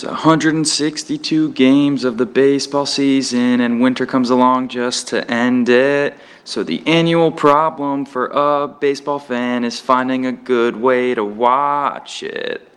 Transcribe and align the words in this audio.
There's 0.00 0.12
162 0.12 1.54
games 1.54 2.04
of 2.04 2.18
the 2.18 2.26
baseball 2.26 2.86
season, 2.86 3.60
and 3.60 3.80
winter 3.80 4.06
comes 4.06 4.30
along 4.30 4.68
just 4.68 5.08
to 5.08 5.28
end 5.28 5.68
it. 5.68 6.16
So, 6.44 6.62
the 6.62 6.86
annual 6.86 7.32
problem 7.32 8.04
for 8.04 8.28
a 8.28 8.68
baseball 8.68 9.18
fan 9.18 9.64
is 9.64 9.80
finding 9.80 10.24
a 10.26 10.30
good 10.30 10.76
way 10.76 11.16
to 11.16 11.24
watch 11.24 12.22
it. 12.22 12.70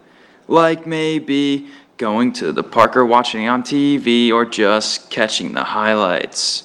Like 0.47 0.87
maybe 0.87 1.69
going 1.97 2.33
to 2.33 2.51
the 2.51 2.63
park 2.63 2.97
or 2.97 3.05
watching 3.05 3.47
on 3.47 3.61
TV, 3.61 4.31
or 4.31 4.43
just 4.43 5.11
catching 5.11 5.53
the 5.53 5.63
highlights. 5.63 6.63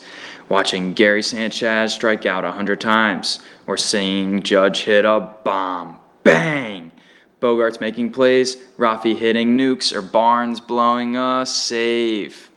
Watching 0.49 0.95
Gary 0.95 1.23
Sanchez 1.23 1.93
strike 1.93 2.25
out 2.25 2.45
100 2.45 2.81
times, 2.81 3.41
or 3.67 3.77
seeing 3.77 4.43
Judge 4.43 4.85
hit 4.85 5.05
a 5.05 5.35
bomb. 5.45 5.99
Bang! 6.23 6.93
Bogaerts 7.41 7.81
making 7.81 8.13
plays, 8.13 8.57
Rafi 8.79 9.17
hitting 9.17 9.59
nukes, 9.59 9.95
or 9.95 10.01
Barnes 10.01 10.59
blowing 10.59 11.17
a 11.17 11.45
save. 11.45 12.51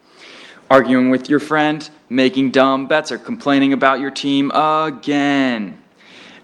Arguing 0.69 1.09
with 1.09 1.29
your 1.29 1.39
friend, 1.39 1.89
making 2.09 2.51
dumb 2.51 2.87
bets, 2.87 3.11
or 3.11 3.17
complaining 3.17 3.73
about 3.73 3.99
your 3.99 4.11
team 4.11 4.51
again. 4.51 5.77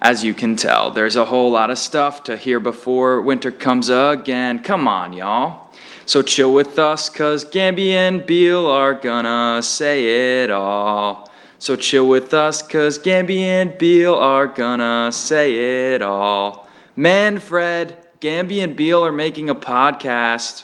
As 0.02 0.24
you 0.24 0.34
can 0.34 0.56
tell, 0.56 0.92
there's 0.92 1.16
a 1.16 1.26
whole 1.26 1.50
lot 1.50 1.72
of 1.72 1.78
stuff 1.78 2.24
to 2.26 2.36
hear 2.36 2.60
before 2.60 3.22
winter 3.22 3.52
comes 3.52 3.90
again. 3.90 4.62
Come 4.62 4.88
on, 4.88 5.14
y'all. 5.14 5.72
So 6.06 6.22
chill 6.22 6.54
with 6.54 6.78
us, 6.78 7.10
cause 7.10 7.46
Gamby 7.46 7.92
and 7.92 8.26
Beal 8.26 8.66
are 8.68 8.94
gonna 8.94 9.64
say 9.64 10.44
it 10.44 10.52
all. 10.52 11.32
So 11.58 11.76
chill 11.76 12.08
with 12.08 12.34
us, 12.34 12.62
cause 12.62 13.00
Gamby 13.00 13.40
and 13.40 13.78
Beal 13.78 14.14
are 14.14 14.46
gonna 14.46 15.12
say 15.12 15.94
it 15.94 16.02
all. 16.02 16.68
Manfred, 16.96 17.98
Gamby 18.26 18.64
and 18.64 18.76
Beal 18.76 19.06
are 19.06 19.12
making 19.12 19.52
a 19.52 19.56
podcast. 19.56 20.64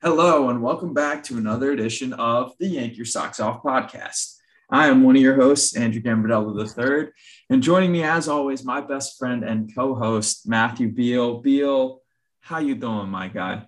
Hello, 0.00 0.48
and 0.48 0.62
welcome 0.62 0.94
back 0.94 1.24
to 1.24 1.38
another 1.38 1.72
edition 1.72 2.12
of 2.12 2.52
the 2.60 2.68
Yank 2.68 2.96
Your 2.96 3.04
Socks 3.04 3.40
Off 3.40 3.64
podcast. 3.64 4.36
I 4.70 4.86
am 4.86 5.02
one 5.02 5.16
of 5.16 5.22
your 5.22 5.34
hosts, 5.34 5.76
Andrew 5.76 6.00
Gambardella 6.00 7.02
III, 7.02 7.08
and 7.50 7.60
joining 7.60 7.90
me, 7.90 8.04
as 8.04 8.28
always, 8.28 8.64
my 8.64 8.80
best 8.80 9.18
friend 9.18 9.42
and 9.42 9.74
co-host, 9.74 10.48
Matthew 10.48 10.92
Beal. 10.92 11.40
Beal, 11.40 12.00
how 12.38 12.58
you 12.58 12.76
doing, 12.76 13.08
my 13.08 13.26
guy? 13.26 13.66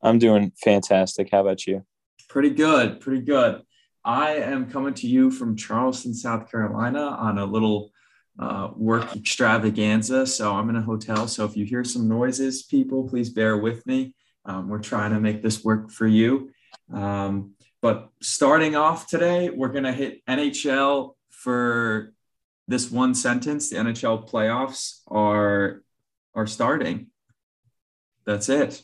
I'm 0.00 0.20
doing 0.20 0.52
fantastic. 0.62 1.30
How 1.32 1.40
about 1.40 1.66
you? 1.66 1.84
Pretty 2.28 2.50
good, 2.50 3.00
pretty 3.00 3.22
good. 3.22 3.62
I 4.04 4.34
am 4.34 4.70
coming 4.70 4.94
to 4.94 5.08
you 5.08 5.32
from 5.32 5.56
Charleston, 5.56 6.14
South 6.14 6.52
Carolina, 6.52 7.00
on 7.00 7.38
a 7.38 7.44
little 7.44 7.90
uh, 8.38 8.68
work 8.76 9.16
extravaganza. 9.16 10.24
So 10.24 10.54
I'm 10.54 10.70
in 10.70 10.76
a 10.76 10.82
hotel. 10.82 11.26
So 11.26 11.44
if 11.44 11.56
you 11.56 11.64
hear 11.64 11.82
some 11.82 12.06
noises, 12.06 12.62
people, 12.62 13.08
please 13.08 13.30
bear 13.30 13.58
with 13.58 13.84
me. 13.88 14.14
Um, 14.44 14.68
we're 14.68 14.80
trying 14.80 15.12
to 15.12 15.20
make 15.20 15.42
this 15.42 15.64
work 15.64 15.90
for 15.90 16.06
you. 16.06 16.50
Um, 16.92 17.54
but 17.80 18.10
starting 18.20 18.76
off 18.76 19.06
today, 19.06 19.50
we're 19.50 19.68
going 19.68 19.84
to 19.84 19.92
hit 19.92 20.24
NHL 20.26 21.14
for 21.30 22.12
this 22.68 22.90
one 22.90 23.14
sentence. 23.14 23.70
The 23.70 23.76
NHL 23.76 24.28
playoffs 24.28 25.00
are 25.08 25.82
are 26.34 26.46
starting. 26.46 27.08
That's 28.24 28.48
it. 28.48 28.82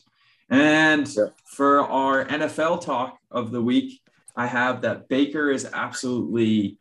And 0.49 1.09
for 1.45 1.81
our 1.81 2.25
NFL 2.25 2.81
talk 2.83 3.17
of 3.31 3.51
the 3.51 3.61
week, 3.61 4.01
I 4.35 4.47
have 4.47 4.81
that 4.81 5.07
Baker 5.07 5.49
is 5.49 5.67
absolutely 5.71 6.77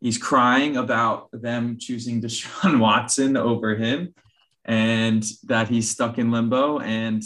he's 0.00 0.18
crying 0.18 0.76
about 0.76 1.28
them 1.32 1.78
choosing 1.78 2.20
Deshaun 2.22 2.78
Watson 2.78 3.36
over 3.36 3.74
him 3.76 4.14
and 4.64 5.24
that 5.44 5.68
he's 5.68 5.90
stuck 5.90 6.18
in 6.18 6.30
limbo 6.30 6.80
and 6.80 7.22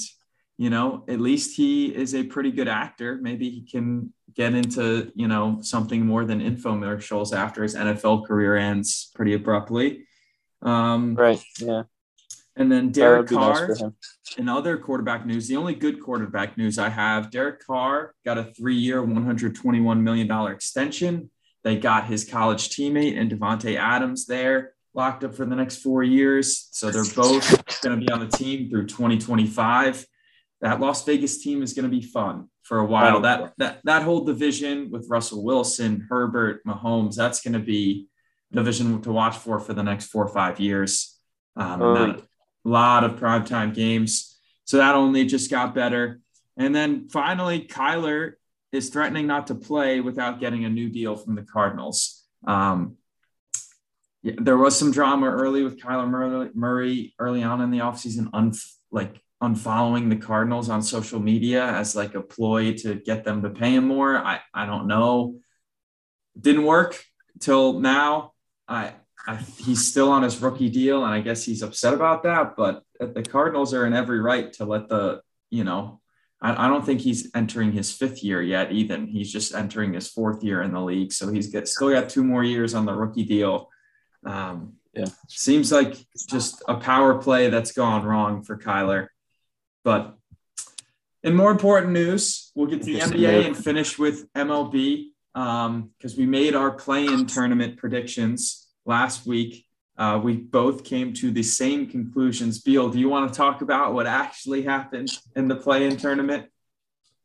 you 0.60 0.68
know, 0.68 1.04
at 1.08 1.22
least 1.22 1.56
he 1.56 1.86
is 1.86 2.14
a 2.14 2.22
pretty 2.22 2.50
good 2.50 2.68
actor. 2.68 3.18
Maybe 3.22 3.48
he 3.48 3.62
can 3.62 4.12
get 4.34 4.52
into, 4.52 5.10
you 5.14 5.26
know, 5.26 5.60
something 5.62 6.04
more 6.04 6.26
than 6.26 6.38
infomercials 6.42 7.34
after 7.34 7.62
his 7.62 7.74
NFL 7.74 8.26
career 8.26 8.56
ends 8.56 9.10
pretty 9.14 9.32
abruptly. 9.32 10.04
Um, 10.60 11.14
right. 11.14 11.42
Yeah. 11.58 11.84
And 12.56 12.70
then 12.70 12.92
Derek 12.92 13.28
Carr, 13.28 13.68
nice 13.68 13.82
in 14.36 14.50
other 14.50 14.76
quarterback 14.76 15.24
news, 15.24 15.48
the 15.48 15.56
only 15.56 15.74
good 15.74 15.98
quarterback 15.98 16.58
news 16.58 16.78
I 16.78 16.90
have, 16.90 17.30
Derek 17.30 17.64
Carr 17.66 18.14
got 18.26 18.36
a 18.36 18.44
three 18.44 18.76
year, 18.76 19.02
$121 19.02 20.00
million 20.02 20.52
extension. 20.52 21.30
They 21.64 21.76
got 21.76 22.04
his 22.04 22.26
college 22.26 22.68
teammate 22.68 23.18
and 23.18 23.30
Davante 23.30 23.76
Adams 23.76 24.26
there 24.26 24.74
locked 24.92 25.24
up 25.24 25.34
for 25.34 25.46
the 25.46 25.56
next 25.56 25.76
four 25.76 26.02
years. 26.02 26.68
So 26.72 26.90
they're 26.90 27.04
both 27.16 27.80
going 27.80 27.98
to 27.98 28.06
be 28.06 28.12
on 28.12 28.20
the 28.20 28.28
team 28.28 28.68
through 28.68 28.88
2025 28.88 30.04
that 30.60 30.80
Las 30.80 31.04
Vegas 31.04 31.42
team 31.42 31.62
is 31.62 31.72
going 31.72 31.90
to 31.90 31.96
be 31.96 32.02
fun 32.02 32.48
for 32.62 32.78
a 32.78 32.84
while. 32.84 33.20
That 33.22 33.52
that 33.58 33.80
that 33.84 34.02
whole 34.02 34.24
division 34.24 34.90
with 34.90 35.08
Russell 35.08 35.42
Wilson, 35.44 36.06
Herbert, 36.08 36.64
Mahomes, 36.64 37.16
that's 37.16 37.40
going 37.40 37.54
to 37.54 37.58
be 37.58 38.06
division 38.52 39.00
to 39.02 39.12
watch 39.12 39.36
for 39.36 39.58
for 39.58 39.74
the 39.74 39.82
next 39.82 40.06
four 40.06 40.24
or 40.24 40.28
five 40.28 40.60
years. 40.60 41.18
Um, 41.56 41.80
a 42.64 42.68
lot 42.68 43.04
of 43.04 43.12
primetime 43.12 43.74
games. 43.74 44.38
So 44.64 44.76
that 44.76 44.94
only 44.94 45.24
just 45.24 45.50
got 45.50 45.74
better. 45.74 46.20
And 46.56 46.74
then 46.74 47.08
finally, 47.08 47.60
Kyler 47.62 48.34
is 48.72 48.90
threatening 48.90 49.26
not 49.26 49.48
to 49.48 49.54
play 49.54 50.00
without 50.00 50.40
getting 50.40 50.64
a 50.64 50.68
new 50.70 50.88
deal 50.88 51.16
from 51.16 51.34
the 51.34 51.42
Cardinals. 51.42 52.24
Um, 52.46 52.96
yeah, 54.22 54.34
there 54.36 54.58
was 54.58 54.78
some 54.78 54.92
drama 54.92 55.26
early 55.26 55.64
with 55.64 55.80
Kyler 55.80 56.54
Murray 56.54 57.14
early 57.18 57.42
on 57.42 57.62
in 57.62 57.70
the 57.70 57.78
offseason, 57.78 58.28
un- 58.32 58.52
like 58.90 59.20
unfollowing 59.42 60.10
the 60.10 60.16
Cardinals 60.16 60.68
on 60.68 60.82
social 60.82 61.18
media 61.18 61.64
as 61.64 61.96
like 61.96 62.14
a 62.14 62.20
ploy 62.20 62.74
to 62.74 62.94
get 62.94 63.24
them 63.24 63.42
to 63.42 63.50
pay 63.50 63.74
him 63.74 63.86
more. 63.86 64.18
I, 64.18 64.40
I 64.52 64.66
don't 64.66 64.86
know. 64.86 65.36
Didn't 66.38 66.64
work 66.64 67.02
till 67.40 67.80
now. 67.80 68.32
I, 68.68 68.92
I 69.26 69.36
he's 69.36 69.86
still 69.86 70.10
on 70.10 70.22
his 70.22 70.40
rookie 70.40 70.70
deal, 70.70 71.04
and 71.04 71.12
I 71.12 71.20
guess 71.20 71.44
he's 71.44 71.62
upset 71.62 71.94
about 71.94 72.22
that. 72.22 72.54
But 72.56 72.82
the 72.98 73.22
Cardinals 73.22 73.74
are 73.74 73.86
in 73.86 73.92
every 73.92 74.20
right 74.20 74.52
to 74.54 74.64
let 74.64 74.88
the 74.88 75.22
you 75.50 75.64
know. 75.64 76.00
I, 76.40 76.66
I 76.66 76.68
don't 76.68 76.84
think 76.84 77.00
he's 77.00 77.30
entering 77.34 77.72
his 77.72 77.92
fifth 77.92 78.22
year 78.22 78.40
yet. 78.40 78.72
Even 78.72 79.06
he's 79.06 79.32
just 79.32 79.54
entering 79.54 79.94
his 79.94 80.08
fourth 80.08 80.44
year 80.44 80.62
in 80.62 80.72
the 80.72 80.80
league, 80.80 81.12
so 81.12 81.30
he's 81.30 81.48
got, 81.52 81.66
still 81.66 81.90
got 81.90 82.08
two 82.08 82.24
more 82.24 82.44
years 82.44 82.74
on 82.74 82.86
the 82.86 82.94
rookie 82.94 83.24
deal. 83.24 83.68
Um, 84.24 84.74
yeah, 84.94 85.06
seems 85.28 85.72
like 85.72 85.96
just 86.28 86.62
a 86.68 86.74
power 86.74 87.20
play 87.20 87.48
that's 87.48 87.72
gone 87.72 88.04
wrong 88.04 88.42
for 88.42 88.56
Kyler. 88.56 89.08
But 89.84 90.16
in 91.22 91.34
more 91.34 91.50
important 91.50 91.92
news, 91.92 92.50
we'll 92.54 92.66
get 92.66 92.82
to 92.82 92.86
the 92.86 93.00
NBA 93.00 93.46
and 93.46 93.56
finish 93.56 93.98
with 93.98 94.32
MLB 94.34 95.10
because 95.32 95.66
um, 95.66 96.18
we 96.18 96.26
made 96.26 96.54
our 96.54 96.70
play-in 96.70 97.26
tournament 97.26 97.76
predictions 97.76 98.68
last 98.84 99.26
week. 99.26 99.66
Uh, 99.96 100.18
we 100.22 100.36
both 100.36 100.82
came 100.82 101.12
to 101.12 101.30
the 101.30 101.42
same 101.42 101.86
conclusions. 101.86 102.60
Beal, 102.60 102.88
do 102.88 102.98
you 102.98 103.08
want 103.08 103.32
to 103.32 103.36
talk 103.36 103.60
about 103.60 103.92
what 103.92 104.06
actually 104.06 104.62
happened 104.62 105.10
in 105.36 105.46
the 105.46 105.56
play-in 105.56 105.96
tournament? 105.96 106.46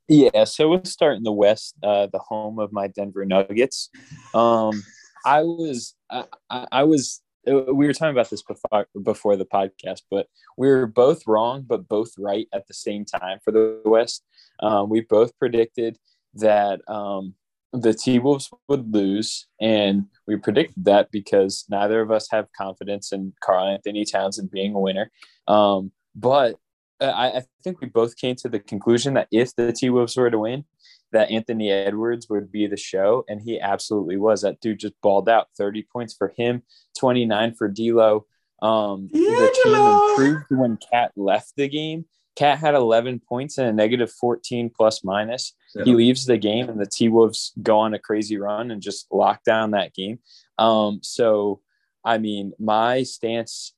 Yeah, 0.08 0.44
so 0.44 0.70
we'll 0.70 0.86
start 0.86 1.18
in 1.18 1.24
the 1.24 1.32
West, 1.32 1.76
uh, 1.82 2.08
the 2.12 2.20
home 2.20 2.60
of 2.60 2.72
my 2.72 2.88
Denver 2.88 3.26
Nuggets. 3.26 3.90
Um, 4.34 4.84
I 5.26 5.42
was 5.42 5.96
I, 6.12 6.26
I 6.50 6.84
was 6.84 7.22
we 7.46 7.88
were 7.88 7.94
talking 7.94 8.16
about 8.16 8.30
this 8.30 8.44
before 8.44 8.88
before 9.04 9.36
the 9.36 9.46
podcast, 9.46 10.02
but 10.10 10.28
we 10.58 10.68
were 10.68 10.88
both 10.88 11.24
wrong, 11.28 11.64
but 11.68 11.88
both 11.88 12.12
right 12.18 12.48
at 12.54 12.68
the 12.68 12.74
same 12.74 13.06
time 13.06 13.40
for 13.44 13.52
the 13.52 13.82
West. 13.86 14.24
Um, 14.62 14.90
we 14.90 15.02
both 15.02 15.38
predicted 15.38 15.98
that 16.36 16.82
um, 16.90 17.36
the 17.74 17.94
T 17.94 18.20
Wolves 18.20 18.50
would 18.68 18.94
lose, 18.94 19.48
and 19.60 20.06
we 20.28 20.38
predicted 20.38 20.86
that 20.86 21.12
because 21.12 21.66
neither 21.70 22.02
of 22.02 22.12
us 22.12 22.28
have 22.32 22.48
confidence 22.58 23.12
in 23.12 23.34
Karl-Anthony 23.42 24.06
Townsend 24.06 24.52
being 24.52 24.74
a 24.74 24.80
winner. 24.80 25.12
Um, 25.48 25.92
but 26.16 26.58
uh, 27.02 27.06
I, 27.06 27.38
I, 27.38 27.44
think 27.64 27.82
we 27.82 27.88
both 27.88 28.16
came 28.16 28.36
to 28.38 28.50
the 28.50 28.60
conclusion 28.60 29.16
that 29.16 29.28
if 29.32 29.54
the 29.56 29.74
T 29.74 29.90
Wolves 29.90 30.16
were 30.16 30.32
to 30.32 30.40
win, 30.40 30.64
that 31.12 31.32
Anthony 31.32 31.72
Edwards 31.72 32.30
would 32.30 32.52
be 32.52 32.68
the 32.68 32.78
show, 32.78 33.24
and 33.28 33.42
he 33.42 33.60
absolutely 33.60 34.18
was. 34.18 34.42
That 34.42 34.60
dude 34.60 34.80
just 34.80 35.00
balled 35.02 35.30
out 35.30 35.48
30 35.58 35.84
points 35.92 36.14
for 36.14 36.34
him, 36.38 36.64
29 36.98 37.56
for 37.56 37.68
D'Lo. 37.68 38.26
Um, 38.62 39.10
the 39.12 39.62
team 39.64 39.76
improved 39.76 40.46
when 40.50 40.78
Cat 40.92 41.12
left 41.16 41.54
the 41.56 41.68
game. 41.68 42.06
Cat 42.36 42.58
had 42.60 42.76
11 42.76 43.22
points 43.28 43.58
and 43.58 43.68
a 43.68 43.74
negative 43.74 44.12
14 44.12 44.70
plus 44.70 45.04
minus. 45.04 45.54
Yeah. 45.74 45.86
He 45.86 45.94
leaves 45.94 46.26
the 46.26 46.38
game, 46.38 46.70
and 46.70 46.80
the 46.80 46.86
T 46.86 47.08
Wolves 47.10 47.54
go 47.62 47.80
on 47.80 47.94
a 47.94 48.00
crazy 48.00 48.38
run 48.38 48.72
and 48.72 48.82
just 48.82 49.08
lock 49.12 49.44
down 49.44 49.72
that 49.72 49.94
game. 49.94 50.20
Um, 50.58 51.00
so, 51.02 51.62
I 52.04 52.18
mean, 52.18 52.54
my 52.60 53.04
stance 53.04 53.74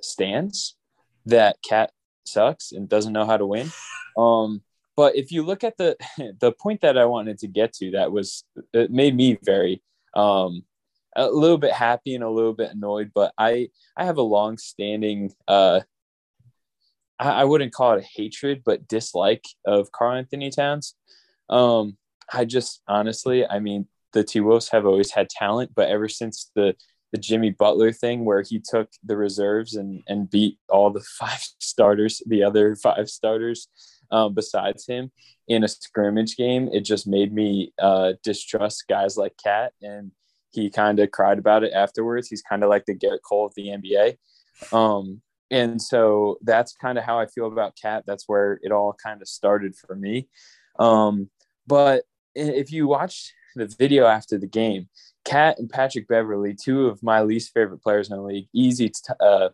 stands 0.00 0.76
that 1.26 1.56
Cat 1.62 1.90
sucks 2.24 2.72
and 2.72 2.88
doesn't 2.88 3.12
know 3.12 3.26
how 3.26 3.36
to 3.36 3.46
win. 3.46 3.70
Um, 4.16 4.62
but 4.98 5.14
if 5.14 5.30
you 5.30 5.44
look 5.44 5.62
at 5.62 5.78
the 5.78 5.96
the 6.40 6.50
point 6.50 6.80
that 6.80 6.98
I 6.98 7.04
wanted 7.04 7.38
to 7.38 7.46
get 7.46 7.72
to, 7.74 7.92
that 7.92 8.10
was 8.10 8.42
it 8.72 8.90
made 8.90 9.14
me 9.14 9.38
very 9.44 9.80
um, 10.16 10.64
a 11.14 11.30
little 11.30 11.56
bit 11.56 11.72
happy 11.72 12.16
and 12.16 12.24
a 12.24 12.28
little 12.28 12.52
bit 12.52 12.72
annoyed. 12.72 13.12
But 13.14 13.32
I 13.38 13.68
I 13.96 14.06
have 14.06 14.18
a 14.18 14.22
long 14.22 14.58
standing 14.58 15.32
uh, 15.46 15.82
I, 17.16 17.42
I, 17.42 17.44
wouldn't 17.44 17.72
call 17.72 17.92
it 17.92 18.02
a 18.02 18.20
hatred, 18.20 18.62
but 18.64 18.88
dislike 18.88 19.44
of 19.64 19.92
Karl 19.92 20.16
Anthony 20.16 20.50
Towns. 20.50 20.96
Um, 21.48 21.96
I 22.32 22.44
just 22.44 22.82
honestly, 22.88 23.46
I 23.46 23.60
mean, 23.60 23.86
the 24.12 24.24
T 24.24 24.40
Wolves 24.40 24.70
have 24.70 24.84
always 24.84 25.12
had 25.12 25.30
talent, 25.30 25.76
but 25.76 25.88
ever 25.88 26.08
since 26.08 26.50
the 26.56 26.74
the 27.12 27.18
Jimmy 27.18 27.50
Butler 27.50 27.92
thing 27.92 28.24
where 28.24 28.42
he 28.42 28.60
took 28.60 28.90
the 29.04 29.16
reserves 29.16 29.76
and 29.76 30.02
and 30.08 30.28
beat 30.28 30.58
all 30.68 30.90
the 30.90 31.06
five 31.20 31.46
starters, 31.60 32.20
the 32.26 32.42
other 32.42 32.74
five 32.74 33.08
starters 33.08 33.68
um, 34.10 34.34
besides 34.34 34.86
him 34.86 35.10
in 35.48 35.64
a 35.64 35.68
scrimmage 35.68 36.36
game. 36.36 36.68
It 36.72 36.80
just 36.80 37.06
made 37.06 37.32
me 37.32 37.72
uh, 37.80 38.14
distrust 38.22 38.84
guys 38.88 39.16
like 39.16 39.34
Cat, 39.42 39.72
and 39.82 40.12
he 40.50 40.70
kind 40.70 40.98
of 41.00 41.10
cried 41.10 41.38
about 41.38 41.64
it 41.64 41.72
afterwards. 41.72 42.28
He's 42.28 42.42
kind 42.42 42.62
of 42.62 42.70
like 42.70 42.84
the 42.86 42.94
Gerrit 42.94 43.22
Cole 43.26 43.46
of 43.46 43.54
the 43.54 43.68
NBA. 43.68 44.16
Um, 44.72 45.22
and 45.50 45.80
so 45.80 46.38
that's 46.42 46.74
kind 46.74 46.98
of 46.98 47.04
how 47.04 47.18
I 47.18 47.26
feel 47.26 47.46
about 47.46 47.78
Cat. 47.80 48.04
That's 48.06 48.24
where 48.26 48.58
it 48.62 48.72
all 48.72 48.94
kind 49.02 49.22
of 49.22 49.28
started 49.28 49.74
for 49.76 49.94
me. 49.94 50.28
Um, 50.78 51.30
but 51.66 52.04
if 52.34 52.70
you 52.72 52.86
watch 52.86 53.32
the 53.56 53.66
video 53.66 54.06
after 54.06 54.38
the 54.38 54.46
game, 54.46 54.88
Cat 55.24 55.58
and 55.58 55.68
Patrick 55.68 56.08
Beverley, 56.08 56.54
two 56.54 56.86
of 56.86 57.02
my 57.02 57.22
least 57.22 57.52
favorite 57.52 57.82
players 57.82 58.10
in 58.10 58.16
the 58.16 58.22
league, 58.22 58.48
easy 58.54 58.88
t- 58.88 59.14
uh, 59.20 59.50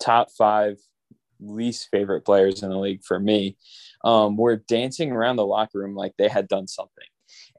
top 0.00 0.30
five 0.30 0.78
least 1.42 1.88
favorite 1.90 2.22
players 2.24 2.62
in 2.62 2.70
the 2.70 2.78
league 2.78 3.04
for 3.04 3.18
me, 3.18 3.56
um, 4.04 4.36
were 4.36 4.56
dancing 4.56 5.12
around 5.12 5.36
the 5.36 5.46
locker 5.46 5.78
room 5.78 5.94
like 5.94 6.14
they 6.18 6.28
had 6.28 6.48
done 6.48 6.66
something. 6.66 7.06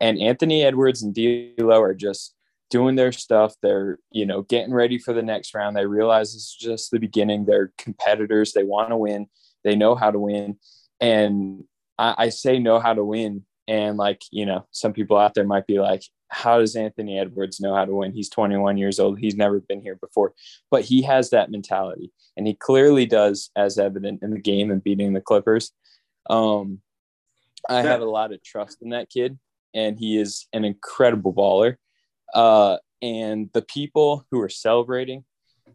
And 0.01 0.19
Anthony 0.19 0.63
Edwards 0.63 1.03
and 1.03 1.13
D'Lo 1.13 1.81
are 1.81 1.93
just 1.93 2.35
doing 2.69 2.95
their 2.95 3.11
stuff. 3.11 3.53
They're, 3.61 3.99
you 4.11 4.25
know, 4.25 4.41
getting 4.41 4.73
ready 4.73 4.97
for 4.97 5.13
the 5.13 5.21
next 5.21 5.53
round. 5.53 5.75
They 5.75 5.85
realize 5.85 6.33
it's 6.33 6.55
just 6.55 6.91
the 6.91 6.99
beginning. 6.99 7.45
They're 7.45 7.71
competitors. 7.77 8.53
They 8.53 8.63
want 8.63 8.89
to 8.89 8.97
win. 8.97 9.27
They 9.63 9.75
know 9.75 9.95
how 9.95 10.11
to 10.11 10.19
win. 10.19 10.57
And 10.99 11.63
I, 11.97 12.15
I 12.17 12.29
say 12.29 12.59
know 12.59 12.79
how 12.79 12.93
to 12.93 13.03
win. 13.05 13.45
And 13.67 13.97
like, 13.97 14.21
you 14.31 14.45
know, 14.45 14.65
some 14.71 14.91
people 14.91 15.17
out 15.17 15.35
there 15.35 15.45
might 15.45 15.67
be 15.67 15.79
like, 15.79 16.03
how 16.33 16.59
does 16.59 16.75
Anthony 16.75 17.19
Edwards 17.19 17.59
know 17.59 17.75
how 17.75 17.85
to 17.85 17.93
win? 17.93 18.11
He's 18.11 18.29
21 18.29 18.77
years 18.77 18.99
old. 18.99 19.19
He's 19.19 19.35
never 19.35 19.59
been 19.59 19.81
here 19.81 19.95
before, 19.95 20.33
but 20.71 20.83
he 20.83 21.03
has 21.03 21.29
that 21.29 21.51
mentality, 21.51 22.11
and 22.35 22.47
he 22.47 22.55
clearly 22.55 23.05
does, 23.05 23.51
as 23.55 23.77
evident 23.77 24.23
in 24.23 24.31
the 24.31 24.39
game 24.39 24.71
and 24.71 24.83
beating 24.83 25.13
the 25.13 25.21
Clippers. 25.21 25.71
Um, 26.29 26.81
I 27.69 27.81
have 27.81 28.01
a 28.01 28.05
lot 28.05 28.33
of 28.33 28.43
trust 28.43 28.79
in 28.81 28.89
that 28.89 29.09
kid, 29.09 29.37
and 29.73 29.97
he 29.97 30.17
is 30.17 30.47
an 30.53 30.65
incredible 30.65 31.33
baller. 31.33 31.75
Uh, 32.33 32.77
and 33.01 33.49
the 33.53 33.61
people 33.61 34.25
who 34.31 34.41
are 34.41 34.49
celebrating, 34.49 35.23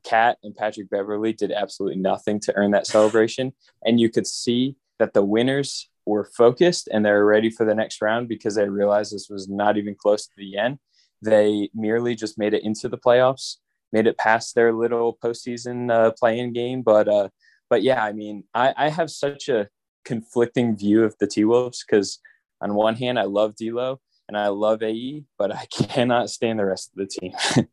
Cat 0.02 0.38
and 0.43 0.56
Patrick 0.56 0.90
Beverley 0.90 1.32
did 1.32 1.52
absolutely 1.52 2.00
nothing 2.00 2.40
to 2.40 2.56
earn 2.56 2.72
that 2.72 2.87
celebration, 2.87 3.52
and 3.84 4.00
you 4.00 4.10
could 4.10 4.26
see 4.26 4.76
that 4.99 5.14
the 5.14 5.25
winners 5.25 5.88
were 6.08 6.25
focused 6.37 6.88
and 6.93 7.05
they're 7.05 7.25
ready 7.25 7.50
for 7.50 7.64
the 7.64 7.75
next 7.75 8.00
round 8.00 8.28
because 8.28 8.55
they 8.55 8.69
realized 8.69 9.12
this 9.12 9.28
was 9.28 9.49
not 9.49 9.76
even 9.76 9.94
close 9.94 10.26
to 10.26 10.32
the 10.37 10.56
end. 10.56 10.78
They 11.22 11.69
merely 11.75 12.14
just 12.14 12.38
made 12.38 12.55
it 12.55 12.64
into 12.64 12.88
the 12.88 12.99
playoffs, 12.99 13.56
made 13.93 14.06
it 14.06 14.19
past 14.19 14.55
their 14.55 14.72
little 14.72 15.19
postseason 15.22 15.90
uh, 15.93 16.12
playing 16.19 16.52
game. 16.52 16.82
But 16.82 17.08
uh, 17.08 17.28
but 17.69 17.82
yeah, 17.82 18.02
I 18.02 18.12
mean, 18.12 18.44
I, 18.55 18.75
I 18.76 18.88
have 18.88 19.10
such 19.10 19.49
a 19.49 19.69
conflicting 20.05 20.76
view 20.76 21.05
of 21.05 21.14
the 21.20 21.26
T 21.26 21.44
Wolves 21.44 21.84
because 21.84 22.20
on 22.60 22.75
one 22.75 22.96
hand, 22.96 23.19
I 23.19 23.25
love 23.25 23.56
D'Lo 23.56 24.00
and 24.28 24.37
I 24.37 24.49
love 24.49 24.82
AE, 24.82 25.25
but 25.38 25.55
I 25.55 25.66
cannot 25.72 26.31
stand 26.31 26.58
the 26.58 26.66
rest 26.66 26.90
of 26.93 26.99
the 26.99 27.06
team. 27.06 27.32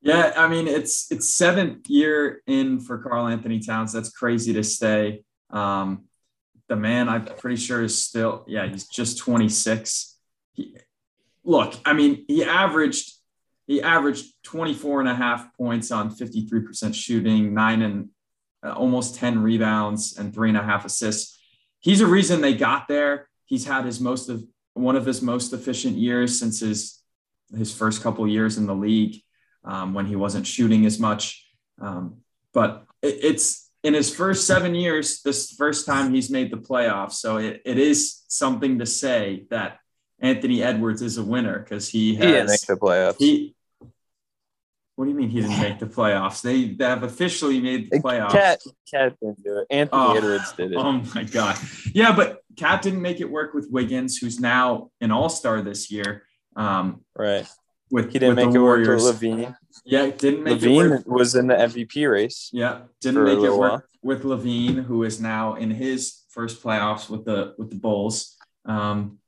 yeah, 0.00 0.32
I 0.36 0.48
mean, 0.48 0.66
it's 0.66 1.10
it's 1.10 1.30
seventh 1.30 1.88
year 1.88 2.42
in 2.46 2.80
for 2.80 2.98
Karl-Anthony 2.98 3.60
Towns. 3.60 3.92
That's 3.92 4.10
crazy 4.10 4.52
to 4.54 4.64
stay. 4.64 5.22
Um, 5.50 6.06
the 6.68 6.76
man 6.76 7.08
I'm 7.08 7.24
pretty 7.24 7.56
sure 7.56 7.82
is 7.82 8.02
still, 8.02 8.44
yeah, 8.46 8.66
he's 8.66 8.86
just 8.88 9.18
26. 9.18 10.16
He, 10.52 10.76
look, 11.44 11.74
I 11.84 11.92
mean, 11.92 12.24
he 12.28 12.44
averaged 12.44 13.12
he 13.66 13.82
averaged 13.82 14.32
24 14.44 15.00
and 15.00 15.08
a 15.08 15.14
half 15.14 15.52
points 15.56 15.90
on 15.90 16.14
53% 16.14 16.94
shooting, 16.94 17.52
nine 17.52 17.82
and 17.82 18.10
uh, 18.64 18.72
almost 18.72 19.16
10 19.16 19.42
rebounds 19.42 20.16
and 20.16 20.32
three 20.32 20.48
and 20.48 20.58
a 20.58 20.62
half 20.62 20.84
assists. 20.84 21.38
He's 21.80 22.00
a 22.00 22.06
reason 22.06 22.40
they 22.40 22.54
got 22.54 22.86
there. 22.86 23.28
He's 23.44 23.64
had 23.64 23.84
his 23.84 24.00
most 24.00 24.28
of 24.28 24.44
one 24.74 24.94
of 24.94 25.06
his 25.06 25.20
most 25.22 25.52
efficient 25.52 25.96
years 25.96 26.38
since 26.38 26.60
his 26.60 27.00
his 27.56 27.72
first 27.72 28.02
couple 28.02 28.26
years 28.26 28.58
in 28.58 28.66
the 28.66 28.74
league 28.74 29.22
um, 29.64 29.94
when 29.94 30.06
he 30.06 30.16
wasn't 30.16 30.46
shooting 30.46 30.84
as 30.86 30.98
much. 30.98 31.44
Um, 31.80 32.18
but 32.52 32.84
it, 33.02 33.18
it's 33.22 33.65
in 33.86 33.94
his 33.94 34.12
first 34.12 34.48
seven 34.48 34.74
years, 34.74 35.22
this 35.22 35.52
first 35.52 35.86
time 35.86 36.12
he's 36.12 36.28
made 36.28 36.50
the 36.50 36.56
playoffs. 36.56 37.12
So 37.12 37.36
it, 37.36 37.62
it 37.64 37.78
is 37.78 38.24
something 38.26 38.80
to 38.80 38.86
say 38.86 39.46
that 39.50 39.78
Anthony 40.18 40.60
Edwards 40.60 41.02
is 41.02 41.18
a 41.18 41.22
winner 41.22 41.60
because 41.60 41.88
he 41.88 42.16
has 42.16 42.24
he 42.24 42.32
didn't 42.32 42.48
make 42.48 42.60
the 42.62 42.74
playoffs. 42.74 43.16
He, 43.20 43.54
what 44.96 45.04
do 45.04 45.12
you 45.12 45.16
mean 45.16 45.28
he 45.28 45.40
didn't 45.40 45.60
make 45.60 45.78
the 45.78 45.86
playoffs? 45.86 46.42
They, 46.42 46.70
they 46.70 46.84
have 46.84 47.04
officially 47.04 47.60
made 47.60 47.88
the 47.88 48.00
playoffs. 48.00 48.32
Cat, 48.32 48.60
Cat 48.90 49.14
didn't 49.22 49.44
do 49.44 49.58
it. 49.58 49.66
Anthony 49.70 50.02
oh, 50.02 50.16
Edwards 50.16 50.52
did 50.54 50.72
it. 50.72 50.76
Oh 50.76 50.92
my 51.14 51.22
god. 51.22 51.56
Yeah, 51.94 52.16
but 52.16 52.40
Cat 52.56 52.82
didn't 52.82 53.02
make 53.02 53.20
it 53.20 53.30
work 53.30 53.54
with 53.54 53.68
Wiggins, 53.70 54.18
who's 54.18 54.40
now 54.40 54.90
an 55.00 55.12
All 55.12 55.28
Star 55.28 55.62
this 55.62 55.92
year. 55.92 56.24
Um, 56.56 57.04
right 57.14 57.46
with 57.90 58.12
he 58.12 58.18
didn't 58.18 58.36
with 58.36 58.46
make 58.46 58.54
it 58.54 58.58
work 58.58 58.86
with 58.86 59.00
LaVine. 59.00 59.56
Yeah, 59.84 60.10
didn't 60.10 60.42
make 60.42 60.60
LaVine 60.60 60.84
it 60.84 60.90
work. 60.90 61.04
LaVine 61.04 61.06
was 61.06 61.34
in 61.34 61.46
the 61.46 61.54
MVP 61.54 62.10
race. 62.10 62.50
Yeah, 62.52 62.80
didn't 63.00 63.24
make 63.24 63.38
it 63.38 63.50
work 63.50 63.58
while. 63.58 63.82
with 64.02 64.22
LaVine, 64.24 64.84
who 64.84 65.04
is 65.04 65.20
now 65.20 65.54
in 65.54 65.70
his 65.70 66.22
first 66.30 66.62
playoffs 66.62 67.08
with 67.08 67.24
the 67.24 67.54
with 67.58 67.70
the 67.70 67.76
Bulls. 67.76 68.36
Um, 68.64 69.18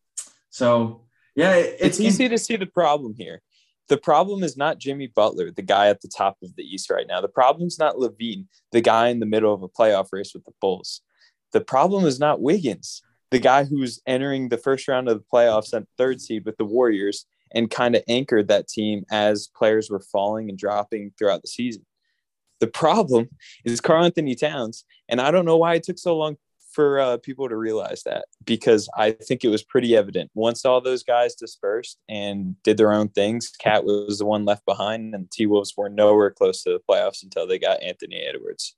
so 0.50 1.06
yeah, 1.34 1.54
it, 1.54 1.76
it's, 1.80 1.98
it's 1.98 2.00
easy 2.00 2.24
in- 2.24 2.30
to 2.32 2.38
see 2.38 2.56
the 2.56 2.66
problem 2.66 3.14
here. 3.16 3.40
The 3.88 3.96
problem 3.96 4.42
is 4.42 4.56
not 4.56 4.78
Jimmy 4.78 5.06
Butler, 5.06 5.50
the 5.50 5.62
guy 5.62 5.88
at 5.88 6.02
the 6.02 6.08
top 6.08 6.36
of 6.42 6.54
the 6.56 6.62
East 6.62 6.90
right 6.90 7.06
now. 7.06 7.22
The 7.22 7.28
problem's 7.28 7.78
not 7.78 7.96
LaVine, 7.96 8.44
the 8.70 8.82
guy 8.82 9.08
in 9.08 9.18
the 9.18 9.24
middle 9.24 9.54
of 9.54 9.62
a 9.62 9.68
playoff 9.68 10.08
race 10.12 10.34
with 10.34 10.44
the 10.44 10.52
Bulls. 10.60 11.00
The 11.52 11.62
problem 11.62 12.04
is 12.04 12.20
not 12.20 12.42
Wiggins, 12.42 13.02
the 13.30 13.38
guy 13.38 13.64
who's 13.64 14.02
entering 14.06 14.50
the 14.50 14.58
first 14.58 14.88
round 14.88 15.08
of 15.08 15.18
the 15.18 15.24
playoffs 15.32 15.72
at 15.72 15.86
third 15.96 16.20
seed 16.20 16.44
with 16.44 16.58
the 16.58 16.66
Warriors 16.66 17.24
and 17.52 17.70
kind 17.70 17.94
of 17.94 18.02
anchored 18.08 18.48
that 18.48 18.68
team 18.68 19.04
as 19.10 19.48
players 19.56 19.90
were 19.90 20.00
falling 20.00 20.48
and 20.48 20.58
dropping 20.58 21.12
throughout 21.18 21.42
the 21.42 21.48
season. 21.48 21.84
The 22.60 22.66
problem 22.66 23.28
is 23.64 23.80
Karl-Anthony 23.80 24.34
Towns, 24.34 24.84
and 25.08 25.20
I 25.20 25.30
don't 25.30 25.44
know 25.44 25.56
why 25.56 25.74
it 25.74 25.84
took 25.84 25.98
so 25.98 26.16
long 26.16 26.36
for 26.72 27.00
uh, 27.00 27.16
people 27.18 27.48
to 27.48 27.56
realize 27.56 28.02
that 28.04 28.26
because 28.44 28.88
I 28.96 29.12
think 29.12 29.42
it 29.42 29.48
was 29.48 29.64
pretty 29.64 29.96
evident 29.96 30.30
once 30.34 30.64
all 30.64 30.80
those 30.80 31.02
guys 31.02 31.34
dispersed 31.34 31.98
and 32.08 32.60
did 32.62 32.76
their 32.76 32.92
own 32.92 33.08
things. 33.08 33.50
Cat 33.58 33.84
was 33.84 34.18
the 34.18 34.26
one 34.26 34.44
left 34.44 34.64
behind, 34.66 35.14
and 35.14 35.24
the 35.24 35.28
T 35.32 35.46
Wolves 35.46 35.74
were 35.76 35.88
nowhere 35.88 36.30
close 36.30 36.62
to 36.62 36.70
the 36.70 36.80
playoffs 36.88 37.22
until 37.22 37.46
they 37.46 37.58
got 37.58 37.82
Anthony 37.82 38.16
Edwards. 38.16 38.76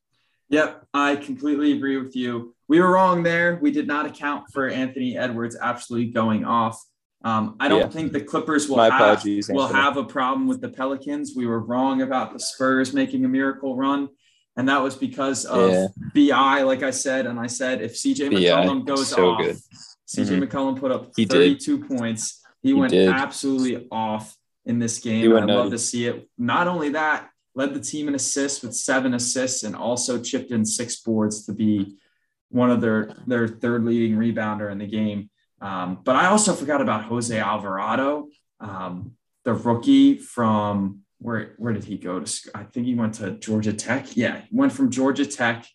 Yep, 0.50 0.86
I 0.92 1.16
completely 1.16 1.72
agree 1.72 1.96
with 1.96 2.16
you. 2.16 2.54
We 2.68 2.80
were 2.80 2.90
wrong 2.90 3.22
there. 3.22 3.58
We 3.62 3.70
did 3.70 3.86
not 3.86 4.06
account 4.06 4.46
for 4.52 4.68
Anthony 4.68 5.16
Edwards 5.16 5.56
absolutely 5.60 6.10
going 6.10 6.44
off. 6.44 6.82
Um, 7.22 7.56
I 7.60 7.68
don't 7.68 7.80
yeah. 7.80 7.88
think 7.88 8.12
the 8.12 8.20
Clippers 8.22 8.68
will, 8.68 8.78
have, 8.78 9.22
will 9.50 9.66
have 9.66 9.98
a 9.98 10.04
problem 10.04 10.46
with 10.46 10.60
the 10.60 10.70
Pelicans. 10.70 11.34
We 11.36 11.46
were 11.46 11.60
wrong 11.60 12.00
about 12.00 12.32
the 12.32 12.40
Spurs 12.40 12.94
making 12.94 13.24
a 13.24 13.28
miracle 13.28 13.76
run. 13.76 14.08
And 14.56 14.68
that 14.68 14.82
was 14.82 14.96
because 14.96 15.44
of 15.44 15.70
yeah. 15.70 15.86
BI, 16.14 16.62
like 16.62 16.82
I 16.82 16.90
said. 16.90 17.26
And 17.26 17.38
I 17.38 17.46
said, 17.46 17.82
if 17.82 17.94
CJ 17.94 18.30
McCollum 18.30 18.86
goes 18.86 19.08
so 19.08 19.30
off, 19.30 19.40
good. 19.42 19.56
CJ 20.08 20.26
mm-hmm. 20.26 20.42
McCollum 20.42 20.80
put 20.80 20.90
up 20.90 21.12
he 21.14 21.24
32 21.24 21.78
did. 21.78 21.88
points. 21.88 22.42
He, 22.62 22.70
he 22.70 22.74
went 22.74 22.90
did. 22.90 23.08
absolutely 23.08 23.86
off 23.90 24.36
in 24.64 24.78
this 24.78 24.98
game. 24.98 25.36
I'd 25.36 25.44
love 25.44 25.70
to 25.70 25.78
see 25.78 26.06
it. 26.06 26.28
Not 26.36 26.68
only 26.68 26.90
that, 26.90 27.28
led 27.54 27.74
the 27.74 27.80
team 27.80 28.08
in 28.08 28.14
assists 28.14 28.62
with 28.62 28.74
seven 28.74 29.14
assists 29.14 29.62
and 29.62 29.76
also 29.76 30.20
chipped 30.20 30.50
in 30.50 30.64
six 30.64 31.00
boards 31.00 31.46
to 31.46 31.52
be 31.52 31.96
one 32.48 32.70
of 32.70 32.80
their, 32.80 33.14
their 33.26 33.46
third 33.46 33.84
leading 33.84 34.16
rebounder 34.16 34.70
in 34.70 34.78
the 34.78 34.86
game. 34.86 35.30
Um, 35.60 36.00
but 36.04 36.16
I 36.16 36.26
also 36.26 36.54
forgot 36.54 36.80
about 36.80 37.04
Jose 37.04 37.38
Alvarado, 37.38 38.28
um, 38.60 39.12
the 39.44 39.52
rookie 39.52 40.16
from 40.16 41.00
where 41.18 41.54
where 41.58 41.72
did 41.72 41.84
he 41.84 41.98
go 41.98 42.20
to? 42.20 42.50
I 42.54 42.64
think 42.64 42.86
he 42.86 42.94
went 42.94 43.14
to 43.14 43.32
Georgia 43.32 43.72
Tech. 43.72 44.16
Yeah, 44.16 44.40
he 44.40 44.56
went 44.56 44.72
from 44.72 44.90
Georgia 44.90 45.26
Tech. 45.26 45.66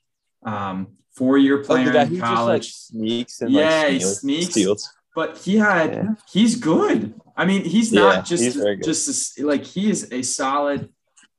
Um, 0.43 0.95
four 1.15 1.37
year 1.37 1.63
player 1.63 1.93
oh, 1.95 2.01
in 2.01 2.19
college. 2.19 2.67
Just, 2.67 2.93
like, 2.93 3.01
sneaks 3.01 3.41
and 3.41 3.51
yeah, 3.51 3.81
like, 3.83 3.91
he 3.93 3.99
sneaks. 3.99 4.51
Steals. 4.51 4.93
But 5.15 5.37
he 5.37 5.57
had 5.57 5.93
yeah. 5.93 6.13
he's 6.31 6.55
good. 6.55 7.13
I 7.37 7.45
mean, 7.45 7.63
he's 7.63 7.93
not 7.93 8.15
yeah, 8.15 8.21
just 8.21 8.43
he's 8.43 8.85
just 8.85 9.39
a, 9.39 9.45
like 9.45 9.63
he 9.63 9.89
is 9.89 10.11
a 10.11 10.21
solid. 10.21 10.89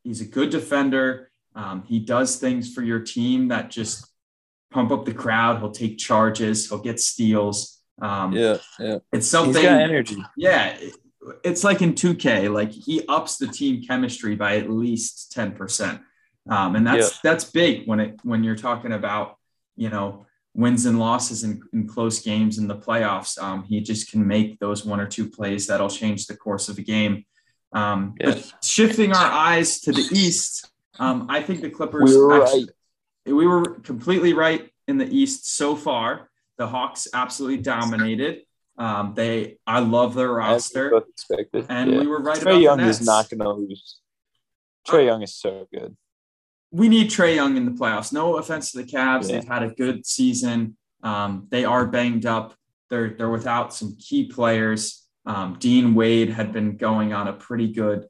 He's 0.03 0.21
a 0.21 0.25
good 0.25 0.51
defender. 0.51 1.31
Um, 1.55 1.83
he 1.87 1.99
does 1.99 2.37
things 2.37 2.73
for 2.73 2.83
your 2.83 3.01
team 3.01 3.49
that 3.49 3.71
just 3.71 4.07
pump 4.71 4.93
up 4.93 5.05
the 5.05 5.15
crowd. 5.15 5.59
He'll 5.59 5.71
take 5.71 5.99
charges. 5.99 6.69
He'll 6.69 6.79
get 6.79 7.01
steals. 7.01 7.76
Um, 8.01 8.33
yeah, 8.33 8.59
yeah. 8.79 8.99
It's 9.13 9.27
something. 9.27 9.55
He's 9.55 9.63
got 9.63 9.81
energy. 9.81 10.23
Yeah, 10.37 10.77
it's 11.43 11.65
like 11.65 11.83
in 11.83 11.95
2K. 11.95 12.53
Like 12.53 12.71
he 12.71 13.05
ups 13.09 13.39
the 13.39 13.47
team 13.47 13.83
chemistry 13.83 14.35
by 14.35 14.57
at 14.57 14.71
least 14.71 15.33
ten 15.33 15.53
percent, 15.53 16.01
um, 16.49 16.77
and 16.77 16.87
that's 16.87 17.13
yeah. 17.13 17.19
that's 17.23 17.45
big 17.45 17.87
when 17.87 18.01
it 18.01 18.21
when 18.23 18.45
you're 18.45 18.57
talking 18.57 18.93
about 18.93 19.37
you 19.77 19.89
know 19.89 20.27
wins 20.57 20.87
and 20.87 20.99
losses 20.99 21.45
in, 21.45 21.61
in 21.75 21.87
close 21.87 22.21
games 22.21 22.59
in 22.59 22.67
the 22.67 22.77
playoffs. 22.77 23.39
Um, 23.39 23.65
he 23.65 23.81
just 23.81 24.11
can 24.11 24.27
make 24.27 24.59
those 24.59 24.85
one 24.85 25.01
or 25.01 25.07
two 25.07 25.29
plays 25.29 25.67
that'll 25.67 25.91
change 25.91 26.27
the 26.27 26.37
course 26.37 26.69
of 26.69 26.79
a 26.79 26.83
game. 26.83 27.27
Um, 27.73 28.15
yeah. 28.19 28.33
But 28.33 28.53
shifting 28.65 29.13
our 29.13 29.31
eyes 29.31 29.81
to 29.81 29.93
the 29.93 30.09
East, 30.13 30.71
um, 30.99 31.27
I 31.29 31.43
think 31.43 31.61
the 31.61 31.71
Clippers. 31.71 32.11
We 32.11 32.17
were 32.17 32.43
actually, 32.43 32.65
right. 32.65 33.35
We 33.35 33.47
were 33.47 33.81
completely 33.81 34.33
right 34.33 34.71
in 34.89 34.99
the 34.99 35.07
East 35.07 35.57
so 35.57 35.77
far. 35.77 36.31
The 36.59 36.67
Hawks 36.67 37.09
absolutely 37.13 37.63
dominated. 37.63 38.43
Um, 38.79 39.15
they, 39.15 39.59
I 39.67 39.81
love 39.81 40.15
their 40.15 40.33
roster, 40.33 41.03
and 41.69 41.93
yeah. 41.93 42.01
we 42.01 42.07
were 42.07 42.21
right. 42.21 42.41
About 42.41 42.51
that. 42.51 42.59
Trae 42.59 42.63
Young 42.63 42.81
is 42.81 43.05
not 43.05 43.31
going 43.31 43.41
to 43.41 43.53
lose. 43.53 44.01
Trae 44.87 45.01
uh, 45.01 45.07
Young 45.07 45.23
is 45.23 45.35
so 45.35 45.67
good 45.73 45.97
we 46.71 46.89
need 46.89 47.11
Trae 47.11 47.35
Young 47.35 47.57
in 47.57 47.65
the 47.65 47.71
playoffs. 47.71 48.13
No 48.13 48.37
offense 48.37 48.73
to 48.73 48.79
the 48.79 48.85
Cavs; 48.85 49.29
yeah. 49.29 49.37
they've 49.37 49.49
had 49.49 49.63
a 49.63 49.71
good 49.71 50.07
season. 50.07 50.77
Um, 51.03 51.47
they 51.51 51.65
are 51.65 51.87
banged 51.87 52.27
up. 52.27 52.55
They're 52.91 53.11
they're 53.11 53.31
without 53.31 53.73
some 53.73 53.97
key 53.97 54.27
players. 54.27 55.07
Um, 55.25 55.57
Dean 55.59 55.95
Wade 55.95 56.31
had 56.31 56.53
been 56.53 56.77
going 56.77 57.13
on 57.13 57.29
a 57.29 57.33
pretty 57.33 57.73
good, 57.73 58.07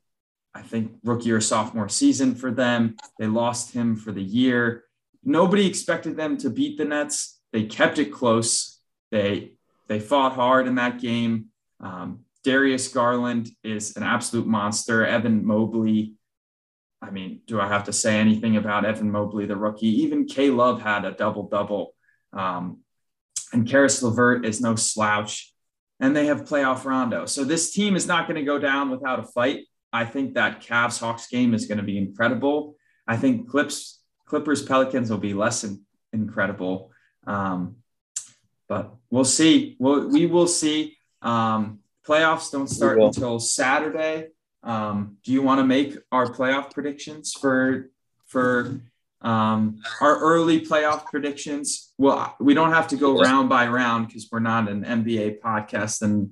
I 0.55 0.63
think, 0.63 0.93
rookie 1.03 1.33
or 1.33 1.41
sophomore 1.41 1.89
season 1.89 2.35
for 2.35 2.51
them. 2.51 2.97
They 3.19 3.27
lost 3.27 3.73
him 3.73 3.97
for 3.97 4.13
the 4.13 4.23
year. 4.23 4.85
Nobody 5.25 5.67
expected 5.67 6.17
them 6.17 6.37
to 6.39 6.51
beat 6.51 6.77
the 6.77 6.85
Nets. 6.85 7.36
They 7.53 7.65
kept 7.65 7.99
it 7.99 8.13
close. 8.13 8.81
They 9.11 9.53
they 9.89 10.01
fought 10.01 10.33
hard 10.35 10.67
in 10.67 10.77
that 10.77 11.01
game. 11.01 11.47
Um, 11.81 12.21
Darius 12.45 12.89
Garland 12.89 13.49
is 13.63 13.97
an 13.97 14.03
absolute 14.03 14.47
monster. 14.47 15.07
Evan 15.07 15.45
Mobley 15.45 16.17
I 17.03 17.11
mean, 17.11 17.43
do 17.47 17.61
I 17.61 17.69
have 17.69 17.85
to 17.85 17.93
say 17.93 18.19
anything 18.19 18.57
about 18.57 18.85
Evan 18.85 19.11
Mobley, 19.11 19.47
the 19.47 19.57
rookie? 19.57 20.03
Even 20.03 20.27
K 20.27 20.51
Love 20.51 20.83
had 20.83 21.05
a 21.05 21.13
double 21.13 21.49
double. 21.49 21.95
Um, 22.33 22.81
and 23.53 23.69
Caris 23.69 24.03
LeVert 24.03 24.45
is 24.45 24.61
no 24.61 24.75
slouch. 24.75 25.53
And 26.01 26.15
they 26.15 26.27
have 26.27 26.45
playoff 26.45 26.85
Rondo. 26.85 27.27
So 27.27 27.45
this 27.45 27.73
team 27.73 27.97
is 27.97 28.07
not 28.07 28.27
going 28.27 28.37
to 28.37 28.45
go 28.45 28.59
down 28.59 28.91
without 28.91 29.21
a 29.21 29.23
fight. 29.23 29.61
I 29.93 30.05
think 30.05 30.35
that 30.35 30.63
Cavs 30.63 31.01
Hawks 31.01 31.29
game 31.29 31.55
is 31.55 31.67
going 31.67 31.79
to 31.79 31.85
be 31.85 31.97
incredible. 31.97 32.77
I 33.07 33.17
think 33.17 33.49
Clips, 33.49 34.01
Clippers 34.27 34.63
Pelicans 34.63 35.11
will 35.11 35.19
be 35.19 35.33
less 35.33 35.65
in, 35.65 35.83
incredible. 36.13 36.91
Um, 37.27 37.77
but 38.69 38.95
we'll 39.11 39.25
see. 39.25 39.77
We'll, 39.79 40.09
we 40.09 40.27
will 40.27 40.47
see. 40.47 40.97
Um, 41.23 41.81
playoffs 42.07 42.51
don't 42.51 42.69
start 42.69 43.01
until 43.01 43.39
Saturday. 43.39 44.29
Um, 44.63 45.19
do 45.25 45.33
you 45.33 45.43
want 45.43 45.61
to 45.61 45.65
make 45.65 45.97
our 46.11 46.27
playoff 46.27 46.73
predictions 46.73 47.33
for 47.33 47.91
for 48.27 48.81
um, 49.23 49.81
our 50.01 50.19
early 50.19 50.61
playoff 50.61 51.07
predictions? 51.07 51.93
Well, 51.99 52.35
we 52.41 52.55
don't 52.55 52.73
have 52.73 52.89
to 52.89 52.97
go 52.97 53.19
round 53.19 53.49
by 53.49 53.69
round 53.69 54.09
because 54.09 54.29
we're 54.31 54.41
not 54.41 54.69
an 54.69 54.85
NBA 54.85 55.41
podcast, 55.41 56.03
and 56.03 56.31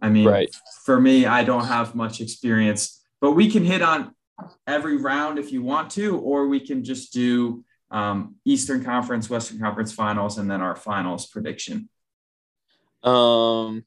I 0.00 0.08
mean, 0.08 0.28
right. 0.28 0.54
for 0.84 1.00
me, 1.00 1.26
I 1.26 1.42
don't 1.44 1.66
have 1.66 1.94
much 1.94 2.20
experience, 2.20 3.02
but 3.20 3.32
we 3.32 3.50
can 3.50 3.64
hit 3.64 3.82
on 3.82 4.14
every 4.66 4.96
round 4.96 5.38
if 5.38 5.52
you 5.52 5.62
want 5.62 5.90
to, 5.92 6.18
or 6.18 6.46
we 6.46 6.60
can 6.60 6.84
just 6.84 7.12
do 7.12 7.64
um, 7.90 8.36
Eastern 8.44 8.84
Conference, 8.84 9.30
Western 9.30 9.58
Conference 9.58 9.92
Finals, 9.92 10.38
and 10.38 10.50
then 10.50 10.60
our 10.60 10.76
finals 10.76 11.26
prediction. 11.26 11.88
Um, 13.02 13.84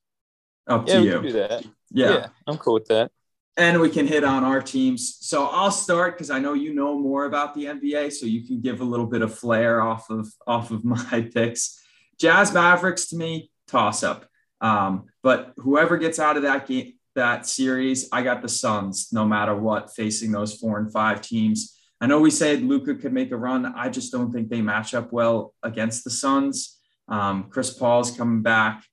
up 0.67 0.85
to 0.85 0.93
yeah, 0.93 0.99
you. 0.99 1.21
do 1.21 1.31
that. 1.33 1.65
Yeah. 1.89 2.11
yeah, 2.11 2.27
I'm 2.45 2.57
cool 2.57 2.73
with 2.73 2.87
that 2.87 3.11
and 3.57 3.81
we 3.81 3.89
can 3.89 4.07
hit 4.07 4.23
on 4.23 4.43
our 4.43 4.61
teams. 4.61 5.17
So 5.19 5.47
I'll 5.47 5.71
start 5.71 6.13
because 6.13 6.29
I 6.29 6.37
know 6.37 6.53
you 6.53 6.73
know 6.73 6.97
more 6.97 7.25
about 7.25 7.55
the 7.55 7.65
NBA, 7.65 8.13
so 8.13 8.27
you 8.27 8.45
can 8.45 8.61
give 8.61 8.81
a 8.81 8.85
little 8.85 9.07
bit 9.07 9.23
of 9.23 9.37
flair 9.37 9.81
off 9.81 10.09
of 10.09 10.31
off 10.45 10.71
of 10.71 10.85
my 10.85 11.29
picks. 11.33 11.81
Jazz 12.19 12.53
Mavericks 12.53 13.07
to 13.07 13.17
me 13.17 13.51
toss 13.67 14.03
up, 14.03 14.25
um, 14.61 15.05
but 15.23 15.53
whoever 15.57 15.97
gets 15.97 16.19
out 16.19 16.37
of 16.37 16.43
that 16.43 16.67
game 16.67 16.93
that 17.15 17.47
series, 17.47 18.07
I 18.11 18.21
got 18.21 18.43
the 18.43 18.49
Suns 18.49 19.09
no 19.11 19.25
matter 19.25 19.55
what 19.55 19.91
facing 19.95 20.31
those 20.31 20.53
four 20.53 20.77
and 20.77 20.91
five 20.91 21.19
teams. 21.21 21.76
I 21.99 22.07
know 22.07 22.19
we 22.19 22.31
said 22.31 22.61
Luka 22.61 22.95
could 22.95 23.13
make 23.13 23.31
a 23.31 23.37
run. 23.37 23.65
I 23.65 23.89
just 23.89 24.11
don't 24.11 24.31
think 24.31 24.49
they 24.49 24.61
match 24.61 24.93
up 24.93 25.11
well 25.11 25.53
against 25.63 26.03
the 26.03 26.11
Suns. 26.11 26.77
Um, 27.07 27.45
Chris 27.49 27.73
Paul's 27.73 28.11
coming 28.11 28.43
back. 28.43 28.83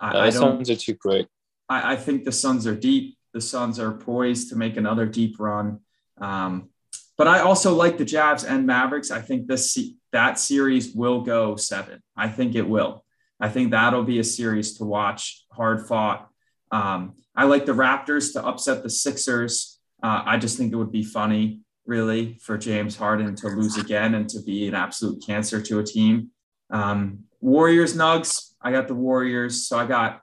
I, 0.00 0.12
no, 0.12 0.24
the 0.24 0.32
Suns 0.32 0.70
are 0.70 0.76
too 0.76 0.96
quick. 0.96 1.28
I, 1.68 1.92
I 1.92 1.96
think 1.96 2.24
the 2.24 2.32
Suns 2.32 2.66
are 2.66 2.74
deep 2.74 3.16
the 3.32 3.40
Suns 3.40 3.78
are 3.78 3.92
poised 3.92 4.50
to 4.50 4.56
make 4.56 4.76
another 4.76 5.06
deep 5.06 5.38
run. 5.38 5.80
Um, 6.20 6.70
but 7.16 7.28
I 7.28 7.40
also 7.40 7.74
like 7.74 7.98
the 7.98 8.04
Jazz 8.04 8.44
and 8.44 8.66
Mavericks. 8.66 9.10
I 9.10 9.20
think 9.20 9.46
this 9.46 9.78
that 10.12 10.38
series 10.38 10.94
will 10.94 11.20
go 11.20 11.56
seven. 11.56 12.02
I 12.16 12.28
think 12.28 12.54
it 12.54 12.68
will. 12.68 13.04
I 13.38 13.48
think 13.48 13.70
that'll 13.70 14.04
be 14.04 14.18
a 14.18 14.24
series 14.24 14.78
to 14.78 14.84
watch, 14.84 15.44
hard 15.52 15.86
fought. 15.86 16.28
Um, 16.72 17.14
I 17.36 17.44
like 17.44 17.66
the 17.66 17.72
Raptors 17.72 18.32
to 18.32 18.44
upset 18.44 18.82
the 18.82 18.90
Sixers. 18.90 19.78
Uh, 20.02 20.22
I 20.26 20.38
just 20.38 20.56
think 20.56 20.72
it 20.72 20.76
would 20.76 20.92
be 20.92 21.04
funny, 21.04 21.60
really, 21.90 22.38
for 22.40 22.56
James 22.56 22.96
Harden 22.96 23.34
to 23.34 23.48
lose 23.48 23.76
again 23.76 24.14
and 24.14 24.28
to 24.30 24.40
be 24.40 24.68
an 24.68 24.74
absolute 24.74 25.22
cancer 25.26 25.60
to 25.60 25.80
a 25.80 25.84
team. 25.84 26.30
Um, 26.70 27.24
Warriors, 27.40 27.94
Nugs. 27.94 28.52
I 28.62 28.72
got 28.72 28.88
the 28.88 28.94
Warriors, 28.94 29.66
so 29.68 29.78
I 29.78 29.86
got. 29.86 30.22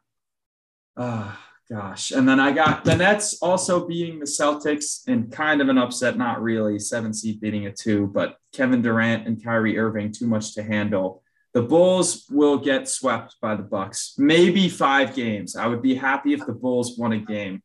Uh, 0.96 1.32
Gosh. 1.70 2.12
And 2.12 2.28
then 2.28 2.40
I 2.40 2.54
got 2.54 2.86
the 2.86 2.96
Nets 2.96 3.40
also 3.42 3.86
beating 3.86 4.20
the 4.20 4.26
Celtics 4.26 5.06
in 5.06 5.30
kind 5.30 5.60
of 5.60 5.68
an 5.68 5.78
upset, 5.78 6.18
not 6.18 6.42
really, 6.42 6.80
seven 6.80 7.14
seed 7.14 7.42
beating 7.42 7.66
a 7.66 7.74
two, 7.74 8.08
but 8.08 8.38
Kevin 8.54 8.82
Durant 8.82 9.28
and 9.28 9.44
Kyrie 9.44 9.78
Irving 9.78 10.14
too 10.14 10.28
much 10.28 10.54
to 10.56 10.64
handle. 10.64 11.24
The 11.54 11.64
Bulls 11.64 12.26
will 12.30 12.58
get 12.58 12.88
swept 12.88 13.36
by 13.42 13.56
the 13.56 13.64
Bucks. 13.64 14.16
Maybe 14.18 14.70
five 14.70 15.14
games. 15.14 15.58
I 15.58 15.68
would 15.68 15.82
be 15.82 15.96
happy 15.96 16.32
if 16.34 16.46
the 16.46 16.54
Bulls 16.54 16.98
won 16.98 17.12
a 17.12 17.20
game. 17.20 17.62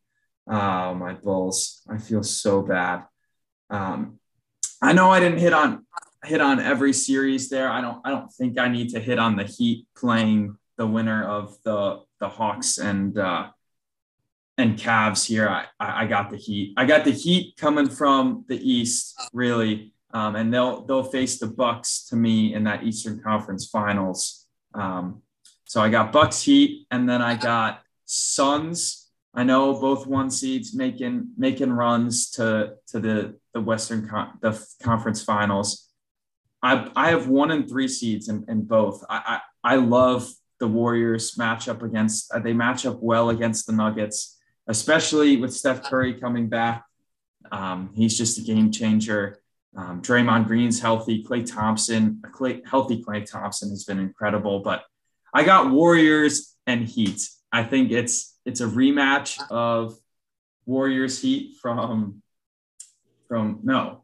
Oh, 0.47 0.93
my 0.95 1.13
Bulls. 1.13 1.81
I 1.89 1.97
feel 1.97 2.23
so 2.23 2.61
bad. 2.61 3.03
Um, 3.73 4.19
I 4.81 4.93
know 4.93 5.09
I 5.09 5.19
didn't 5.19 5.39
hit 5.39 5.53
on 5.53 5.85
hit 6.23 6.39
on 6.39 6.59
every 6.59 6.93
series 6.93 7.49
there. 7.49 7.69
I 7.69 7.81
don't 7.81 7.99
I 8.05 8.11
don't 8.11 8.31
think 8.31 8.59
I 8.59 8.67
need 8.67 8.89
to 8.89 8.99
hit 8.99 9.19
on 9.19 9.35
the 9.35 9.43
Heat 9.43 9.87
playing 9.97 10.57
the 10.77 10.85
winner 10.87 11.23
of 11.25 11.57
the 11.63 12.01
the 12.19 12.29
Hawks 12.29 12.77
and 12.77 13.17
uh, 13.17 13.47
and 14.57 14.77
Cavs 14.77 15.25
here. 15.25 15.49
I, 15.49 15.65
I 15.79 16.05
got 16.05 16.29
the 16.29 16.37
Heat. 16.37 16.73
I 16.77 16.85
got 16.85 17.03
the 17.03 17.11
Heat 17.11 17.57
coming 17.57 17.89
from 17.89 18.45
the 18.47 18.57
East, 18.57 19.19
really, 19.33 19.93
um, 20.13 20.35
and 20.35 20.53
they'll 20.53 20.85
they'll 20.85 21.03
face 21.03 21.39
the 21.39 21.47
Bucks 21.47 22.05
to 22.09 22.15
me 22.15 22.53
in 22.53 22.63
that 22.65 22.83
Eastern 22.83 23.21
Conference 23.21 23.67
Finals. 23.67 24.45
Um, 24.75 25.23
so 25.65 25.81
I 25.81 25.89
got 25.89 26.11
Bucks 26.11 26.43
Heat, 26.43 26.85
and 26.91 27.09
then 27.09 27.21
I 27.21 27.35
got 27.35 27.81
Suns. 28.05 29.02
I 29.33 29.43
know 29.43 29.73
both 29.73 30.05
one 30.05 30.29
seeds 30.29 30.75
making 30.75 31.29
making 31.37 31.71
runs 31.71 32.29
to 32.31 32.75
to 32.87 32.99
the 32.99 33.35
the 33.53 33.61
Western 33.61 34.07
Con- 34.07 34.37
the 34.41 34.63
Conference 34.81 35.23
Finals. 35.23 35.89
I 36.61 36.91
I 36.95 37.09
have 37.09 37.27
one 37.27 37.51
and 37.51 37.67
three 37.67 37.87
seeds 37.87 38.29
in, 38.29 38.45
in 38.47 38.63
both. 38.63 39.03
I, 39.09 39.39
I 39.63 39.73
I 39.73 39.75
love 39.77 40.29
the 40.59 40.67
Warriors 40.67 41.37
match 41.37 41.67
up 41.67 41.81
against. 41.81 42.31
Uh, 42.33 42.39
they 42.39 42.53
match 42.53 42.85
up 42.85 42.99
well 43.01 43.29
against 43.29 43.65
the 43.65 43.73
Nuggets 43.73 44.39
especially 44.67 45.37
with 45.37 45.53
Steph 45.53 45.83
Curry 45.83 46.13
coming 46.13 46.47
back. 46.47 46.85
Um, 47.51 47.91
he's 47.95 48.17
just 48.17 48.37
a 48.37 48.41
game 48.41 48.71
changer. 48.71 49.41
Um, 49.75 50.01
Draymond 50.01 50.47
Green's 50.47 50.79
healthy. 50.79 51.23
Klay 51.23 51.45
Thompson, 51.45 52.21
Klay, 52.33 52.65
healthy 52.65 53.03
Klay 53.03 53.29
Thompson 53.29 53.69
has 53.69 53.83
been 53.83 53.99
incredible. 53.99 54.59
But 54.59 54.83
I 55.33 55.43
got 55.43 55.71
Warriors 55.71 56.55
and 56.65 56.87
Heat. 56.87 57.21
I 57.51 57.63
think 57.63 57.91
it's 57.91 58.32
it's 58.45 58.61
a 58.61 58.67
rematch 58.67 59.39
of 59.49 59.95
Warriors 60.65 61.21
Heat 61.21 61.57
from 61.61 62.21
from 63.27 63.59
no, 63.63 64.03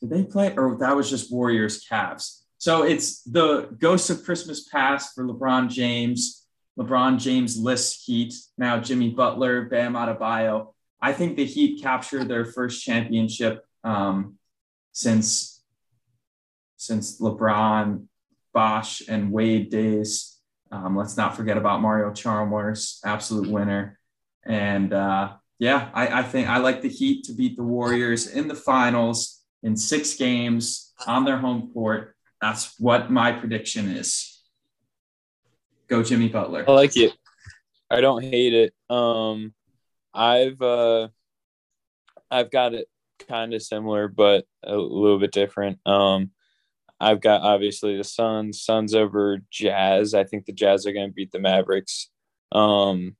did 0.00 0.10
they 0.10 0.24
play 0.24 0.54
or 0.56 0.76
that 0.78 0.96
was 0.96 1.10
just 1.10 1.32
Warriors 1.32 1.86
Cavs? 1.86 2.42
So 2.58 2.82
it's 2.82 3.22
the 3.22 3.74
Ghosts 3.78 4.10
of 4.10 4.24
Christmas 4.24 4.68
Past 4.68 5.14
for 5.14 5.24
LeBron 5.24 5.68
James 5.68 6.40
LeBron 6.80 7.18
James 7.18 7.58
list 7.58 8.04
Heat, 8.06 8.34
now 8.56 8.80
Jimmy 8.80 9.10
Butler, 9.10 9.66
Bam 9.66 9.94
Adebayo. 9.94 10.72
I 11.00 11.12
think 11.12 11.36
the 11.36 11.44
Heat 11.44 11.82
captured 11.82 12.26
their 12.26 12.46
first 12.46 12.82
championship 12.82 13.64
um, 13.84 14.38
since 14.92 15.62
since 16.78 17.20
LeBron, 17.20 18.06
Bosh, 18.54 19.02
and 19.06 19.30
Wade 19.30 19.70
days. 19.70 20.39
Um, 20.72 20.96
let's 20.96 21.16
not 21.16 21.36
forget 21.36 21.56
about 21.56 21.80
Mario 21.80 22.12
Chalmers, 22.12 23.00
absolute 23.04 23.48
winner. 23.48 23.98
And 24.44 24.92
uh, 24.92 25.32
yeah, 25.58 25.90
I, 25.92 26.20
I 26.20 26.22
think 26.22 26.48
I 26.48 26.58
like 26.58 26.82
the 26.82 26.88
Heat 26.88 27.24
to 27.24 27.32
beat 27.32 27.56
the 27.56 27.62
Warriors 27.62 28.28
in 28.28 28.48
the 28.48 28.54
finals 28.54 29.42
in 29.62 29.76
six 29.76 30.14
games 30.14 30.92
on 31.06 31.24
their 31.24 31.38
home 31.38 31.70
court. 31.72 32.14
That's 32.40 32.78
what 32.78 33.10
my 33.10 33.32
prediction 33.32 33.88
is. 33.88 34.42
Go 35.88 36.02
Jimmy 36.02 36.28
Butler. 36.28 36.64
I 36.68 36.72
like 36.72 36.96
it. 36.96 37.12
I 37.90 38.00
don't 38.00 38.22
hate 38.22 38.54
it. 38.54 38.72
Um, 38.88 39.52
I've 40.14 40.62
uh, 40.62 41.08
I've 42.30 42.50
got 42.50 42.74
it 42.74 42.86
kind 43.28 43.52
of 43.52 43.62
similar, 43.62 44.08
but 44.08 44.46
a 44.62 44.76
little 44.76 45.18
bit 45.18 45.32
different. 45.32 45.78
Um, 45.84 46.30
I've 47.00 47.20
got 47.20 47.42
obviously 47.42 47.96
the 47.96 48.04
Suns, 48.04 48.62
Suns 48.62 48.94
over 48.94 49.38
Jazz. 49.50 50.12
I 50.14 50.24
think 50.24 50.44
the 50.44 50.52
Jazz 50.52 50.86
are 50.86 50.92
going 50.92 51.08
to 51.08 51.14
beat 51.14 51.32
the 51.32 51.38
Mavericks. 51.38 52.10
Um, 52.52 53.16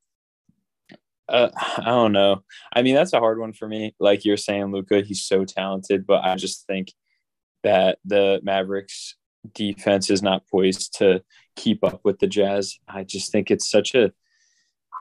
uh, 1.29 1.51
I 1.79 1.85
don't 1.85 2.13
know. 2.13 2.43
I 2.73 2.83
mean, 2.83 2.95
that's 2.95 3.13
a 3.13 3.21
hard 3.21 3.39
one 3.39 3.53
for 3.53 3.67
me. 3.67 3.95
Like 3.99 4.25
you're 4.25 4.37
saying, 4.37 4.73
Luka, 4.73 5.01
he's 5.01 5.25
so 5.25 5.45
talented, 5.45 6.07
but 6.07 6.25
I 6.25 6.37
just 6.37 6.67
think 6.67 6.93
that 7.63 7.99
the 8.05 8.41
Mavericks 8.43 9.17
defense 9.55 10.11
is 10.11 10.23
not 10.23 10.47
poised 10.49 10.99
to 10.99 11.23
keep 11.57 11.83
up 11.85 12.01
with 12.05 12.19
the 12.19 12.27
Jazz. 12.27 12.79
I 12.89 13.05
just 13.05 13.33
think 13.33 13.51
it's 13.51 13.71
such 13.71 13.95
a 13.95 14.13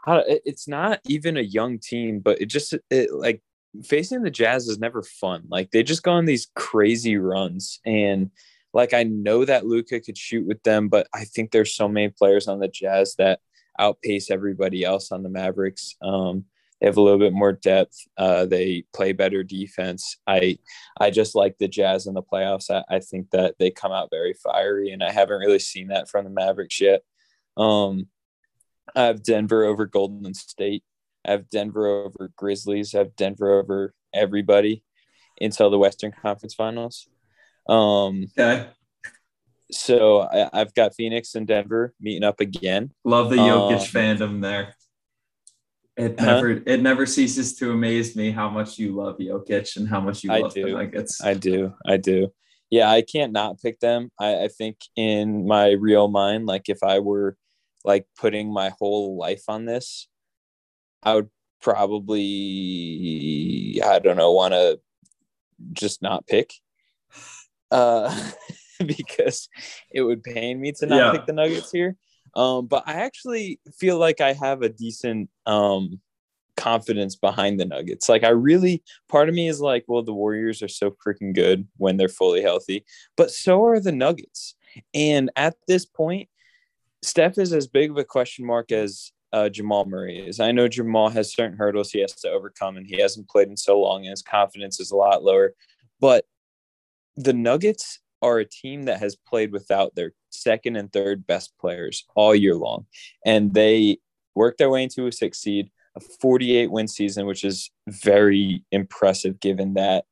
it's 0.07 0.67
not 0.67 0.99
even 1.05 1.37
a 1.37 1.41
young 1.41 1.77
team, 1.79 2.19
but 2.19 2.41
it 2.41 2.45
just 2.45 2.73
it, 2.89 3.13
like 3.13 3.41
facing 3.83 4.23
the 4.23 4.31
Jazz 4.31 4.67
is 4.67 4.79
never 4.79 5.03
fun. 5.03 5.43
Like 5.49 5.71
they 5.71 5.83
just 5.83 6.03
go 6.03 6.11
on 6.11 6.25
these 6.25 6.47
crazy 6.55 7.17
runs 7.17 7.79
and 7.85 8.31
like 8.73 8.93
I 8.93 9.03
know 9.03 9.45
that 9.45 9.65
Luka 9.65 9.99
could 9.99 10.17
shoot 10.17 10.45
with 10.47 10.61
them, 10.63 10.89
but 10.89 11.07
I 11.13 11.25
think 11.25 11.51
there's 11.51 11.73
so 11.73 11.87
many 11.87 12.09
players 12.09 12.47
on 12.47 12.59
the 12.59 12.67
Jazz 12.67 13.15
that 13.17 13.39
outpace 13.79 14.29
everybody 14.29 14.83
else 14.83 15.11
on 15.11 15.23
the 15.23 15.29
Mavericks. 15.29 15.95
Um, 16.01 16.45
they 16.79 16.87
have 16.87 16.97
a 16.97 17.01
little 17.01 17.19
bit 17.19 17.33
more 17.33 17.51
depth. 17.51 17.97
Uh, 18.17 18.45
they 18.45 18.85
play 18.93 19.11
better 19.11 19.43
defense. 19.43 20.17
I 20.27 20.59
I 20.99 21.09
just 21.09 21.35
like 21.35 21.57
the 21.57 21.67
Jazz 21.67 22.07
in 22.07 22.13
the 22.13 22.23
playoffs. 22.23 22.69
I, 22.69 22.83
I, 22.89 22.99
think 22.99 23.31
that 23.31 23.55
they 23.59 23.69
come 23.69 23.91
out 23.91 24.09
very 24.11 24.33
fiery, 24.33 24.91
and 24.91 25.03
I 25.03 25.11
haven't 25.11 25.39
really 25.39 25.59
seen 25.59 25.89
that 25.89 26.09
from 26.09 26.23
the 26.23 26.29
Mavericks 26.29 26.79
yet. 26.79 27.01
Um, 27.57 28.07
I 28.95 29.03
have 29.03 29.23
Denver 29.23 29.65
over 29.65 29.85
Golden 29.85 30.33
State. 30.33 30.83
I 31.25 31.31
have 31.31 31.49
Denver 31.49 31.85
over 31.87 32.31
Grizzlies. 32.35 32.95
I 32.95 32.99
have 32.99 33.15
Denver 33.15 33.59
over 33.59 33.93
everybody 34.13 34.83
until 35.41 35.69
the 35.69 35.77
Western 35.77 36.11
Conference 36.11 36.53
Finals. 36.53 37.07
Um, 37.69 38.27
okay. 38.37 38.67
So 39.71 40.21
I, 40.21 40.49
have 40.57 40.73
got 40.73 40.95
Phoenix 40.95 41.35
and 41.35 41.45
Denver 41.45 41.93
meeting 42.01 42.23
up 42.23 42.39
again. 42.39 42.91
Love 43.05 43.29
the 43.29 43.35
Jokic 43.35 43.73
um, 43.73 43.79
fandom 43.81 44.41
there. 44.41 44.73
It 45.95 46.19
never 46.19 46.53
huh? 46.53 46.59
it 46.65 46.81
never 46.81 47.05
ceases 47.05 47.55
to 47.57 47.71
amaze 47.71 48.15
me 48.15 48.31
how 48.31 48.49
much 48.49 48.79
you 48.79 48.95
love 48.95 49.17
Jokic 49.19 49.75
and 49.75 49.87
how 49.87 49.99
much 49.99 50.23
you 50.23 50.31
love 50.31 50.51
I 50.51 50.53
do. 50.55 50.63
the 50.65 50.71
Nuggets. 50.71 51.23
I 51.23 51.33
do. 51.35 51.73
I 51.85 51.97
do. 51.97 52.33
Yeah, 52.71 52.89
I 52.89 53.01
can't 53.01 53.31
not 53.33 53.61
pick 53.61 53.79
them. 53.79 54.09
I, 54.19 54.45
I 54.45 54.47
think 54.47 54.77
in 54.95 55.45
my 55.45 55.71
real 55.71 56.07
mind, 56.07 56.45
like 56.45 56.69
if 56.69 56.81
I 56.83 56.99
were 56.99 57.37
like 57.83 58.07
putting 58.17 58.51
my 58.51 58.71
whole 58.79 59.17
life 59.17 59.43
on 59.47 59.65
this, 59.65 60.07
I 61.03 61.15
would 61.15 61.29
probably 61.61 62.21
I 63.85 63.99
don't 63.99 64.17
know, 64.17 64.31
want 64.31 64.53
to 64.53 64.79
just 65.73 66.01
not 66.01 66.25
pick 66.25 66.53
uh, 67.71 68.31
because 68.85 69.49
it 69.91 70.01
would 70.01 70.23
pain 70.23 70.59
me 70.59 70.71
to 70.73 70.85
not 70.85 70.97
yeah. 70.97 71.11
pick 71.11 71.25
the 71.25 71.33
Nuggets 71.33 71.71
here. 71.71 71.95
Um, 72.35 72.67
but 72.67 72.83
I 72.85 72.93
actually 72.93 73.59
feel 73.77 73.97
like 73.97 74.21
I 74.21 74.33
have 74.33 74.61
a 74.61 74.69
decent 74.69 75.29
um, 75.45 75.99
confidence 76.57 77.15
behind 77.15 77.59
the 77.59 77.65
Nuggets. 77.65 78.07
Like 78.07 78.23
I 78.23 78.29
really, 78.29 78.83
part 79.07 79.29
of 79.29 79.35
me 79.35 79.47
is 79.47 79.59
like, 79.59 79.85
well, 79.87 80.03
the 80.03 80.13
Warriors 80.13 80.61
are 80.61 80.67
so 80.67 80.91
freaking 80.91 81.33
good 81.33 81.67
when 81.77 81.97
they're 81.97 82.07
fully 82.09 82.41
healthy, 82.41 82.85
but 83.17 83.31
so 83.31 83.63
are 83.65 83.79
the 83.79 83.91
Nuggets. 83.91 84.55
And 84.93 85.31
at 85.35 85.55
this 85.67 85.85
point, 85.85 86.29
Steph 87.01 87.37
is 87.37 87.53
as 87.53 87.67
big 87.67 87.89
of 87.89 87.97
a 87.97 88.03
question 88.03 88.45
mark 88.45 88.71
as 88.71 89.11
uh, 89.31 89.49
Jamal 89.49 89.85
Murray 89.85 90.27
is. 90.27 90.39
I 90.39 90.51
know 90.51 90.67
Jamal 90.67 91.09
has 91.09 91.33
certain 91.33 91.57
hurdles 91.57 91.91
he 91.91 92.01
has 92.01 92.13
to 92.15 92.29
overcome, 92.29 92.77
and 92.77 92.85
he 92.85 92.99
hasn't 92.99 93.29
played 93.29 93.47
in 93.47 93.57
so 93.57 93.79
long, 93.79 94.01
and 94.01 94.09
his 94.09 94.21
confidence 94.21 94.79
is 94.79 94.91
a 94.91 94.95
lot 94.95 95.23
lower. 95.23 95.53
But 95.99 96.25
the 97.19 97.33
Nuggets 97.33 97.99
are 98.21 98.39
a 98.39 98.45
team 98.45 98.83
that 98.83 98.99
has 98.99 99.15
played 99.15 99.51
without 99.51 99.95
their 99.95 100.13
second 100.29 100.75
and 100.75 100.91
third 100.91 101.27
best 101.27 101.53
players 101.59 102.05
all 102.15 102.33
year 102.33 102.55
long. 102.55 102.85
And 103.25 103.53
they 103.53 103.97
worked 104.35 104.57
their 104.57 104.69
way 104.69 104.83
into 104.83 105.07
a 105.07 105.11
six 105.11 105.39
seed, 105.39 105.69
a 105.95 105.99
48 105.99 106.71
win 106.71 106.87
season, 106.87 107.25
which 107.25 107.43
is 107.43 107.71
very 107.87 108.63
impressive 108.71 109.39
given 109.39 109.73
that 109.73 110.05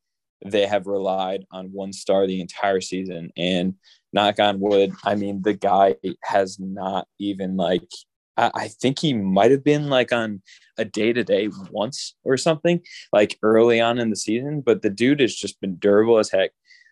they 0.46 0.66
have 0.66 0.86
relied 0.86 1.46
on 1.52 1.72
one 1.72 1.94
star 1.94 2.28
the 2.28 2.42
entire 2.42 2.82
season. 2.82 3.32
And 3.38 3.76
knock 4.14 4.40
on 4.40 4.60
wood, 4.60 4.94
I 5.06 5.16
mean, 5.16 5.42
the 5.42 5.54
guy 5.54 5.96
has 6.24 6.60
not 6.60 7.08
even 7.20 7.58
like, 7.58 7.90
I, 8.38 8.68
think 8.68 9.00
he 9.00 9.14
might 9.14 9.50
have 9.50 9.64
been 9.64 9.90
like 9.90 10.12
on 10.12 10.44
a 10.78 10.86
day 10.86 11.12
to 11.12 11.24
day 11.24 11.50
once 11.72 12.14
or 12.24 12.38
something, 12.38 12.82
like 13.12 13.40
early 13.42 13.82
on 13.82 13.98
in 13.98 14.12
the 14.12 14.16
season, 14.16 14.62
but 14.62 14.84
the 14.84 14.92
dude 14.92 15.22
has 15.22 15.36
just 15.36 15.60
been 15.60 15.78
durable 15.78 16.20
as 16.20 16.30
heck. 16.30 16.52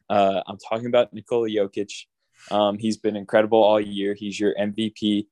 Uh, 0.10 0.41
I'm 0.48 0.58
talking 0.58 0.88
about 0.88 1.13
Nikola 1.13 1.50
Jokic. 1.50 1.91
Um, 2.52 2.78
he's 2.78 2.98
been 2.98 3.15
incredible 3.15 3.63
all 3.63 3.80
year. 3.80 4.13
He's 4.13 4.39
your 4.39 4.54
MVP. 4.56 5.28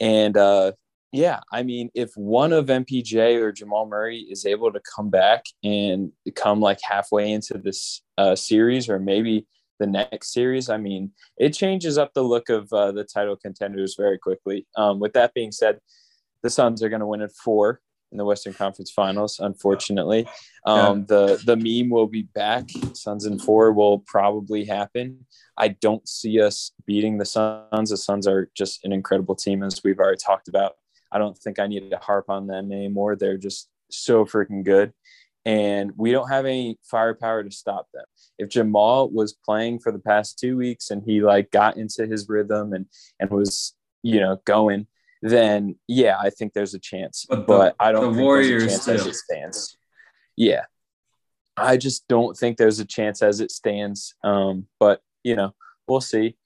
And 0.00 0.36
uh, 0.36 0.72
yeah, 1.12 1.40
I 1.52 1.62
mean, 1.62 1.90
if 1.94 2.10
one 2.16 2.52
of 2.52 2.66
MPJ 2.66 3.40
or 3.40 3.52
Jamal 3.52 3.86
Murray 3.86 4.18
is 4.18 4.44
able 4.46 4.72
to 4.72 4.80
come 4.94 5.10
back 5.10 5.44
and 5.62 6.12
come 6.34 6.60
like 6.60 6.80
halfway 6.82 7.32
into 7.32 7.58
this 7.58 8.02
uh, 8.18 8.34
series 8.34 8.88
or 8.88 8.98
maybe 8.98 9.46
the 9.78 9.86
next 9.86 10.32
series, 10.32 10.68
I 10.68 10.76
mean, 10.76 11.12
it 11.36 11.50
changes 11.50 11.98
up 11.98 12.14
the 12.14 12.22
look 12.22 12.48
of 12.48 12.72
uh, 12.72 12.92
the 12.92 13.04
title 13.04 13.36
contenders 13.36 13.94
very 13.96 14.18
quickly. 14.18 14.66
Um, 14.76 14.98
with 14.98 15.12
that 15.12 15.34
being 15.34 15.52
said, 15.52 15.78
the 16.42 16.50
Suns 16.50 16.82
are 16.82 16.88
going 16.88 17.00
to 17.00 17.06
win 17.06 17.22
at 17.22 17.32
four 17.32 17.80
in 18.14 18.18
the 18.18 18.24
Western 18.24 18.54
Conference 18.54 18.90
Finals. 18.90 19.40
Unfortunately, 19.40 20.26
um, 20.64 21.00
yeah. 21.00 21.04
the 21.08 21.42
the 21.44 21.56
meme 21.56 21.90
will 21.90 22.06
be 22.06 22.22
back. 22.22 22.68
Suns 22.94 23.26
and 23.26 23.42
four 23.42 23.72
will 23.72 23.98
probably 23.98 24.64
happen. 24.64 25.26
I 25.58 25.68
don't 25.68 26.08
see 26.08 26.40
us 26.40 26.70
beating 26.86 27.18
the 27.18 27.24
Suns. 27.24 27.90
The 27.90 27.96
Suns 27.96 28.26
are 28.26 28.50
just 28.56 28.84
an 28.84 28.92
incredible 28.92 29.34
team, 29.34 29.62
as 29.62 29.82
we've 29.84 29.98
already 29.98 30.18
talked 30.24 30.48
about. 30.48 30.74
I 31.12 31.18
don't 31.18 31.36
think 31.36 31.58
I 31.58 31.66
need 31.66 31.90
to 31.90 31.98
harp 31.98 32.30
on 32.30 32.46
them 32.46 32.72
anymore. 32.72 33.16
They're 33.16 33.36
just 33.36 33.68
so 33.90 34.24
freaking 34.24 34.64
good. 34.64 34.92
And 35.44 35.92
we 35.96 36.10
don't 36.10 36.30
have 36.30 36.46
any 36.46 36.78
firepower 36.82 37.44
to 37.44 37.50
stop 37.50 37.88
them. 37.92 38.04
If 38.38 38.48
Jamal 38.48 39.10
was 39.10 39.34
playing 39.34 39.80
for 39.80 39.92
the 39.92 39.98
past 39.98 40.38
two 40.38 40.56
weeks 40.56 40.90
and 40.90 41.02
he 41.04 41.20
like 41.20 41.50
got 41.50 41.76
into 41.76 42.06
his 42.06 42.28
rhythm 42.28 42.72
and 42.72 42.86
and 43.20 43.30
was 43.30 43.74
you 44.02 44.20
know 44.20 44.40
going, 44.44 44.86
then 45.24 45.76
yeah, 45.88 46.16
I 46.20 46.30
think 46.30 46.52
there's 46.52 46.74
a 46.74 46.78
chance. 46.78 47.26
But, 47.28 47.46
but 47.46 47.76
I 47.80 47.92
don't 47.92 48.10
the 48.10 48.10
think 48.10 48.22
Warriors 48.22 48.62
there's 48.62 48.64
a 48.64 48.90
chance 48.90 49.00
as 49.00 49.06
it 49.06 49.14
stands. 49.14 49.76
Yeah. 50.36 50.64
I 51.56 51.76
just 51.76 52.06
don't 52.08 52.36
think 52.36 52.56
there's 52.56 52.80
a 52.80 52.84
chance 52.84 53.22
as 53.22 53.40
it 53.40 53.50
stands. 53.50 54.14
Um, 54.22 54.66
but 54.78 55.00
you 55.22 55.34
know, 55.34 55.54
we'll 55.88 56.00
see. 56.00 56.36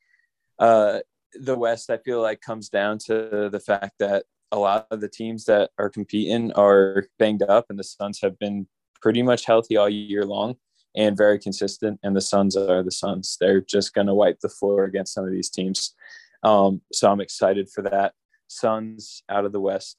Uh, 0.58 1.00
the 1.34 1.56
West, 1.56 1.90
I 1.90 1.98
feel 1.98 2.22
like, 2.22 2.40
comes 2.40 2.68
down 2.68 2.98
to 3.06 3.48
the 3.50 3.60
fact 3.60 3.94
that 3.98 4.24
a 4.52 4.58
lot 4.58 4.86
of 4.90 5.00
the 5.00 5.08
teams 5.08 5.44
that 5.44 5.70
are 5.78 5.90
competing 5.90 6.52
are 6.52 7.06
banged 7.18 7.42
up, 7.42 7.66
and 7.68 7.78
the 7.78 7.84
Suns 7.84 8.20
have 8.22 8.38
been 8.38 8.66
pretty 9.02 9.22
much 9.22 9.44
healthy 9.44 9.76
all 9.76 9.88
year 9.88 10.24
long 10.24 10.56
and 10.96 11.16
very 11.16 11.38
consistent. 11.38 12.00
And 12.02 12.16
the 12.16 12.20
Suns 12.20 12.56
are 12.56 12.82
the 12.82 12.90
Suns; 12.90 13.36
they're 13.40 13.60
just 13.60 13.94
going 13.94 14.06
to 14.06 14.14
wipe 14.14 14.40
the 14.40 14.48
floor 14.48 14.84
against 14.84 15.14
some 15.14 15.24
of 15.24 15.32
these 15.32 15.50
teams. 15.50 15.94
Um, 16.42 16.80
so 16.92 17.10
I'm 17.10 17.20
excited 17.20 17.68
for 17.70 17.82
that. 17.82 18.14
Suns 18.48 19.22
out 19.28 19.44
of 19.44 19.52
the 19.52 19.60
West. 19.60 19.96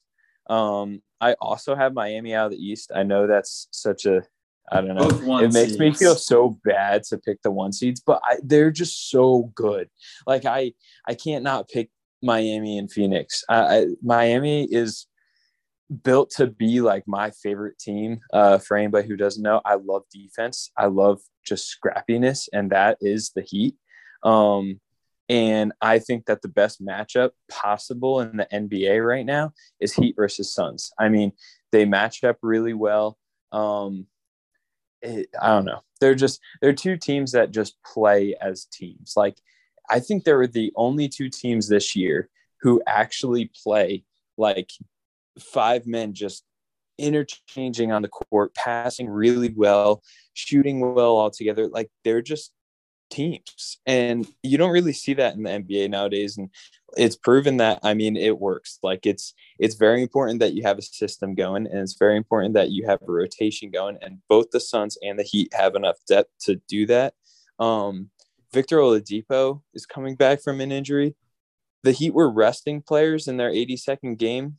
Um, 0.49 1.01
I 1.21 1.33
also 1.39 1.75
have 1.75 1.93
Miami 1.93 2.33
out 2.33 2.47
of 2.47 2.51
the 2.51 2.63
East. 2.63 2.91
I 2.93 3.03
know 3.03 3.27
that's 3.27 3.67
such 3.71 4.05
a 4.05 4.23
I 4.71 4.81
don't 4.81 4.95
know. 4.95 5.39
It 5.39 5.53
makes 5.53 5.71
seeds. 5.71 5.79
me 5.79 5.93
feel 5.93 6.15
so 6.15 6.59
bad 6.63 7.03
to 7.05 7.17
pick 7.17 7.41
the 7.41 7.51
one 7.51 7.73
seeds, 7.73 8.01
but 8.05 8.21
I, 8.23 8.38
they're 8.43 8.71
just 8.71 9.09
so 9.09 9.51
good. 9.55 9.89
Like 10.27 10.45
I, 10.45 10.73
I 11.07 11.15
can't 11.15 11.43
not 11.43 11.69
pick 11.69 11.89
Miami 12.21 12.77
and 12.77 12.91
Phoenix. 12.91 13.43
I, 13.49 13.77
I, 13.77 13.85
Miami 14.03 14.65
is 14.65 15.07
built 16.03 16.29
to 16.31 16.47
be 16.47 16.81
like 16.81 17.07
my 17.07 17.31
favorite 17.31 17.79
team. 17.79 18.19
Uh, 18.31 18.59
for 18.59 18.77
anybody 18.77 19.07
who 19.07 19.17
doesn't 19.17 19.41
know, 19.41 19.62
I 19.65 19.75
love 19.75 20.03
defense. 20.13 20.71
I 20.77 20.85
love 20.85 21.19
just 21.45 21.75
scrappiness, 21.75 22.47
and 22.53 22.69
that 22.71 22.97
is 23.01 23.31
the 23.35 23.41
Heat. 23.41 23.75
Um, 24.23 24.79
And 25.29 25.73
I 25.79 25.99
think 25.99 26.25
that 26.25 26.41
the 26.41 26.47
best 26.47 26.83
matchup 26.83 27.31
possible 27.51 28.19
in 28.19 28.37
the 28.37 28.47
NBA 28.51 29.05
right 29.05 29.25
now 29.25 29.53
is 29.79 29.93
Heat 29.93 30.15
versus 30.15 30.51
Suns. 30.51 30.91
I 30.97 31.09
mean, 31.09 31.33
they 31.71 31.85
match 31.85 32.23
up 32.23 32.37
really 32.41 32.73
well. 32.73 33.17
Um, 33.51 34.07
it, 35.03 35.29
I 35.39 35.49
don't 35.49 35.65
know. 35.65 35.81
They're 36.01 36.15
just 36.15 36.39
they're 36.61 36.73
two 36.73 36.97
teams 36.97 37.33
that 37.33 37.51
just 37.51 37.77
play 37.83 38.35
as 38.41 38.65
teams. 38.65 39.13
Like 39.15 39.37
I 39.89 39.99
think 39.99 40.23
they 40.23 40.33
were 40.33 40.47
the 40.47 40.73
only 40.75 41.07
two 41.07 41.29
teams 41.29 41.69
this 41.69 41.95
year 41.95 42.29
who 42.61 42.81
actually 42.87 43.51
play 43.63 44.03
like 44.37 44.71
five 45.39 45.85
men 45.85 46.13
just 46.13 46.43
interchanging 46.97 47.91
on 47.91 48.01
the 48.01 48.09
court, 48.09 48.53
passing 48.55 49.09
really 49.09 49.53
well, 49.55 50.03
shooting 50.33 50.93
well 50.93 51.15
all 51.15 51.31
together. 51.31 51.67
Like 51.67 51.89
they're 52.03 52.21
just 52.21 52.51
teams. 53.09 53.79
And 53.85 54.27
you 54.43 54.57
don't 54.57 54.71
really 54.71 54.93
see 54.93 55.13
that 55.15 55.35
in 55.35 55.43
the 55.43 55.49
NBA 55.49 55.89
nowadays. 55.89 56.37
And 56.37 56.49
it's 56.97 57.15
proven 57.15 57.57
that 57.57 57.79
I 57.83 57.93
mean 57.93 58.15
it 58.17 58.39
works. 58.39 58.79
Like 58.81 59.05
it's 59.05 59.33
it's 59.59 59.75
very 59.75 60.01
important 60.01 60.39
that 60.39 60.53
you 60.53 60.63
have 60.63 60.77
a 60.77 60.81
system 60.81 61.35
going 61.35 61.67
and 61.67 61.79
it's 61.79 61.97
very 61.97 62.17
important 62.17 62.53
that 62.55 62.71
you 62.71 62.87
have 62.87 63.01
a 63.01 63.11
rotation 63.11 63.69
going. 63.69 63.97
And 64.01 64.19
both 64.27 64.51
the 64.51 64.59
Suns 64.59 64.97
and 65.01 65.19
the 65.19 65.23
Heat 65.23 65.53
have 65.53 65.75
enough 65.75 65.97
depth 66.07 66.31
to 66.41 66.55
do 66.67 66.85
that. 66.87 67.13
Um 67.59 68.09
Victor 68.51 68.77
Oladipo 68.77 69.61
is 69.73 69.85
coming 69.85 70.15
back 70.15 70.41
from 70.41 70.59
an 70.61 70.71
injury. 70.71 71.15
The 71.83 71.91
Heat 71.91 72.13
were 72.13 72.31
resting 72.31 72.81
players 72.81 73.27
in 73.27 73.37
their 73.37 73.51
82nd 73.51 74.17
game, 74.17 74.57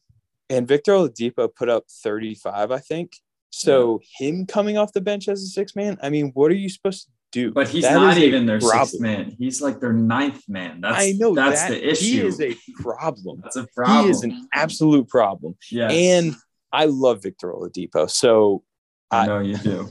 and 0.48 0.66
Victor 0.66 0.92
Oladipo 0.92 1.52
put 1.54 1.68
up 1.68 1.84
35, 1.90 2.70
I 2.70 2.78
think. 2.78 3.16
So 3.50 4.00
him 4.16 4.46
coming 4.46 4.78
off 4.78 4.92
the 4.92 5.00
bench 5.00 5.28
as 5.28 5.42
a 5.42 5.46
six 5.46 5.74
man, 5.74 5.98
I 6.02 6.08
mean, 6.08 6.30
what 6.34 6.52
are 6.52 6.54
you 6.54 6.68
supposed 6.68 7.06
to 7.06 7.12
do? 7.32 7.52
But 7.52 7.68
he's 7.68 7.84
that 7.84 7.94
not 7.94 8.18
even 8.18 8.46
their 8.46 8.58
problem. 8.58 8.86
sixth 8.86 9.00
man. 9.00 9.36
He's 9.38 9.60
like 9.60 9.80
their 9.80 9.92
ninth 9.92 10.48
man. 10.48 10.80
That's 10.80 10.98
I 10.98 11.12
know 11.12 11.34
that's 11.34 11.62
that, 11.62 11.70
the 11.70 11.90
issue. 11.90 12.04
He 12.04 12.20
is 12.20 12.40
a 12.40 12.56
problem. 12.76 13.40
That's 13.42 13.56
a 13.56 13.66
problem. 13.74 14.04
He 14.04 14.10
is 14.10 14.22
an 14.22 14.48
absolute 14.52 15.08
problem. 15.08 15.56
Yeah. 15.70 15.90
And 15.90 16.34
I 16.72 16.86
love 16.86 17.22
Victor 17.22 17.52
Oladipo. 17.52 18.10
So 18.10 18.62
I 19.10 19.26
know 19.26 19.40
you 19.40 19.56
do. 19.56 19.88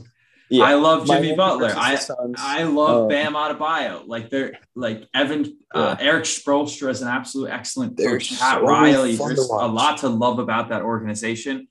Yeah, 0.50 0.64
I 0.64 0.74
love 0.74 1.06
Jimmy 1.06 1.36
Butler. 1.36 1.72
I 1.76 1.96
I 2.36 2.64
love 2.64 3.02
um, 3.02 3.08
Bam 3.08 3.34
Adebayo. 3.34 4.02
Like 4.08 4.30
they're 4.30 4.58
like 4.74 5.06
Evan 5.14 5.56
uh, 5.72 5.94
yeah. 5.96 6.04
Erik 6.04 6.24
Spoelstra 6.24 6.90
is 6.90 7.02
an 7.02 7.08
absolute 7.08 7.50
excellent 7.50 7.96
coach. 7.96 8.36
Pat 8.36 8.58
so 8.58 8.66
Riley. 8.66 9.14
There's 9.14 9.38
a 9.38 9.44
lot 9.44 9.98
to 9.98 10.08
love 10.08 10.40
about 10.40 10.70
that 10.70 10.82
organization. 10.82 11.68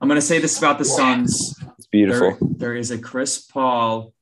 I'm 0.00 0.08
going 0.08 0.20
to 0.20 0.26
say 0.26 0.38
this 0.38 0.56
about 0.58 0.78
the 0.78 0.84
Suns. 0.86 1.54
It's 1.76 1.86
beautiful. 1.86 2.36
There, 2.40 2.70
there 2.70 2.76
is 2.76 2.90
a 2.90 2.98
Chris 2.98 3.40
Paul 3.40 4.14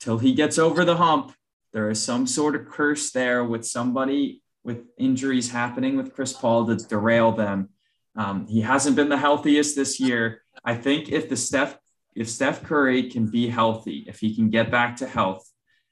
till 0.00 0.18
he 0.18 0.32
gets 0.32 0.58
over 0.58 0.84
the 0.84 0.96
hump. 0.96 1.32
There 1.72 1.90
is 1.90 2.02
some 2.02 2.26
sort 2.26 2.56
of 2.56 2.68
curse 2.68 3.10
there 3.10 3.44
with 3.44 3.66
somebody 3.66 4.42
with 4.64 4.84
injuries 4.98 5.50
happening 5.50 5.96
with 5.96 6.14
Chris 6.14 6.32
Paul 6.32 6.66
to 6.66 6.76
derail 6.76 7.32
them. 7.32 7.70
Um, 8.16 8.46
he 8.46 8.60
hasn't 8.60 8.96
been 8.96 9.08
the 9.08 9.16
healthiest 9.16 9.76
this 9.76 10.00
year. 10.00 10.42
I 10.64 10.74
think 10.74 11.10
if 11.10 11.28
the 11.28 11.36
Steph 11.36 11.78
if 12.14 12.28
Steph 12.28 12.64
Curry 12.64 13.10
can 13.10 13.26
be 13.26 13.48
healthy, 13.48 14.04
if 14.08 14.18
he 14.18 14.34
can 14.34 14.50
get 14.50 14.72
back 14.72 14.96
to 14.96 15.06
health, 15.06 15.48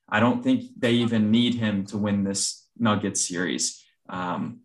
I 0.08 0.18
don't 0.18 0.42
think 0.42 0.64
they 0.76 0.92
even 0.92 1.30
need 1.30 1.54
him 1.54 1.86
to 1.86 1.98
win 1.98 2.24
this 2.24 2.66
Nuggets 2.78 3.26
series. 3.26 3.84
Um, 4.08 4.60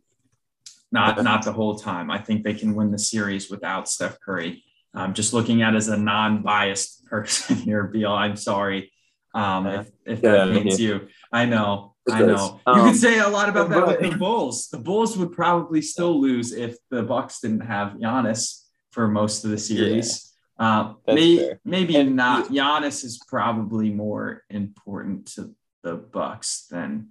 not 0.92 1.24
not 1.24 1.46
the 1.46 1.54
whole 1.54 1.78
time. 1.78 2.10
I 2.10 2.18
think 2.18 2.44
they 2.44 2.54
can 2.54 2.74
win 2.76 2.92
the 2.92 3.00
series 3.00 3.50
without 3.50 3.88
Steph 3.88 4.20
Curry. 4.20 4.64
Um, 4.94 5.14
just 5.14 5.34
looking 5.34 5.62
at 5.62 5.76
as 5.76 5.88
a 5.88 5.98
non-biased 5.98 7.06
person 7.06 7.56
here, 7.68 7.84
Beal. 7.84 8.12
I'm 8.12 8.36
sorry 8.36 8.92
um, 9.34 9.67
if, 9.67 9.91
if 10.06 10.24
yeah, 10.24 10.46
that 10.46 10.48
means 10.50 10.80
you. 10.80 11.08
I 11.32 11.46
know. 11.46 11.96
It 12.08 12.13
I 12.13 12.20
does. 12.20 12.28
know. 12.28 12.60
Um, 12.65 12.80
you 12.80 12.91
could 12.91 13.00
say 13.00 13.20
a 13.20 13.28
lot 13.28 13.50
about 13.50 13.70
that 13.70 13.88
with 13.88 14.00
the 14.00 14.17
Bulls. 14.17 14.70
The 14.70 14.80
Bulls 14.80 15.17
would 15.17 15.32
probably 15.32 15.82
still 15.82 16.20
lose 16.20 16.52
if 16.52 16.76
the 16.89 17.04
Bucks 17.04 17.39
didn't 17.39 17.62
have 17.62 17.94
Giannis 17.94 18.65
for 18.91 19.08
most 19.08 19.46
of 19.46 19.52
the 19.52 19.58
series. 19.58 20.34
Uh, 20.58 20.94
may, 21.08 21.54
maybe 21.63 21.96
and 21.96 22.15
not. 22.15 22.50
Giannis 22.50 23.04
is 23.04 23.20
probably 23.28 23.89
more 23.89 24.44
important 24.50 25.28
to 25.34 25.56
the 25.84 25.96
Bucks 25.96 26.67
than 26.70 27.08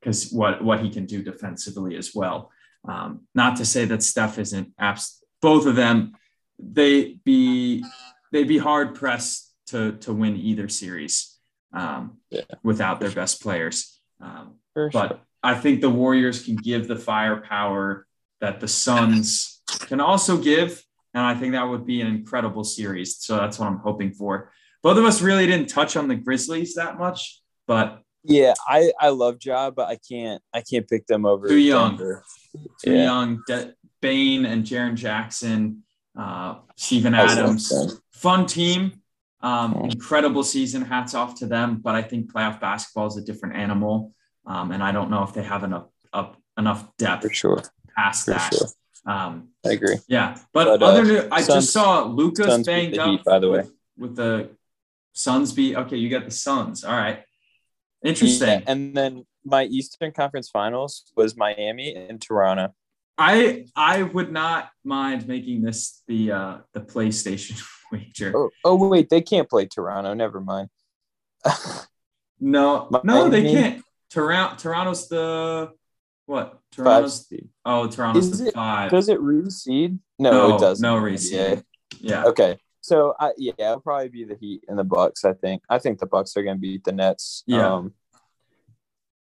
because 0.00 0.30
what 0.30 0.62
what 0.64 0.80
he 0.80 0.90
can 0.90 1.06
do 1.06 1.22
defensively 1.22 1.96
as 1.96 2.14
well. 2.14 2.50
Um, 2.86 3.26
not 3.34 3.56
to 3.56 3.64
say 3.64 3.84
that 3.86 4.02
Steph 4.02 4.38
isn't 4.38 4.72
abs- 4.78 5.22
both 5.42 5.66
of 5.66 5.76
them. 5.76 6.14
They 6.58 7.18
be 7.24 7.84
they'd 8.32 8.48
be 8.48 8.58
hard 8.58 8.94
pressed 8.94 9.47
to 9.68 9.92
to 9.98 10.12
win 10.12 10.36
either 10.36 10.68
series 10.68 11.38
um, 11.72 12.18
yeah. 12.30 12.42
without 12.62 13.00
their 13.00 13.10
best 13.10 13.42
players. 13.42 14.00
Um, 14.20 14.56
but 14.74 15.08
sure. 15.08 15.20
I 15.42 15.54
think 15.54 15.80
the 15.80 15.90
Warriors 15.90 16.44
can 16.44 16.56
give 16.56 16.88
the 16.88 16.96
firepower 16.96 18.06
that 18.40 18.60
the 18.60 18.68
Suns 18.68 19.62
can 19.86 20.00
also 20.00 20.36
give 20.36 20.84
and 21.14 21.26
I 21.26 21.34
think 21.34 21.52
that 21.52 21.64
would 21.64 21.86
be 21.86 22.00
an 22.00 22.06
incredible 22.06 22.64
series. 22.64 23.16
So 23.16 23.36
that's 23.36 23.58
what 23.58 23.66
I'm 23.66 23.78
hoping 23.78 24.12
for. 24.12 24.52
Both 24.82 24.98
of 24.98 25.04
us 25.04 25.20
really 25.20 25.46
didn't 25.46 25.68
touch 25.68 25.96
on 25.96 26.08
the 26.08 26.14
Grizzlies 26.14 26.74
that 26.74 26.98
much, 26.98 27.42
but 27.66 28.02
yeah, 28.24 28.54
I 28.66 28.92
I 29.00 29.08
love 29.08 29.38
Ja, 29.42 29.70
but 29.70 29.88
I 29.88 29.96
can't 29.96 30.42
I 30.54 30.60
can't 30.60 30.88
pick 30.88 31.06
them 31.06 31.24
over 31.24 31.48
too 31.48 31.56
young. 31.56 31.96
Denver. 31.96 32.24
Too 32.84 32.92
yeah. 32.92 33.04
young. 33.04 33.42
De- 33.46 33.74
Bane 34.00 34.44
and 34.46 34.64
Jaren 34.64 34.94
Jackson, 34.94 35.82
uh, 36.16 36.56
Steven 36.76 37.14
Adams, 37.14 37.72
fun 38.12 38.46
team. 38.46 38.97
Um, 39.40 39.74
incredible 39.84 40.42
season. 40.42 40.82
Hats 40.82 41.14
off 41.14 41.36
to 41.36 41.46
them. 41.46 41.80
But 41.82 41.94
I 41.94 42.02
think 42.02 42.32
playoff 42.32 42.60
basketball 42.60 43.06
is 43.06 43.16
a 43.16 43.22
different 43.22 43.56
animal, 43.56 44.14
um, 44.46 44.72
and 44.72 44.82
I 44.82 44.92
don't 44.92 45.10
know 45.10 45.22
if 45.22 45.32
they 45.32 45.42
have 45.42 45.64
enough 45.64 45.86
up 46.12 46.36
enough 46.56 46.88
depth 46.96 47.22
for 47.22 47.32
sure 47.32 47.62
past 47.96 48.24
For 48.24 48.32
that. 48.32 48.54
Sure. 48.54 48.68
Um, 49.06 49.48
I 49.64 49.70
agree. 49.70 49.96
Yeah, 50.08 50.36
but, 50.52 50.80
but 50.80 50.82
other 50.82 51.26
uh, 51.26 51.28
I 51.30 51.40
Suns, 51.40 51.64
just 51.64 51.72
saw 51.72 52.02
Luka's 52.02 52.66
banged 52.66 52.98
up. 52.98 53.24
By 53.24 53.38
the 53.38 53.50
way, 53.50 53.58
with, 53.58 53.72
with, 53.96 54.16
the 54.16 54.50
Suns. 55.12 55.52
Be 55.52 55.76
okay. 55.76 55.96
You 55.96 56.10
got 56.10 56.24
the 56.24 56.30
Suns. 56.30 56.84
All 56.84 56.96
right. 56.96 57.22
Interesting. 58.04 58.60
Yeah, 58.60 58.64
and 58.66 58.96
then 58.96 59.24
my 59.44 59.64
Eastern 59.64 60.12
Conference 60.12 60.50
Finals 60.50 61.04
was 61.16 61.36
Miami 61.36 61.94
and 61.94 62.20
Toronto. 62.20 62.74
I 63.16 63.66
I 63.74 64.02
would 64.02 64.30
not 64.30 64.70
mind 64.84 65.26
making 65.26 65.62
this 65.62 66.02
the 66.06 66.32
uh 66.32 66.58
the 66.72 66.80
PlayStation 66.80 67.60
wager. 67.92 68.32
Oh, 68.36 68.50
oh 68.64 68.88
wait, 68.88 69.08
they 69.08 69.20
can't 69.20 69.48
play 69.48 69.66
Toronto. 69.66 70.14
Never 70.14 70.40
mind. 70.40 70.68
no, 72.40 72.88
no, 73.04 73.28
they 73.28 73.42
can't. 73.42 73.84
Toronto 74.10 74.56
Toronto's 74.56 75.08
the 75.08 75.72
what? 76.26 76.58
Toronto's 76.72 77.26
five 77.30 77.40
Oh, 77.64 77.86
Toronto's 77.86 78.28
Is 78.28 78.38
the 78.38 78.48
it, 78.48 78.54
five. 78.54 78.90
Does 78.90 79.08
it 79.08 79.18
reseed? 79.18 79.98
No, 80.18 80.30
no 80.30 80.56
it 80.56 80.60
doesn't. 80.60 80.82
No 80.82 80.96
reseed. 80.96 81.62
Yeah. 82.00 82.24
Okay. 82.24 82.58
So 82.80 83.14
I 83.18 83.32
yeah, 83.36 83.52
it'll 83.58 83.80
probably 83.80 84.08
be 84.08 84.24
the 84.24 84.36
Heat 84.36 84.64
and 84.68 84.78
the 84.78 84.84
Bucks. 84.84 85.24
I 85.24 85.32
think. 85.32 85.62
I 85.68 85.78
think 85.78 85.98
the 85.98 86.06
Bucks 86.06 86.36
are 86.36 86.42
going 86.42 86.56
to 86.56 86.60
beat 86.60 86.84
the 86.84 86.92
Nets. 86.92 87.44
Yeah. 87.46 87.74
Um, 87.74 87.94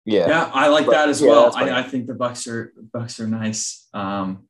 yeah. 0.04 0.28
Yeah, 0.28 0.50
I 0.52 0.68
like 0.68 0.86
but, 0.86 0.92
that 0.92 1.08
as 1.08 1.20
yeah, 1.20 1.28
well. 1.28 1.52
I, 1.54 1.78
I, 1.78 1.82
think 1.82 2.08
the 2.08 2.14
Bucks 2.14 2.46
are 2.48 2.72
Bucks 2.92 3.20
are 3.20 3.26
nice. 3.28 3.88
Um, 3.94 4.48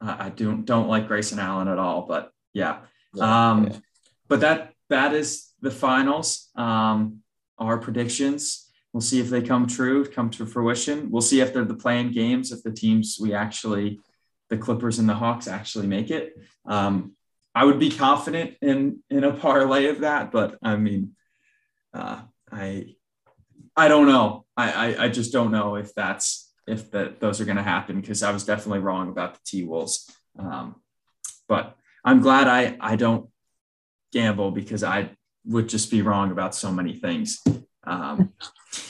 I, 0.00 0.26
I 0.26 0.28
don't 0.30 0.64
don't 0.64 0.88
like 0.88 1.08
Grayson 1.08 1.38
Allen 1.38 1.68
at 1.68 1.78
all, 1.78 2.06
but 2.06 2.30
yeah. 2.52 2.80
Um, 3.20 3.66
yeah. 3.66 3.76
but 4.28 4.40
that 4.40 4.72
that 4.90 5.14
is 5.14 5.52
the 5.60 5.70
finals. 5.70 6.50
Um, 6.56 7.20
our 7.58 7.78
predictions. 7.78 8.70
We'll 8.92 9.00
see 9.00 9.20
if 9.20 9.28
they 9.28 9.42
come 9.42 9.66
true, 9.66 10.04
come 10.04 10.30
to 10.30 10.46
fruition. 10.46 11.10
We'll 11.10 11.22
see 11.22 11.40
if 11.40 11.52
they're 11.52 11.64
the 11.64 11.74
playing 11.74 12.12
games, 12.12 12.52
if 12.52 12.62
the 12.62 12.72
teams 12.72 13.18
we 13.20 13.34
actually, 13.34 14.00
the 14.50 14.56
Clippers 14.56 14.98
and 14.98 15.08
the 15.08 15.14
Hawks 15.14 15.48
actually 15.48 15.86
make 15.86 16.10
it. 16.10 16.34
Um, 16.64 17.16
I 17.54 17.64
would 17.64 17.78
be 17.78 17.90
confident 17.90 18.56
in 18.60 19.02
in 19.10 19.24
a 19.24 19.32
parlay 19.32 19.86
of 19.86 20.00
that, 20.00 20.32
but 20.32 20.58
I 20.62 20.76
mean, 20.76 21.12
uh, 21.92 22.22
I 22.50 22.94
I 23.76 23.88
don't 23.88 24.06
know. 24.06 24.44
I, 24.56 24.70
I, 24.70 25.04
I 25.04 25.08
just 25.08 25.32
don't 25.32 25.50
know 25.50 25.76
if 25.76 25.94
that's 25.94 26.52
if 26.66 26.90
that 26.92 27.20
those 27.20 27.40
are 27.40 27.44
going 27.44 27.56
to 27.56 27.62
happen 27.62 28.00
because 28.00 28.22
I 28.22 28.32
was 28.32 28.44
definitely 28.44 28.80
wrong 28.80 29.08
about 29.08 29.34
the 29.34 29.40
T 29.44 29.64
Wolves. 29.64 30.10
Um, 30.38 30.76
but 31.48 31.76
I'm 32.04 32.20
glad 32.20 32.48
I 32.48 32.76
I 32.80 32.96
don't 32.96 33.28
gamble 34.12 34.50
because 34.50 34.84
I 34.84 35.10
would 35.46 35.68
just 35.68 35.90
be 35.90 36.02
wrong 36.02 36.30
about 36.30 36.54
so 36.54 36.72
many 36.72 36.94
things. 36.94 37.42
Um, 37.84 38.32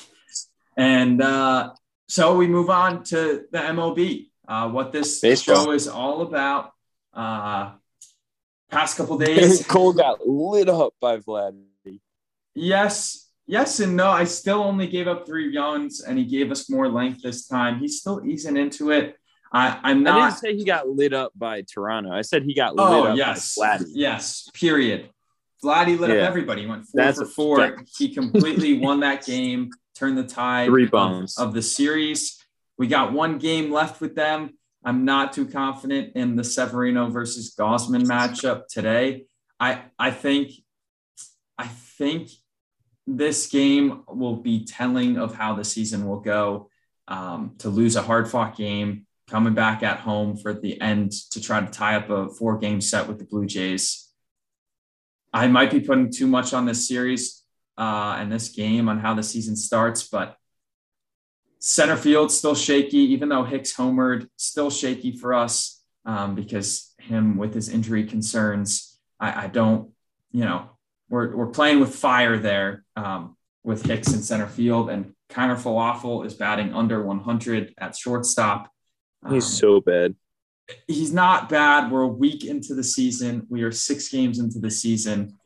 and 0.76 1.20
uh, 1.20 1.72
so 2.08 2.36
we 2.36 2.46
move 2.46 2.70
on 2.70 3.04
to 3.04 3.44
the 3.50 3.58
MLB, 3.58 4.28
uh, 4.46 4.68
what 4.68 4.92
this 4.92 5.20
Baseball. 5.20 5.64
show 5.64 5.70
is 5.72 5.88
all 5.88 6.22
about. 6.22 6.72
Uh, 7.12 7.72
past 8.70 8.96
couple 8.96 9.18
days, 9.30 9.66
Cole 9.66 9.92
got 9.92 10.26
lit 10.26 10.68
up 10.68 10.94
by 11.00 11.18
Vlad. 11.18 11.60
Yes, 12.56 13.30
yes, 13.46 13.80
and 13.80 13.96
no. 13.96 14.08
I 14.08 14.24
still 14.24 14.62
only 14.62 14.86
gave 14.86 15.08
up 15.08 15.26
three 15.26 15.56
runs, 15.56 16.02
and 16.02 16.18
he 16.18 16.24
gave 16.24 16.50
us 16.52 16.70
more 16.70 16.88
length 16.88 17.22
this 17.22 17.46
time. 17.46 17.78
He's 17.80 18.00
still 18.00 18.24
easing 18.24 18.56
into 18.56 18.90
it. 18.90 19.16
I, 19.54 19.90
am 19.90 20.02
not. 20.02 20.20
I 20.20 20.28
didn't 20.28 20.38
say 20.38 20.56
he 20.56 20.64
got 20.64 20.88
lit 20.88 21.12
up 21.12 21.32
by 21.36 21.62
Toronto. 21.62 22.10
I 22.10 22.22
said 22.22 22.42
he 22.42 22.54
got 22.54 22.74
lit 22.74 22.86
oh, 22.86 23.04
up 23.04 23.16
yes. 23.16 23.54
by 23.56 23.78
Vladdy. 23.78 23.84
Yes, 23.88 24.50
period. 24.52 25.10
Vladdy 25.62 25.98
lit 25.98 26.10
yeah. 26.10 26.16
up 26.16 26.28
everybody. 26.28 26.62
He 26.62 26.66
went 26.66 26.84
four 26.86 27.02
That's 27.02 27.18
for 27.18 27.26
four. 27.26 27.76
He 27.96 28.12
completely 28.12 28.78
won 28.78 29.00
that 29.00 29.24
game. 29.24 29.70
turned 29.94 30.18
the 30.18 30.24
tide 30.24 30.68
Three 30.68 30.84
of, 30.84 30.90
bones. 30.90 31.38
of 31.38 31.54
the 31.54 31.62
series. 31.62 32.42
We 32.76 32.88
got 32.88 33.12
one 33.12 33.38
game 33.38 33.72
left 33.72 34.00
with 34.00 34.16
them. 34.16 34.58
I'm 34.84 35.04
not 35.04 35.32
too 35.32 35.46
confident 35.46 36.14
in 36.14 36.36
the 36.36 36.44
Severino 36.44 37.08
versus 37.08 37.54
Gausman 37.58 38.04
matchup 38.04 38.66
today. 38.68 39.24
I 39.58 39.84
I 39.98 40.10
think 40.10 40.50
I 41.56 41.66
think 41.66 42.30
this 43.06 43.46
game 43.46 44.02
will 44.08 44.36
be 44.36 44.64
telling 44.64 45.16
of 45.16 45.34
how 45.34 45.54
the 45.54 45.64
season 45.64 46.06
will 46.06 46.20
go. 46.20 46.68
Um, 47.06 47.56
to 47.58 47.68
lose 47.68 47.96
a 47.96 48.02
hard 48.02 48.30
fought 48.30 48.56
game, 48.56 49.06
coming 49.28 49.54
back 49.54 49.82
at 49.82 50.00
home 50.00 50.36
for 50.36 50.52
the 50.52 50.80
end 50.80 51.12
to 51.30 51.40
try 51.40 51.60
to 51.60 51.70
tie 51.70 51.96
up 51.96 52.10
a 52.10 52.28
four 52.28 52.58
game 52.58 52.80
set 52.80 53.08
with 53.08 53.18
the 53.18 53.24
Blue 53.24 53.46
Jays. 53.46 54.10
I 55.32 55.48
might 55.48 55.70
be 55.70 55.80
putting 55.80 56.12
too 56.12 56.26
much 56.26 56.52
on 56.52 56.66
this 56.66 56.86
series 56.86 57.42
uh, 57.76 58.16
and 58.18 58.30
this 58.30 58.50
game 58.50 58.88
on 58.88 58.98
how 58.98 59.14
the 59.14 59.22
season 59.22 59.56
starts, 59.56 60.06
but 60.06 60.36
center 61.58 61.96
field 61.96 62.30
still 62.30 62.54
shaky, 62.54 62.98
even 62.98 63.28
though 63.28 63.42
Hicks 63.42 63.74
homered, 63.74 64.28
still 64.36 64.70
shaky 64.70 65.16
for 65.16 65.34
us 65.34 65.82
um, 66.04 66.34
because 66.34 66.94
him 66.98 67.36
with 67.36 67.54
his 67.54 67.68
injury 67.68 68.04
concerns. 68.04 68.98
I, 69.18 69.44
I, 69.44 69.46
don't, 69.46 69.90
you 70.30 70.44
know, 70.44 70.68
we're, 71.08 71.34
we're 71.34 71.46
playing 71.46 71.80
with 71.80 71.94
fire 71.94 72.38
there 72.38 72.84
um, 72.96 73.36
with 73.62 73.86
Hicks 73.86 74.12
in 74.12 74.22
center 74.22 74.46
field, 74.46 74.90
and 74.90 75.14
Kiner 75.30 75.56
Falefa 75.56 76.26
is 76.26 76.34
batting 76.34 76.74
under 76.74 77.02
100 77.02 77.74
at 77.78 77.96
shortstop. 77.96 78.70
He's 79.30 79.44
um, 79.44 79.50
so 79.50 79.80
bad. 79.80 80.14
He's 80.86 81.12
not 81.12 81.48
bad. 81.48 81.90
We're 81.90 82.02
a 82.02 82.08
week 82.08 82.44
into 82.44 82.74
the 82.74 82.84
season. 82.84 83.46
We 83.50 83.62
are 83.62 83.72
six 83.72 84.08
games 84.08 84.38
into 84.38 84.58
the 84.58 84.70
season. 84.70 85.38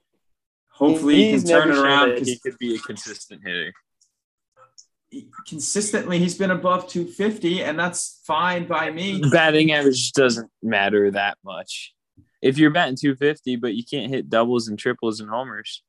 Hopefully, 0.70 1.16
he 1.16 1.30
can 1.32 1.44
turn 1.44 1.70
it 1.70 1.78
around. 1.78 2.18
He 2.24 2.38
could 2.38 2.56
be 2.58 2.76
a 2.76 2.78
consistent 2.78 3.42
hitter 3.44 3.72
consistently 5.46 6.18
he's 6.18 6.36
been 6.36 6.50
above 6.50 6.86
250 6.88 7.62
and 7.62 7.78
that's 7.78 8.20
fine 8.26 8.66
by 8.66 8.90
me 8.90 9.22
batting 9.32 9.72
average 9.72 10.12
doesn't 10.12 10.50
matter 10.62 11.10
that 11.10 11.38
much 11.44 11.94
if 12.42 12.58
you're 12.58 12.70
batting 12.70 12.96
250 12.96 13.56
but 13.56 13.74
you 13.74 13.82
can't 13.84 14.10
hit 14.10 14.28
doubles 14.28 14.68
and 14.68 14.78
triples 14.78 15.20
and 15.20 15.30
homers 15.30 15.82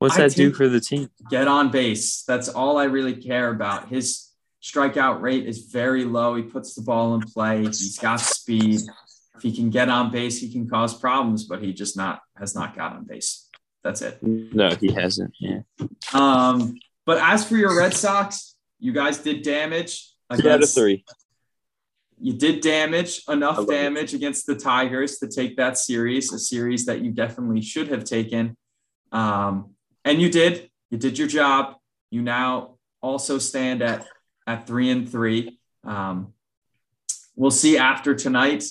what's 0.00 0.18
I 0.18 0.28
that 0.28 0.34
do 0.34 0.52
for 0.52 0.68
the 0.68 0.80
team 0.80 1.08
get 1.30 1.48
on 1.48 1.70
base 1.70 2.24
that's 2.24 2.48
all 2.48 2.76
i 2.76 2.84
really 2.84 3.14
care 3.14 3.48
about 3.48 3.88
his 3.88 4.28
strikeout 4.64 5.20
rate 5.20 5.46
is 5.46 5.66
very 5.70 6.04
low 6.04 6.34
he 6.34 6.42
puts 6.42 6.74
the 6.74 6.82
ball 6.82 7.14
in 7.14 7.20
play 7.20 7.58
he's 7.64 7.98
got 7.98 8.16
speed 8.16 8.80
if 9.36 9.42
he 9.42 9.54
can 9.54 9.68
get 9.68 9.90
on 9.90 10.10
base 10.10 10.40
he 10.40 10.50
can 10.50 10.68
cause 10.68 10.98
problems 10.98 11.44
but 11.44 11.62
he 11.62 11.72
just 11.72 11.96
not 11.96 12.20
has 12.38 12.54
not 12.54 12.74
got 12.74 12.92
on 12.92 13.04
base 13.04 13.48
that's 13.82 14.00
it 14.00 14.18
no 14.22 14.70
he 14.80 14.90
hasn't 14.90 15.34
yeah 15.38 15.58
um 16.14 16.74
but 17.06 17.18
as 17.18 17.46
for 17.46 17.56
your 17.56 17.76
Red 17.76 17.94
Sox, 17.94 18.56
you 18.78 18.92
guys 18.92 19.18
did 19.18 19.42
damage. 19.42 20.10
Against, 20.30 20.42
Two 20.42 20.50
out 20.50 20.62
of 20.62 20.70
three. 20.70 21.04
You 22.20 22.32
did 22.32 22.60
damage, 22.60 23.22
enough 23.28 23.66
damage 23.66 24.14
it. 24.14 24.16
against 24.16 24.46
the 24.46 24.54
Tigers 24.54 25.18
to 25.18 25.28
take 25.28 25.56
that 25.56 25.76
series, 25.76 26.32
a 26.32 26.38
series 26.38 26.86
that 26.86 27.02
you 27.02 27.10
definitely 27.10 27.60
should 27.60 27.88
have 27.88 28.04
taken. 28.04 28.56
Um, 29.12 29.74
and 30.04 30.20
you 30.20 30.30
did. 30.30 30.70
You 30.90 30.98
did 30.98 31.18
your 31.18 31.28
job. 31.28 31.74
You 32.10 32.22
now 32.22 32.76
also 33.02 33.38
stand 33.38 33.82
at 33.82 34.06
at 34.46 34.66
three 34.66 34.90
and 34.90 35.08
three. 35.08 35.58
Um, 35.84 36.32
we'll 37.36 37.50
see 37.50 37.78
after 37.78 38.14
tonight 38.14 38.64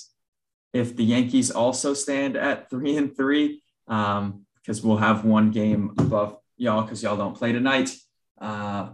if 0.72 0.96
the 0.96 1.04
Yankees 1.04 1.50
also 1.50 1.94
stand 1.94 2.36
at 2.36 2.68
three 2.68 2.96
and 2.96 3.16
three, 3.16 3.62
because 3.86 4.20
um, 4.20 4.44
we'll 4.82 4.96
have 4.96 5.24
one 5.24 5.50
game 5.50 5.92
above 5.98 6.38
y'all 6.56 6.82
because 6.82 7.02
y'all 7.02 7.16
don't 7.16 7.36
play 7.36 7.52
tonight. 7.52 7.94
Uh, 8.40 8.90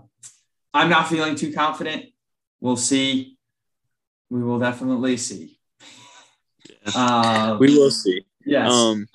I'm 0.72 0.90
not 0.90 1.08
feeling 1.08 1.34
too 1.34 1.52
confident. 1.52 2.06
We'll 2.60 2.76
see. 2.76 3.38
We 4.28 4.42
will 4.42 4.58
definitely 4.58 5.16
see. 5.16 5.58
Uh, 6.94 7.56
we 7.58 7.76
will 7.76 7.90
see. 7.90 8.24
Yes. 8.44 8.70
Um, 8.70 9.08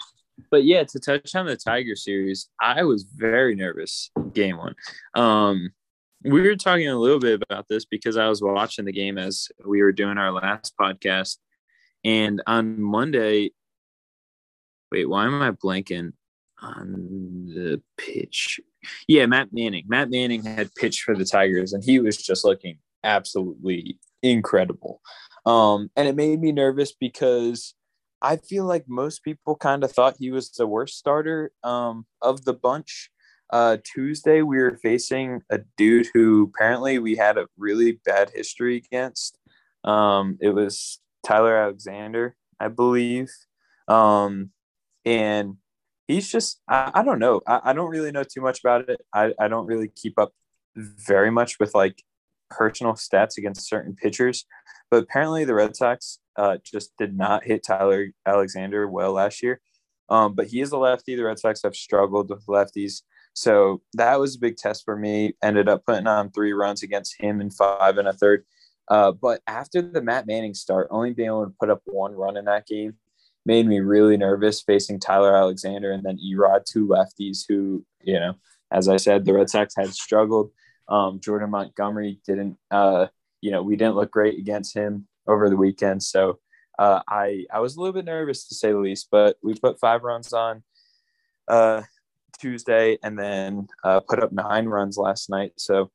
but 0.52 0.64
yeah, 0.64 0.84
to 0.84 1.00
touch 1.00 1.36
on 1.36 1.46
the 1.46 1.56
Tiger 1.56 1.96
series, 1.96 2.50
I 2.62 2.84
was 2.84 3.04
very 3.04 3.56
nervous 3.56 4.12
game 4.34 4.58
one. 4.58 4.76
Um, 5.14 5.72
we 6.26 6.42
were 6.42 6.56
talking 6.56 6.88
a 6.88 6.98
little 6.98 7.20
bit 7.20 7.42
about 7.42 7.68
this 7.68 7.86
because 7.86 8.18
I 8.18 8.28
was 8.28 8.42
watching 8.42 8.86
the 8.86 8.92
game 8.92 9.18
as 9.18 9.50
we 9.66 9.82
were 9.82 9.92
doing 9.92 10.18
our 10.18 10.32
last 10.32 10.74
podcast. 10.80 11.38
And 12.04 12.42
on 12.48 12.82
Monday, 12.82 13.52
wait, 14.92 15.10
why 15.10 15.26
am 15.26 15.42
I 15.42 15.52
blanking 15.52 16.14
on 16.62 17.46
the 17.48 17.82
pitch? 17.98 18.60
Yeah, 19.08 19.26
Matt 19.26 19.50
Manning. 19.52 19.86
Matt 19.88 20.10
Manning 20.10 20.44
had 20.44 20.74
pitched 20.76 21.02
for 21.02 21.16
the 21.16 21.26
Tigers, 21.26 21.74
and 21.74 21.84
he 21.84 22.00
was 22.00 22.18
just 22.18 22.46
looking 22.46 22.80
absolutely 23.04 24.00
incredible. 24.22 25.02
Um, 25.46 25.90
and 25.96 26.08
it 26.08 26.16
made 26.16 26.42
me 26.42 26.52
nervous 26.52 26.94
because 26.94 27.76
I 28.22 28.38
feel 28.38 28.66
like 28.66 28.86
most 28.88 29.24
people 29.24 29.56
kind 29.56 29.84
of 29.84 29.92
thought 29.92 30.16
he 30.18 30.32
was 30.32 30.52
the 30.52 30.66
worst 30.66 30.98
starter 30.98 31.52
um, 31.64 32.06
of 32.22 32.46
the 32.46 32.54
bunch. 32.54 33.10
Uh, 33.52 33.78
Tuesday, 33.84 34.42
we 34.42 34.58
were 34.58 34.78
facing 34.82 35.42
a 35.50 35.60
dude 35.78 36.08
who 36.14 36.52
apparently 36.54 37.00
we 37.00 37.16
had 37.16 37.38
a 37.38 37.48
really 37.58 38.00
bad 38.06 38.32
history 38.34 38.78
against. 38.78 39.38
Um, 39.84 40.38
it 40.42 40.50
was 40.50 41.00
Tyler 41.26 41.56
Alexander, 41.56 42.36
I 42.60 42.70
believe. 42.70 43.30
Um, 43.88 44.52
and 45.06 45.58
he's 46.08 46.32
just 46.32 46.62
I, 46.68 46.92
I 46.94 47.04
don't 47.04 47.20
know. 47.20 47.42
I, 47.48 47.62
I, 47.66 47.74
don't 47.74 47.92
really 47.92 48.12
know 48.12 48.24
too 48.24 48.42
much 48.42 48.60
about 48.60 48.90
it. 48.90 49.00
I, 49.14 49.34
I 49.40 49.48
don't 49.48 49.68
really 49.68 49.90
keep 49.90 50.18
up 50.18 50.34
very 50.76 51.30
much 51.30 51.60
with 51.60 51.76
like 51.76 52.02
personal 52.50 52.94
stats 52.94 53.38
against 53.38 53.70
certain 53.70 53.96
pitchers. 53.96 54.46
But 54.90 55.04
apparently 55.04 55.46
the 55.46 55.54
Red 55.54 55.76
Sox 55.76 56.20
uh, 56.36 56.58
just 56.64 56.92
did 56.98 57.16
not 57.16 57.44
hit 57.44 57.64
Tyler 57.64 58.08
Alexander 58.26 58.88
well 58.88 59.14
last 59.14 59.42
year. 59.42 59.62
Um, 60.10 60.36
but 60.36 60.48
he 60.48 60.62
is 60.62 60.72
a 60.72 60.78
lefty. 60.78 61.16
The 61.16 61.24
Red 61.24 61.40
Sox 61.40 61.62
have 61.64 61.76
struggled 61.76 62.30
with 62.30 62.46
lefties. 62.46 63.02
So 63.36 63.82
that 63.94 64.20
was 64.20 64.36
a 64.36 64.40
big 64.40 64.58
test 64.58 64.86
for 64.86 64.96
me. 64.96 65.36
Ended 65.44 65.70
up 65.70 65.86
putting 65.86 66.08
on 66.08 66.32
three 66.32 66.54
runs 66.54 66.84
against 66.84 67.20
him 67.20 67.42
in 67.42 67.52
five 67.52 67.98
and 67.98 68.08
a 68.08 68.14
third. 68.14 68.46
Uh, 68.88 69.12
but 69.12 69.42
after 69.46 69.82
the 69.82 70.02
Matt 70.02 70.26
Manning 70.26 70.54
start, 70.54 70.88
only 70.90 71.14
being 71.14 71.28
able 71.28 71.46
to 71.46 71.54
put 71.60 71.70
up 71.70 71.82
one 71.86 72.14
run 72.14 72.38
in 72.38 72.46
that 72.46 72.66
game 72.66 72.96
made 73.46 73.68
me 73.68 73.80
really 73.80 74.18
nervous 74.18 74.62
facing 74.62 75.00
Tyler 75.00 75.36
Alexander 75.36 75.92
and 75.92 76.04
then 76.04 76.18
Erod, 76.18 76.66
two 76.66 76.88
lefties 76.88 77.44
who, 77.48 77.86
you 78.02 78.20
know, 78.20 78.36
as 78.72 78.88
I 78.88 78.98
said, 78.98 79.26
the 79.26 79.34
Red 79.34 79.50
Sox 79.50 79.76
had 79.76 79.94
struggled. 79.94 80.52
Um, 80.88 81.20
Jordan 81.20 81.52
Montgomery 81.52 82.20
didn't, 82.26 82.58
uh, 82.72 83.08
you 83.42 83.52
know, 83.52 83.62
we 83.62 83.76
didn't 83.76 83.96
look 83.96 84.12
great 84.12 84.40
against 84.40 84.74
him 84.74 85.08
over 85.28 85.50
the 85.50 85.58
weekend. 85.58 86.02
So 86.04 86.40
uh, 86.80 87.02
I, 87.08 87.46
I 87.54 87.60
was 87.60 87.76
a 87.76 87.82
little 87.82 87.94
bit 87.94 88.06
nervous 88.06 88.48
to 88.48 88.56
say 88.56 88.72
the 88.72 88.80
least, 88.80 89.10
but 89.12 89.38
we 89.44 89.56
put 89.56 89.80
five 89.80 90.04
runs 90.04 90.34
on 90.34 90.64
uh, 91.48 91.82
Tuesday 92.40 92.98
and 93.04 93.18
then 93.18 93.68
uh, 93.84 94.00
put 94.02 94.22
up 94.22 94.32
nine 94.32 94.66
runs 94.66 94.98
last 94.98 95.30
night. 95.30 95.54
So 95.58 95.92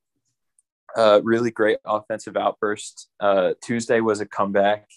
uh, 0.97 1.21
really 1.23 1.51
great 1.51 1.79
offensive 1.85 2.37
outburst. 2.37 3.09
Uh, 3.21 3.55
Tuesday 3.63 4.01
was 4.01 4.21
a 4.21 4.27
comeback 4.27 4.89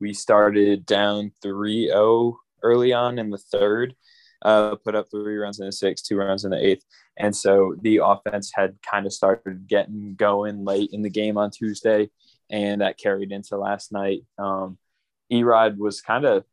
we 0.00 0.12
started 0.12 0.86
down 0.86 1.32
3-0 1.44 2.34
early 2.62 2.92
on 2.92 3.18
in 3.18 3.30
the 3.30 3.38
third 3.38 3.94
uh, 4.42 4.76
put 4.76 4.94
up 4.94 5.06
three 5.10 5.36
runs 5.36 5.58
in 5.58 5.66
the 5.66 5.72
sixth 5.72 6.04
two 6.04 6.16
runs 6.16 6.44
in 6.44 6.50
the 6.50 6.64
eighth 6.64 6.84
and 7.18 7.34
so 7.34 7.74
the 7.82 8.00
offense 8.02 8.52
had 8.54 8.76
kind 8.88 9.06
of 9.06 9.12
started 9.12 9.66
getting 9.66 10.14
going 10.14 10.64
late 10.64 10.90
in 10.92 11.02
the 11.02 11.10
game 11.10 11.36
on 11.36 11.50
tuesday 11.50 12.08
and 12.50 12.80
that 12.80 12.98
carried 12.98 13.32
into 13.32 13.56
last 13.56 13.90
night 13.92 14.20
um, 14.38 14.78
erod 15.32 15.76
was 15.76 16.00
kind 16.00 16.24
of 16.24 16.44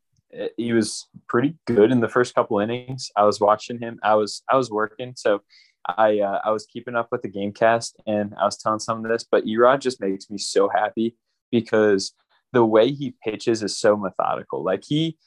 he 0.57 0.73
was 0.73 1.07
pretty 1.27 1.55
good 1.65 1.91
in 1.91 1.99
the 1.99 2.09
first 2.09 2.35
couple 2.35 2.59
innings 2.59 3.09
i 3.15 3.23
was 3.23 3.39
watching 3.39 3.79
him 3.79 3.99
i 4.03 4.13
was 4.13 4.43
i 4.49 4.55
was 4.55 4.69
working 4.69 5.13
so 5.15 5.41
I 5.87 6.19
uh, 6.19 6.39
I 6.43 6.51
was 6.51 6.65
keeping 6.65 6.95
up 6.95 7.09
with 7.11 7.21
the 7.21 7.27
game 7.27 7.51
cast 7.51 8.01
and 8.07 8.33
I 8.39 8.45
was 8.45 8.57
telling 8.57 8.79
some 8.79 9.03
of 9.03 9.11
this, 9.11 9.23
but 9.23 9.45
Erod 9.45 9.79
just 9.79 10.01
makes 10.01 10.29
me 10.29 10.37
so 10.37 10.67
happy 10.67 11.15
because 11.51 12.13
the 12.53 12.65
way 12.65 12.91
he 12.91 13.15
pitches 13.23 13.61
is 13.61 13.77
so 13.77 13.95
methodical. 13.95 14.63
Like 14.63 14.83
he, 14.85 15.17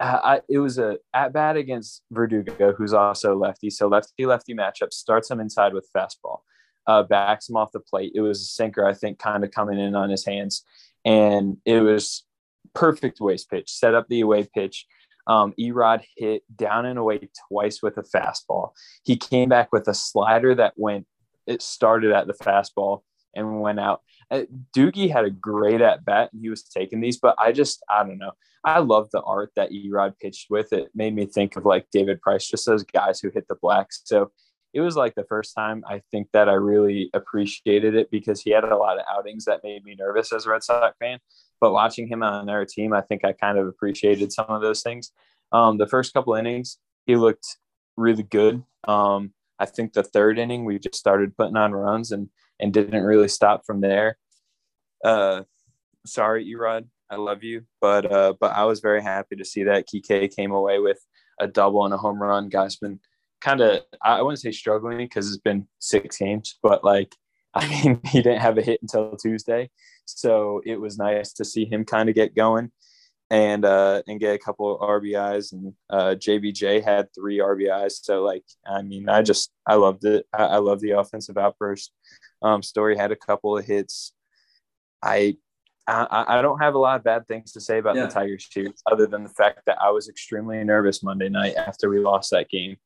uh, 0.00 0.20
I, 0.22 0.40
it 0.48 0.58
was 0.58 0.78
a 0.78 0.98
at 1.12 1.32
bat 1.32 1.56
against 1.56 2.02
Verdugo, 2.10 2.72
who's 2.72 2.94
also 2.94 3.36
lefty. 3.36 3.70
So 3.70 3.88
lefty 3.88 4.26
lefty 4.26 4.54
matchup 4.54 4.92
starts 4.92 5.30
him 5.30 5.40
inside 5.40 5.74
with 5.74 5.88
fastball, 5.94 6.40
uh, 6.86 7.02
backs 7.02 7.48
him 7.48 7.56
off 7.56 7.72
the 7.72 7.80
plate. 7.80 8.12
It 8.14 8.22
was 8.22 8.40
a 8.40 8.44
sinker, 8.44 8.86
I 8.86 8.94
think, 8.94 9.18
kind 9.18 9.44
of 9.44 9.50
coming 9.50 9.78
in 9.78 9.94
on 9.94 10.08
his 10.08 10.24
hands, 10.24 10.64
and 11.04 11.58
it 11.66 11.80
was 11.80 12.24
perfect 12.74 13.20
waste 13.20 13.50
pitch. 13.50 13.70
Set 13.70 13.94
up 13.94 14.06
the 14.08 14.20
away 14.20 14.48
pitch. 14.54 14.86
Um, 15.26 15.54
Erod 15.58 16.02
hit 16.16 16.42
down 16.54 16.86
and 16.86 16.98
away 16.98 17.28
twice 17.48 17.82
with 17.82 17.96
a 17.96 18.02
fastball. 18.02 18.72
He 19.04 19.16
came 19.16 19.48
back 19.48 19.72
with 19.72 19.88
a 19.88 19.94
slider 19.94 20.54
that 20.54 20.74
went. 20.76 21.06
It 21.46 21.62
started 21.62 22.12
at 22.12 22.26
the 22.26 22.34
fastball 22.34 23.02
and 23.34 23.60
went 23.60 23.80
out. 23.80 24.02
Uh, 24.30 24.42
Doogie 24.76 25.10
had 25.10 25.24
a 25.24 25.30
great 25.30 25.80
at 25.80 26.04
bat 26.04 26.30
and 26.32 26.42
he 26.42 26.48
was 26.48 26.62
taking 26.62 27.00
these, 27.00 27.18
but 27.18 27.34
I 27.38 27.52
just, 27.52 27.82
I 27.88 28.02
don't 28.04 28.18
know. 28.18 28.32
I 28.64 28.78
love 28.78 29.10
the 29.12 29.20
art 29.22 29.52
that 29.56 29.70
Erod 29.70 30.18
pitched 30.20 30.46
with. 30.48 30.72
It 30.72 30.88
made 30.94 31.14
me 31.14 31.26
think 31.26 31.56
of 31.56 31.66
like 31.66 31.86
David 31.92 32.20
Price, 32.22 32.48
just 32.48 32.64
those 32.64 32.84
guys 32.84 33.20
who 33.20 33.30
hit 33.30 33.46
the 33.48 33.56
blacks. 33.60 34.02
So 34.04 34.30
it 34.72 34.80
was 34.80 34.96
like 34.96 35.14
the 35.14 35.24
first 35.24 35.54
time 35.54 35.84
I 35.86 36.02
think 36.10 36.28
that 36.32 36.48
I 36.48 36.54
really 36.54 37.10
appreciated 37.14 37.94
it 37.94 38.10
because 38.10 38.40
he 38.40 38.50
had 38.50 38.64
a 38.64 38.76
lot 38.76 38.98
of 38.98 39.04
outings 39.10 39.44
that 39.44 39.62
made 39.62 39.84
me 39.84 39.94
nervous 39.94 40.32
as 40.32 40.46
a 40.46 40.50
Red 40.50 40.64
Sox 40.64 40.96
fan. 40.98 41.18
But 41.64 41.72
watching 41.72 42.06
him 42.06 42.22
on 42.22 42.44
their 42.44 42.66
team, 42.66 42.92
I 42.92 43.00
think 43.00 43.24
I 43.24 43.32
kind 43.32 43.56
of 43.56 43.66
appreciated 43.66 44.30
some 44.30 44.44
of 44.50 44.60
those 44.60 44.82
things. 44.82 45.12
Um, 45.50 45.78
the 45.78 45.86
first 45.86 46.12
couple 46.12 46.34
innings, 46.34 46.76
he 47.06 47.16
looked 47.16 47.56
really 47.96 48.22
good. 48.22 48.62
Um, 48.86 49.32
I 49.58 49.64
think 49.64 49.94
the 49.94 50.02
third 50.02 50.38
inning, 50.38 50.66
we 50.66 50.78
just 50.78 50.96
started 50.96 51.34
putting 51.34 51.56
on 51.56 51.72
runs 51.72 52.12
and 52.12 52.28
and 52.60 52.70
didn't 52.70 53.02
really 53.02 53.28
stop 53.28 53.62
from 53.64 53.80
there. 53.80 54.18
Uh, 55.02 55.44
sorry, 56.04 56.44
Erod, 56.54 56.84
I 57.08 57.16
love 57.16 57.42
you, 57.42 57.62
but 57.80 58.12
uh, 58.12 58.34
but 58.38 58.52
I 58.52 58.64
was 58.64 58.80
very 58.80 59.02
happy 59.02 59.36
to 59.36 59.44
see 59.46 59.62
that 59.62 59.86
Kike 59.88 60.36
came 60.36 60.52
away 60.52 60.80
with 60.80 60.98
a 61.40 61.46
double 61.46 61.86
and 61.86 61.94
a 61.94 61.96
home 61.96 62.20
run. 62.20 62.50
Guys, 62.50 62.76
been 62.76 63.00
kind 63.40 63.62
of 63.62 63.80
I 64.02 64.20
wouldn't 64.20 64.40
say 64.40 64.52
struggling 64.52 64.98
because 64.98 65.28
it's 65.28 65.38
been 65.38 65.66
six 65.78 66.18
games, 66.18 66.58
but 66.62 66.84
like 66.84 67.16
I 67.56 67.68
mean 67.68 68.00
he 68.06 68.22
didn't 68.22 68.40
have 68.40 68.58
a 68.58 68.62
hit 68.62 68.82
until 68.82 69.16
Tuesday, 69.16 69.70
so 70.04 70.60
it 70.64 70.80
was 70.80 70.98
nice 70.98 71.32
to 71.34 71.44
see 71.44 71.64
him 71.64 71.84
kind 71.84 72.08
of 72.08 72.14
get 72.14 72.34
going 72.34 72.70
and 73.30 73.64
uh, 73.64 74.02
and 74.06 74.20
get 74.20 74.34
a 74.34 74.38
couple 74.38 74.74
of 74.74 74.88
RBIs. 74.88 75.52
And 75.52 75.72
uh, 75.90 76.14
JBJ 76.16 76.84
had 76.84 77.08
three 77.14 77.38
RBIs. 77.38 78.04
So 78.04 78.22
like, 78.22 78.44
I 78.66 78.82
mean, 78.82 79.08
I 79.08 79.22
just 79.22 79.50
I 79.66 79.74
loved 79.74 80.04
it. 80.04 80.26
I, 80.32 80.44
I 80.44 80.56
love 80.58 80.80
the 80.80 80.92
offensive 80.92 81.38
outburst. 81.38 81.92
Um, 82.42 82.62
Story 82.62 82.96
had 82.96 83.12
a 83.12 83.16
couple 83.16 83.56
of 83.56 83.64
hits. 83.64 84.12
I, 85.02 85.36
I 85.86 86.24
I 86.38 86.42
don't 86.42 86.60
have 86.60 86.74
a 86.74 86.78
lot 86.78 86.96
of 86.96 87.04
bad 87.04 87.26
things 87.26 87.52
to 87.52 87.60
say 87.60 87.78
about 87.78 87.96
yeah. 87.96 88.06
the 88.06 88.12
Tigers 88.12 88.46
here, 88.52 88.72
other 88.90 89.06
than 89.06 89.24
the 89.24 89.30
fact 89.30 89.62
that 89.66 89.78
I 89.80 89.90
was 89.90 90.08
extremely 90.08 90.62
nervous 90.62 91.02
Monday 91.02 91.28
night 91.28 91.56
after 91.56 91.88
we 91.88 92.00
lost 92.00 92.30
that 92.30 92.48
game. 92.48 92.76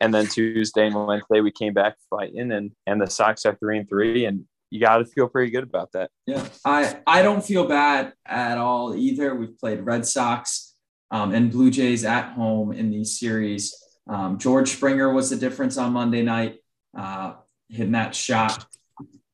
And 0.00 0.12
then 0.12 0.26
Tuesday 0.26 0.86
and 0.86 1.06
Wednesday 1.06 1.40
we 1.40 1.50
came 1.50 1.72
back 1.72 1.96
fighting, 2.10 2.52
and 2.52 2.72
and 2.86 3.00
the 3.00 3.06
Sox 3.06 3.46
are 3.46 3.56
three 3.56 3.78
and 3.78 3.88
three, 3.88 4.26
and 4.26 4.44
you 4.70 4.80
got 4.80 4.98
to 4.98 5.04
feel 5.04 5.28
pretty 5.28 5.50
good 5.50 5.64
about 5.64 5.92
that. 5.92 6.10
Yeah, 6.26 6.46
I 6.64 6.98
I 7.06 7.22
don't 7.22 7.44
feel 7.44 7.66
bad 7.66 8.12
at 8.26 8.58
all 8.58 8.94
either. 8.94 9.34
We've 9.34 9.58
played 9.58 9.80
Red 9.80 10.06
Sox 10.06 10.74
um, 11.10 11.32
and 11.32 11.50
Blue 11.50 11.70
Jays 11.70 12.04
at 12.04 12.32
home 12.32 12.72
in 12.72 12.90
these 12.90 13.18
series. 13.18 13.74
Um, 14.08 14.38
George 14.38 14.70
Springer 14.70 15.12
was 15.12 15.30
the 15.30 15.36
difference 15.36 15.78
on 15.78 15.92
Monday 15.92 16.22
night, 16.22 16.58
uh, 16.96 17.34
hitting 17.68 17.92
that 17.92 18.14
shot 18.14 18.66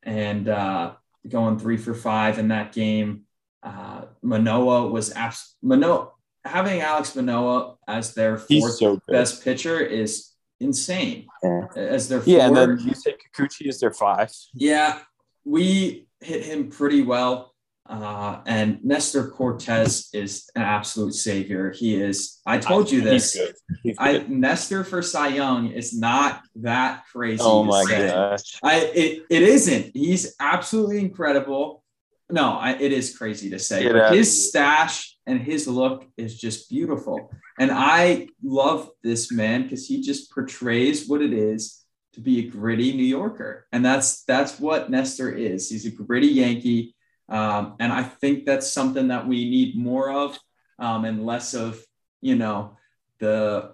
and 0.02 0.48
uh, 0.48 0.92
going 1.28 1.58
three 1.58 1.76
for 1.76 1.94
five 1.94 2.38
in 2.38 2.48
that 2.48 2.72
game. 2.72 3.22
Uh, 3.62 4.02
Manoah 4.22 4.88
was 4.88 5.12
abs- 5.12 5.54
Manoah 5.62 6.10
having 6.44 6.80
Alex 6.80 7.14
Manoah 7.14 7.76
as 7.86 8.14
their 8.14 8.36
fourth 8.36 8.74
so 8.74 8.98
best 9.08 9.44
pitcher 9.44 9.78
is 9.78 10.31
insane. 10.62 11.26
Yeah. 11.42 11.66
As 11.76 12.08
their 12.08 12.22
yeah, 12.24 12.46
and 12.46 12.56
then 12.56 12.78
you 12.78 12.94
say 12.94 13.14
Kikuchi 13.14 13.68
is 13.68 13.80
their 13.80 13.92
five. 13.92 14.30
Yeah, 14.54 15.00
we 15.44 16.06
hit 16.20 16.44
him 16.44 16.70
pretty 16.70 17.02
well. 17.02 17.52
Uh, 17.84 18.40
and 18.46 18.82
Nestor 18.84 19.28
Cortes 19.28 20.08
is 20.14 20.48
an 20.54 20.62
absolute 20.62 21.14
savior. 21.14 21.72
He 21.72 21.96
is. 22.00 22.40
I 22.46 22.58
told 22.58 22.90
you 22.90 23.00
this. 23.00 23.32
He's 23.32 23.42
good. 23.42 23.54
He's 23.82 23.98
good. 23.98 24.22
I 24.22 24.26
Nestor 24.28 24.84
for 24.84 25.02
Cy 25.02 25.28
Young 25.28 25.72
is 25.72 25.98
not 25.98 26.42
that 26.56 27.04
crazy. 27.12 27.42
Oh 27.44 27.64
my 27.64 27.82
say. 27.84 28.08
gosh! 28.08 28.58
I 28.62 28.76
it, 28.94 29.22
it 29.28 29.42
isn't. 29.42 29.90
He's 29.94 30.34
absolutely 30.38 31.00
incredible. 31.00 31.82
No, 32.30 32.56
I, 32.56 32.72
it 32.72 32.92
is 32.92 33.16
crazy 33.16 33.50
to 33.50 33.58
say. 33.58 33.82
his 34.14 34.48
stash 34.48 35.11
and 35.26 35.40
his 35.40 35.68
look 35.68 36.06
is 36.16 36.38
just 36.38 36.68
beautiful, 36.68 37.30
and 37.58 37.70
I 37.70 38.28
love 38.42 38.90
this 39.02 39.30
man 39.30 39.62
because 39.62 39.86
he 39.86 40.00
just 40.00 40.32
portrays 40.32 41.08
what 41.08 41.22
it 41.22 41.32
is 41.32 41.84
to 42.14 42.20
be 42.20 42.40
a 42.40 42.50
gritty 42.50 42.92
New 42.92 43.04
Yorker, 43.04 43.66
and 43.72 43.84
that's 43.84 44.24
that's 44.24 44.58
what 44.60 44.90
Nestor 44.90 45.32
is. 45.32 45.70
He's 45.70 45.86
a 45.86 45.90
gritty 45.90 46.28
Yankee, 46.28 46.94
um, 47.28 47.76
and 47.80 47.92
I 47.92 48.02
think 48.02 48.44
that's 48.44 48.70
something 48.70 49.08
that 49.08 49.26
we 49.26 49.48
need 49.48 49.76
more 49.76 50.10
of, 50.10 50.38
um, 50.78 51.04
and 51.04 51.24
less 51.24 51.54
of 51.54 51.82
you 52.20 52.36
know 52.36 52.76
the 53.18 53.72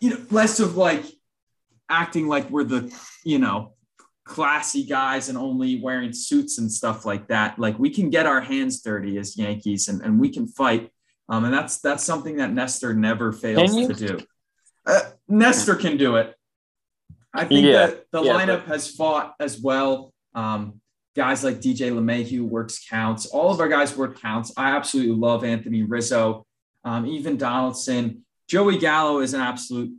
you 0.00 0.10
know 0.10 0.20
less 0.30 0.60
of 0.60 0.76
like 0.76 1.04
acting 1.88 2.28
like 2.28 2.48
we're 2.50 2.64
the 2.64 2.94
you 3.24 3.38
know 3.38 3.72
classy 4.28 4.84
guys 4.84 5.28
and 5.28 5.38
only 5.38 5.80
wearing 5.80 6.12
suits 6.12 6.58
and 6.58 6.70
stuff 6.70 7.04
like 7.06 7.26
that. 7.28 7.58
Like 7.58 7.78
we 7.78 7.90
can 7.90 8.10
get 8.10 8.26
our 8.26 8.40
hands 8.40 8.80
dirty 8.82 9.18
as 9.18 9.36
Yankees 9.36 9.88
and, 9.88 10.02
and 10.02 10.20
we 10.20 10.28
can 10.28 10.46
fight. 10.46 10.92
Um, 11.28 11.44
and 11.44 11.52
that's 11.52 11.80
that's 11.80 12.04
something 12.04 12.36
that 12.36 12.52
Nestor 12.52 12.94
never 12.94 13.32
fails 13.32 13.74
to 13.74 13.94
do. 13.94 14.18
Uh, 14.86 15.00
Nestor 15.28 15.74
can 15.74 15.96
do 15.96 16.16
it. 16.16 16.34
I 17.34 17.44
think 17.44 17.66
yeah. 17.66 17.86
that 17.86 18.04
the 18.12 18.22
yeah, 18.22 18.32
lineup 18.32 18.66
but- 18.66 18.68
has 18.68 18.90
fought 18.90 19.34
as 19.40 19.60
well. 19.60 20.12
Um, 20.34 20.80
guys 21.16 21.42
like 21.42 21.56
DJ 21.56 21.90
LeMahieu 21.90 22.42
works 22.42 22.86
counts. 22.88 23.26
All 23.26 23.50
of 23.50 23.60
our 23.60 23.68
guys 23.68 23.96
work 23.96 24.20
counts. 24.20 24.52
I 24.56 24.76
absolutely 24.76 25.16
love 25.16 25.42
Anthony 25.42 25.82
Rizzo, 25.82 26.46
um, 26.84 27.06
even 27.06 27.36
Donaldson. 27.36 28.24
Joey 28.48 28.78
Gallo 28.78 29.20
is 29.20 29.34
an 29.34 29.40
absolute 29.40 29.92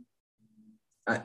uh, 1.06 1.18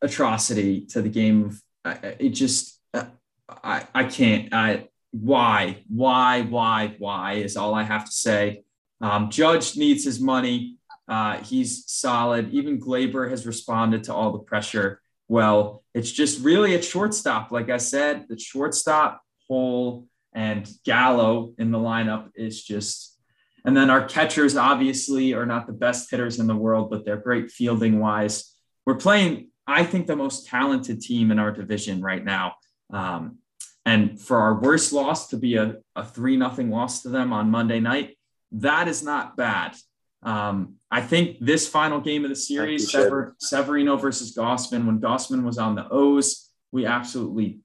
atrocity 0.00 0.86
to 0.86 1.02
the 1.02 1.08
game. 1.08 1.50
Uh, 1.50 1.54
it 1.84 2.30
just, 2.30 2.80
uh, 2.94 3.06
I, 3.48 3.86
I 3.94 4.04
can't. 4.04 4.52
I, 4.52 4.88
why, 5.10 5.84
why, 5.88 6.42
why, 6.42 6.94
why 6.98 7.34
is 7.34 7.56
all 7.56 7.74
I 7.74 7.82
have 7.82 8.06
to 8.06 8.12
say. 8.12 8.64
Um, 9.00 9.30
Judge 9.30 9.76
needs 9.76 10.04
his 10.04 10.20
money. 10.20 10.76
Uh, 11.08 11.38
he's 11.38 11.84
solid. 11.86 12.50
Even 12.52 12.80
Gleyber 12.80 13.28
has 13.28 13.46
responded 13.46 14.04
to 14.04 14.14
all 14.14 14.32
the 14.32 14.38
pressure 14.38 15.00
well. 15.28 15.82
It's 15.92 16.10
just 16.10 16.42
really 16.42 16.74
at 16.74 16.84
shortstop. 16.84 17.52
Like 17.52 17.68
I 17.68 17.76
said, 17.78 18.26
the 18.28 18.38
shortstop 18.38 19.20
hole 19.48 20.06
and 20.32 20.66
Gallo 20.84 21.52
in 21.58 21.70
the 21.72 21.78
lineup 21.78 22.30
is 22.34 22.62
just, 22.62 23.18
and 23.66 23.76
then 23.76 23.90
our 23.90 24.06
catchers 24.06 24.56
obviously 24.56 25.34
are 25.34 25.46
not 25.46 25.66
the 25.66 25.72
best 25.74 26.10
hitters 26.10 26.38
in 26.38 26.46
the 26.46 26.56
world, 26.56 26.90
but 26.90 27.04
they're 27.04 27.18
great 27.18 27.50
fielding 27.50 27.98
wise. 27.98 28.54
We're 28.86 28.96
playing, 28.96 29.48
I 29.72 29.84
think, 29.84 30.06
the 30.06 30.16
most 30.16 30.46
talented 30.46 31.00
team 31.00 31.30
in 31.30 31.38
our 31.38 31.50
division 31.50 32.00
right 32.00 32.24
now. 32.24 32.54
Um, 32.92 33.38
and 33.84 34.20
for 34.20 34.36
our 34.38 34.60
worst 34.60 34.92
loss 34.92 35.28
to 35.28 35.36
be 35.36 35.56
a, 35.56 35.76
a 35.96 36.04
three 36.04 36.36
nothing 36.36 36.70
loss 36.70 37.02
to 37.02 37.08
them 37.08 37.32
on 37.32 37.50
Monday 37.50 37.80
night, 37.80 38.16
that 38.52 38.86
is 38.86 39.02
not 39.02 39.36
bad. 39.36 39.74
Um, 40.22 40.76
I 40.90 41.00
think 41.00 41.38
this 41.40 41.68
final 41.68 42.00
game 42.00 42.24
of 42.24 42.30
the 42.30 42.36
series, 42.36 42.92
Sever- 42.92 43.34
Severino 43.38 43.96
versus 43.96 44.36
Gausman, 44.36 44.86
when 44.86 45.00
Gausman 45.00 45.42
was 45.42 45.58
on 45.58 45.74
the 45.74 45.88
O's, 45.90 46.50
we 46.70 46.86
absolutely 46.86 47.60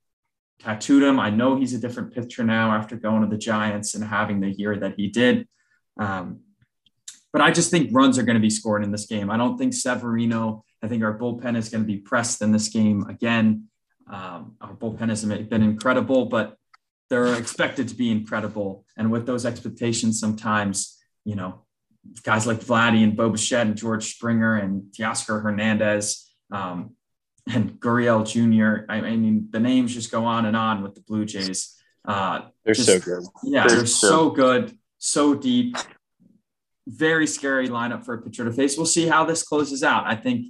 tattooed 0.59 1.03
him. 1.03 1.19
I 1.19 1.29
know 1.29 1.55
he's 1.55 1.73
a 1.73 1.79
different 1.79 2.13
pitcher 2.13 2.43
now 2.43 2.71
after 2.71 2.95
going 2.95 3.21
to 3.21 3.27
the 3.27 3.37
Giants 3.37 3.93
and 3.93 4.03
having 4.03 4.39
the 4.39 4.49
year 4.49 4.75
that 4.77 4.95
he 4.97 5.07
did. 5.09 5.47
Um, 5.99 6.39
but 7.31 7.41
I 7.41 7.51
just 7.51 7.69
think 7.69 7.89
runs 7.93 8.17
are 8.17 8.23
going 8.23 8.35
to 8.41 8.41
be 8.41 8.49
scored 8.49 8.83
in 8.83 8.91
this 8.91 9.05
game. 9.05 9.29
I 9.29 9.37
don't 9.37 9.57
think 9.57 9.73
Severino, 9.73 10.63
I 10.83 10.87
think 10.87 11.03
our 11.03 11.17
bullpen 11.17 11.57
is 11.57 11.69
going 11.69 11.83
to 11.83 11.87
be 11.87 11.97
pressed 11.97 12.41
in 12.41 12.51
this 12.51 12.69
game 12.69 13.05
again. 13.09 13.65
Um, 14.09 14.55
our 14.61 14.73
bullpen 14.73 15.09
has 15.09 15.25
been 15.25 15.63
incredible, 15.63 16.25
but 16.25 16.57
they're 17.09 17.35
expected 17.35 17.87
to 17.89 17.95
be 17.95 18.11
incredible. 18.11 18.85
And 18.97 19.11
with 19.11 19.25
those 19.25 19.45
expectations, 19.45 20.19
sometimes, 20.19 20.97
you 21.25 21.35
know, 21.35 21.65
guys 22.23 22.47
like 22.47 22.59
Vladdy 22.59 23.03
and 23.03 23.15
Bo 23.15 23.29
Bichette 23.29 23.67
and 23.67 23.75
George 23.75 24.13
Springer 24.13 24.55
and 24.55 24.83
Teoscar 24.93 25.41
Hernandez 25.41 26.29
um, 26.51 26.91
and 27.51 27.79
Gurriel 27.79 28.25
Jr. 28.25 28.85
I, 28.89 28.97
I, 28.97 29.15
mean, 29.15 29.47
the 29.51 29.59
names 29.59 29.93
just 29.93 30.11
go 30.11 30.25
on 30.25 30.45
and 30.45 30.55
on 30.55 30.83
with 30.83 30.95
the 30.95 31.01
Blue 31.01 31.25
Jays. 31.25 31.75
Uh, 32.05 32.41
they're 32.63 32.73
just, 32.73 32.87
so 32.87 32.99
good. 32.99 33.23
Yeah, 33.43 33.67
they're, 33.67 33.77
they're 33.77 33.85
so, 33.85 34.07
so 34.07 34.29
good, 34.29 34.77
so 34.97 35.33
deep. 35.33 35.75
Very 36.87 37.27
scary 37.27 37.67
lineup 37.67 38.05
for 38.05 38.13
a 38.13 38.21
pitcher 38.21 38.45
to 38.45 38.51
face. 38.51 38.77
We'll 38.77 38.85
see 38.85 39.07
how 39.07 39.25
this 39.25 39.43
closes 39.43 39.83
out. 39.83 40.05
I 40.05 40.15
think 40.15 40.47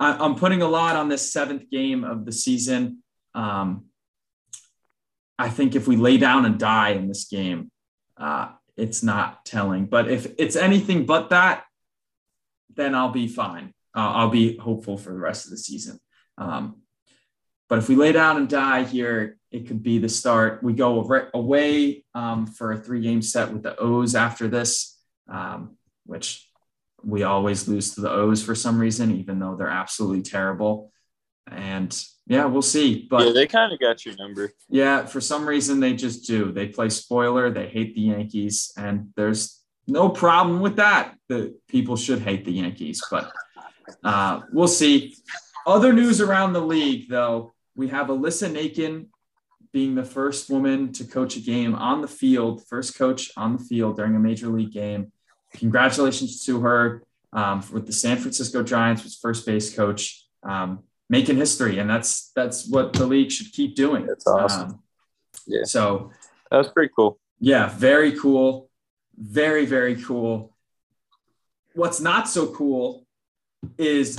I, 0.00 0.24
am 0.24 0.34
putting 0.34 0.62
a 0.62 0.68
lot 0.68 0.96
on 0.96 1.08
this 1.08 1.30
seventh 1.30 1.70
game 1.70 2.04
of 2.04 2.24
the 2.24 2.32
season. 2.32 3.02
Um, 3.34 3.84
I 5.38 5.50
think 5.50 5.76
if 5.76 5.86
we 5.86 5.96
lay 5.96 6.16
down 6.16 6.46
and 6.46 6.58
die 6.58 6.90
in 6.90 7.06
this 7.06 7.24
game, 7.24 7.70
uh, 8.16 8.48
it's 8.76 9.02
not 9.02 9.44
telling. 9.44 9.86
But 9.86 10.10
if 10.10 10.34
it's 10.38 10.56
anything 10.56 11.04
but 11.04 11.30
that, 11.30 11.64
then 12.74 12.94
I'll 12.94 13.12
be 13.12 13.28
fine. 13.28 13.74
Uh, 13.94 14.12
I'll 14.12 14.30
be 14.30 14.56
hopeful 14.56 14.96
for 14.96 15.12
the 15.12 15.18
rest 15.18 15.44
of 15.44 15.50
the 15.50 15.58
season. 15.58 16.00
Um, 16.38 16.82
but 17.68 17.78
if 17.78 17.88
we 17.88 17.96
lay 17.96 18.12
down 18.12 18.36
and 18.38 18.48
die 18.48 18.84
here, 18.84 19.38
it 19.52 19.66
could 19.66 19.82
be 19.82 19.98
the 19.98 20.08
start. 20.08 20.62
We 20.62 20.72
go 20.72 21.28
away 21.34 22.04
um, 22.14 22.46
for 22.46 22.72
a 22.72 22.78
three 22.78 23.00
game 23.00 23.22
set 23.22 23.52
with 23.52 23.62
the 23.62 23.78
O's 23.78 24.14
after 24.14 24.48
this, 24.48 24.98
um, 25.28 25.76
which 26.06 26.49
we 27.04 27.22
always 27.22 27.68
lose 27.68 27.94
to 27.94 28.00
the 28.00 28.10
O's 28.10 28.42
for 28.42 28.54
some 28.54 28.78
reason, 28.78 29.16
even 29.16 29.38
though 29.38 29.56
they're 29.56 29.68
absolutely 29.68 30.22
terrible. 30.22 30.92
And 31.50 31.96
yeah, 32.26 32.44
we'll 32.44 32.62
see. 32.62 33.06
But 33.10 33.26
yeah, 33.26 33.32
they 33.32 33.46
kind 33.46 33.72
of 33.72 33.80
got 33.80 34.04
your 34.04 34.14
number. 34.16 34.52
Yeah, 34.68 35.04
for 35.06 35.20
some 35.20 35.46
reason 35.46 35.80
they 35.80 35.94
just 35.94 36.26
do. 36.26 36.52
They 36.52 36.68
play 36.68 36.88
spoiler. 36.88 37.50
They 37.50 37.68
hate 37.68 37.94
the 37.94 38.02
Yankees, 38.02 38.72
and 38.76 39.10
there's 39.16 39.60
no 39.86 40.08
problem 40.08 40.60
with 40.60 40.76
that. 40.76 41.14
The 41.28 41.58
people 41.68 41.96
should 41.96 42.20
hate 42.20 42.44
the 42.44 42.52
Yankees, 42.52 43.02
but 43.10 43.32
uh, 44.04 44.42
we'll 44.52 44.68
see. 44.68 45.16
Other 45.66 45.92
news 45.92 46.20
around 46.20 46.52
the 46.52 46.60
league, 46.60 47.08
though, 47.08 47.54
we 47.74 47.88
have 47.88 48.06
Alyssa 48.06 48.50
Nakken 48.50 49.06
being 49.72 49.94
the 49.94 50.04
first 50.04 50.50
woman 50.50 50.92
to 50.92 51.04
coach 51.04 51.36
a 51.36 51.40
game 51.40 51.74
on 51.74 52.00
the 52.00 52.08
field, 52.08 52.66
first 52.66 52.96
coach 52.96 53.30
on 53.36 53.56
the 53.56 53.64
field 53.64 53.96
during 53.96 54.16
a 54.16 54.18
major 54.18 54.48
league 54.48 54.72
game. 54.72 55.12
Congratulations 55.54 56.44
to 56.46 56.60
her 56.60 57.02
um, 57.32 57.62
with 57.72 57.86
the 57.86 57.92
San 57.92 58.16
Francisco 58.18 58.62
Giants, 58.62 59.04
was 59.04 59.16
first 59.16 59.46
base 59.46 59.74
coach, 59.74 60.26
um, 60.42 60.80
making 61.08 61.36
history, 61.36 61.78
and 61.78 61.88
that's 61.88 62.30
that's 62.34 62.68
what 62.68 62.92
the 62.92 63.06
league 63.06 63.30
should 63.30 63.52
keep 63.52 63.74
doing. 63.74 64.06
That's 64.06 64.26
awesome. 64.26 64.70
Um, 64.70 64.82
yeah. 65.46 65.64
So 65.64 66.10
that 66.50 66.56
was 66.58 66.68
pretty 66.68 66.92
cool. 66.94 67.18
Yeah, 67.38 67.68
very 67.68 68.18
cool. 68.18 68.68
Very 69.16 69.66
very 69.66 70.00
cool. 70.00 70.56
What's 71.74 72.00
not 72.00 72.28
so 72.28 72.52
cool 72.52 73.06
is 73.78 74.18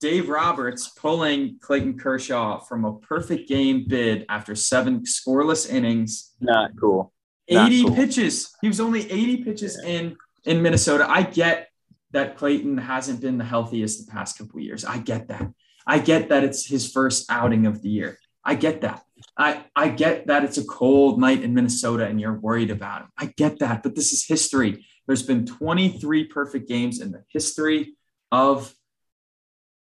Dave 0.00 0.28
Roberts 0.28 0.88
pulling 0.88 1.58
Clayton 1.60 1.96
Kershaw 1.96 2.58
from 2.58 2.84
a 2.84 2.98
perfect 2.98 3.48
game 3.48 3.84
bid 3.86 4.26
after 4.28 4.56
seven 4.56 5.02
scoreless 5.02 5.70
innings. 5.70 6.32
Not 6.40 6.72
cool. 6.78 7.12
Not 7.48 7.70
80 7.70 7.84
cool. 7.84 7.94
pitches. 7.94 8.52
He 8.60 8.68
was 8.68 8.80
only 8.80 9.10
80 9.10 9.44
pitches 9.44 9.78
yeah. 9.80 9.90
in 9.90 10.16
in 10.44 10.62
Minnesota. 10.62 11.06
I 11.08 11.22
get 11.22 11.68
that 12.12 12.36
Clayton 12.36 12.78
hasn't 12.78 13.20
been 13.20 13.38
the 13.38 13.44
healthiest 13.44 14.04
the 14.04 14.12
past 14.12 14.38
couple 14.38 14.60
years. 14.60 14.84
I 14.84 14.98
get 14.98 15.28
that. 15.28 15.50
I 15.86 15.98
get 15.98 16.28
that 16.28 16.44
it's 16.44 16.66
his 16.66 16.90
first 16.90 17.30
outing 17.30 17.66
of 17.66 17.82
the 17.82 17.88
year. 17.88 18.18
I 18.44 18.54
get 18.54 18.80
that. 18.82 19.02
I, 19.36 19.64
I 19.74 19.88
get 19.88 20.26
that 20.26 20.44
it's 20.44 20.58
a 20.58 20.64
cold 20.64 21.20
night 21.20 21.42
in 21.42 21.54
Minnesota 21.54 22.06
and 22.06 22.20
you're 22.20 22.38
worried 22.38 22.70
about 22.70 23.02
him. 23.02 23.08
I 23.18 23.26
get 23.26 23.60
that, 23.60 23.82
but 23.82 23.94
this 23.94 24.12
is 24.12 24.26
history. 24.26 24.84
There's 25.06 25.22
been 25.22 25.46
23 25.46 26.24
perfect 26.24 26.68
games 26.68 27.00
in 27.00 27.12
the 27.12 27.24
history 27.28 27.96
of 28.30 28.74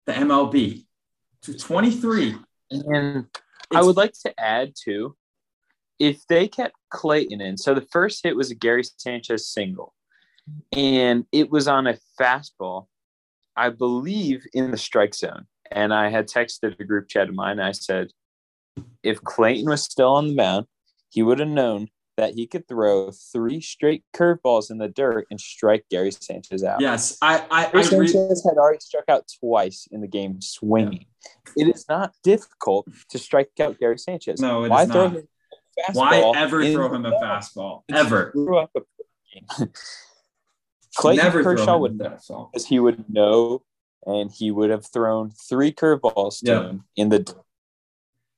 the 0.06 0.14
MLB 0.14 0.86
to 1.44 1.58
23. 1.58 2.36
And 2.72 3.26
I 3.74 3.84
would 3.84 3.98
like 3.98 4.14
to 4.26 4.40
add 4.40 4.74
too, 4.76 5.16
if 6.00 6.26
they 6.28 6.48
kept 6.48 6.76
Clayton 6.90 7.42
in, 7.42 7.58
so 7.58 7.74
the 7.74 7.88
first 7.92 8.24
hit 8.24 8.36
was 8.36 8.52
a 8.52 8.56
Gary 8.56 8.84
Sanchez 8.84 9.48
single, 9.48 9.94
and 10.72 11.26
it 11.32 11.50
was 11.50 11.68
on 11.68 11.88
a 11.88 11.98
fastball, 12.20 12.88
I 13.56 13.70
believe 13.70 14.46
in 14.54 14.72
the 14.72 14.78
strike 14.78 15.16
zone. 15.16 15.46
And 15.72 15.94
I 15.94 16.10
had 16.10 16.28
texted 16.28 16.80
a 16.80 16.84
group 16.84 17.08
chat 17.08 17.30
of 17.30 17.36
mine. 17.36 17.60
I 17.60 17.72
said, 17.72 18.12
if 19.04 19.22
Clayton 19.22 19.70
was 19.70 19.84
still 19.84 20.14
on 20.14 20.28
the 20.28 20.36
mound, 20.36 20.66
he 21.10 21.22
would 21.24 21.40
have 21.40 21.48
known 21.48 21.90
that 22.18 22.34
he 22.34 22.46
could 22.48 22.68
throw 22.68 23.12
three 23.12 23.62
straight 23.62 24.04
curveballs 24.14 24.70
in 24.70 24.78
the 24.78 24.90
dirt 24.90 25.26
and 25.32 25.40
strike 25.40 25.86
Gary 25.90 26.12
Sanchez 26.12 26.64
out. 26.66 26.82
Yes, 26.82 27.18
I, 27.22 27.46
I, 27.50 27.72
Gary 27.72 27.80
I 27.80 27.88
Sanchez 27.88 28.44
had 28.46 28.58
already 28.58 28.80
struck 28.82 29.06
out 29.08 29.24
twice 29.40 29.88
in 29.90 30.02
the 30.02 30.08
game 30.08 30.42
swinging. 30.42 31.06
Yeah. 31.56 31.68
It 31.68 31.76
is 31.76 31.86
not 31.88 32.14
difficult 32.24 32.90
to 33.10 33.18
strike 33.18 33.52
out 33.62 33.80
Gary 33.80 33.98
Sanchez. 33.98 34.42
No, 34.42 34.66
it 34.66 34.70
Why 34.70 34.84
is 34.84 34.90
not. 34.90 35.16
Why 35.94 36.34
ever 36.36 36.70
throw 36.74 36.94
him 36.94 37.06
a 37.06 37.12
fastball? 37.12 37.84
Ever. 37.90 38.34
Clayton 40.96 41.24
Never 41.24 41.44
Kershaw 41.44 41.78
would 41.78 41.98
know 41.98 42.50
because 42.52 42.66
he 42.66 42.80
would 42.80 43.10
know, 43.10 43.64
and 44.06 44.32
he 44.32 44.52
would 44.52 44.70
have 44.70 44.86
thrown 44.86 45.32
three 45.32 45.72
curveballs 45.72 46.44
to 46.46 46.64
him 46.64 46.84
in 46.96 47.10
the. 47.10 47.36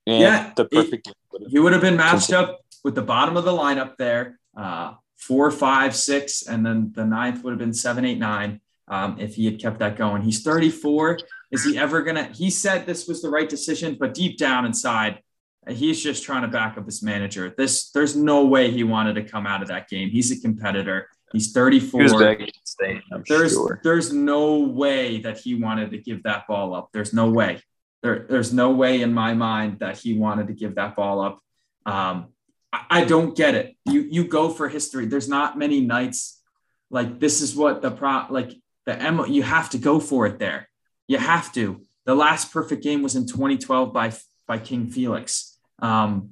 yeah, 0.06 0.52
the 0.56 0.64
perfect. 0.66 1.08
It, 1.08 1.14
he 1.48 1.58
would 1.58 1.72
have 1.72 1.82
been 1.82 1.96
matched 1.96 2.32
up 2.32 2.60
with 2.84 2.94
the 2.94 3.02
bottom 3.02 3.36
of 3.36 3.44
the 3.44 3.52
lineup 3.52 3.96
there, 3.96 4.38
uh, 4.56 4.94
four, 5.16 5.50
five, 5.50 5.94
six, 5.94 6.42
and 6.42 6.64
then 6.64 6.92
the 6.94 7.04
ninth 7.04 7.42
would 7.42 7.52
have 7.52 7.58
been 7.58 7.74
seven, 7.74 8.04
eight, 8.04 8.18
nine. 8.18 8.60
Um, 8.88 9.18
if 9.18 9.36
he 9.36 9.46
had 9.46 9.60
kept 9.60 9.78
that 9.78 9.96
going, 9.96 10.22
he's 10.22 10.42
34. 10.42 11.18
Is 11.50 11.64
he 11.64 11.78
ever 11.78 12.02
gonna? 12.02 12.24
He 12.24 12.50
said 12.50 12.84
this 12.84 13.06
was 13.06 13.22
the 13.22 13.30
right 13.30 13.48
decision, 13.48 13.96
but 13.98 14.12
deep 14.12 14.36
down 14.36 14.66
inside, 14.66 15.20
he's 15.68 16.02
just 16.02 16.24
trying 16.24 16.42
to 16.42 16.48
back 16.48 16.76
up 16.76 16.86
his 16.86 17.02
manager. 17.02 17.54
This, 17.56 17.90
there's 17.90 18.16
no 18.16 18.44
way 18.46 18.70
he 18.70 18.84
wanted 18.84 19.14
to 19.14 19.22
come 19.22 19.46
out 19.46 19.62
of 19.62 19.68
that 19.68 19.88
game. 19.88 20.10
He's 20.10 20.30
a 20.32 20.40
competitor. 20.40 21.08
He's 21.32 21.52
34. 21.52 22.00
He 22.00 22.04
there's, 23.26 23.52
sure. 23.52 23.80
there's 23.82 24.12
no 24.12 24.58
way 24.60 25.20
that 25.20 25.38
he 25.38 25.54
wanted 25.54 25.90
to 25.92 25.98
give 25.98 26.24
that 26.24 26.46
ball 26.46 26.74
up. 26.74 26.90
There's 26.92 27.12
no 27.12 27.30
way. 27.30 27.62
There, 28.02 28.26
there's 28.28 28.52
no 28.52 28.70
way 28.70 29.02
in 29.02 29.12
my 29.14 29.34
mind 29.34 29.78
that 29.78 29.98
he 29.98 30.18
wanted 30.18 30.48
to 30.48 30.52
give 30.52 30.74
that 30.74 30.96
ball 30.96 31.20
up. 31.20 31.40
Um, 31.86 32.28
I 32.72 33.04
don't 33.04 33.36
get 33.36 33.54
it. 33.54 33.76
You 33.84 34.00
you 34.00 34.26
go 34.26 34.48
for 34.48 34.68
history. 34.68 35.04
There's 35.06 35.28
not 35.28 35.58
many 35.58 35.80
nights 35.80 36.40
like 36.90 37.20
this 37.20 37.42
is 37.42 37.54
what 37.54 37.82
the 37.82 37.90
pro 37.90 38.26
like 38.30 38.52
the 38.86 39.00
M 39.00 39.24
you 39.28 39.42
have 39.42 39.70
to 39.70 39.78
go 39.78 40.00
for 40.00 40.26
it 40.26 40.38
there. 40.38 40.68
You 41.06 41.18
have 41.18 41.52
to. 41.52 41.82
The 42.06 42.14
last 42.14 42.52
perfect 42.52 42.82
game 42.82 43.02
was 43.02 43.14
in 43.14 43.26
2012 43.26 43.92
by 43.92 44.12
by 44.46 44.58
King 44.58 44.88
Felix. 44.88 45.58
Um, 45.80 46.30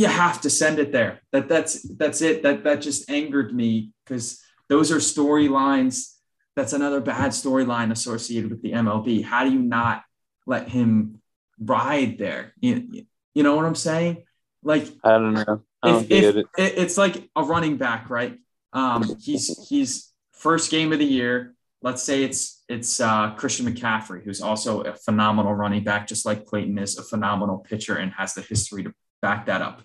you 0.00 0.06
have 0.06 0.40
to 0.40 0.48
send 0.48 0.78
it 0.78 0.92
there. 0.92 1.20
That 1.30 1.46
that's 1.46 1.82
that's 1.82 2.22
it. 2.22 2.42
That 2.42 2.64
that 2.64 2.80
just 2.80 3.10
angered 3.10 3.54
me 3.54 3.92
because 4.02 4.42
those 4.70 4.90
are 4.90 4.96
storylines. 4.96 6.14
That's 6.56 6.72
another 6.72 7.02
bad 7.02 7.32
storyline 7.32 7.92
associated 7.92 8.50
with 8.50 8.62
the 8.62 8.72
MLB. 8.72 9.22
How 9.22 9.44
do 9.44 9.52
you 9.52 9.58
not 9.60 10.02
let 10.46 10.70
him 10.70 11.20
ride 11.58 12.16
there? 12.16 12.54
You, 12.60 13.04
you 13.34 13.42
know 13.42 13.56
what 13.56 13.66
I'm 13.66 13.74
saying? 13.74 14.24
Like 14.62 14.88
I 15.04 15.18
don't 15.18 15.34
know. 15.34 15.62
I 15.82 15.88
don't 15.88 16.10
if, 16.10 16.24
if, 16.24 16.36
it. 16.36 16.46
it's 16.56 16.96
like 16.96 17.28
a 17.36 17.44
running 17.44 17.76
back, 17.76 18.08
right? 18.08 18.38
Um, 18.72 19.16
he's 19.20 19.68
he's 19.68 20.10
first 20.32 20.70
game 20.70 20.94
of 20.94 20.98
the 20.98 21.04
year. 21.04 21.54
Let's 21.82 22.02
say 22.02 22.24
it's 22.24 22.64
it's 22.70 23.02
uh, 23.02 23.34
Christian 23.34 23.66
McCaffrey, 23.66 24.24
who's 24.24 24.40
also 24.40 24.80
a 24.80 24.94
phenomenal 24.94 25.52
running 25.52 25.84
back, 25.84 26.06
just 26.06 26.24
like 26.24 26.46
Clayton 26.46 26.78
is 26.78 26.96
a 26.96 27.02
phenomenal 27.02 27.58
pitcher 27.58 27.96
and 27.96 28.10
has 28.12 28.32
the 28.32 28.40
history 28.40 28.82
to 28.84 28.94
back 29.20 29.44
that 29.44 29.60
up. 29.60 29.82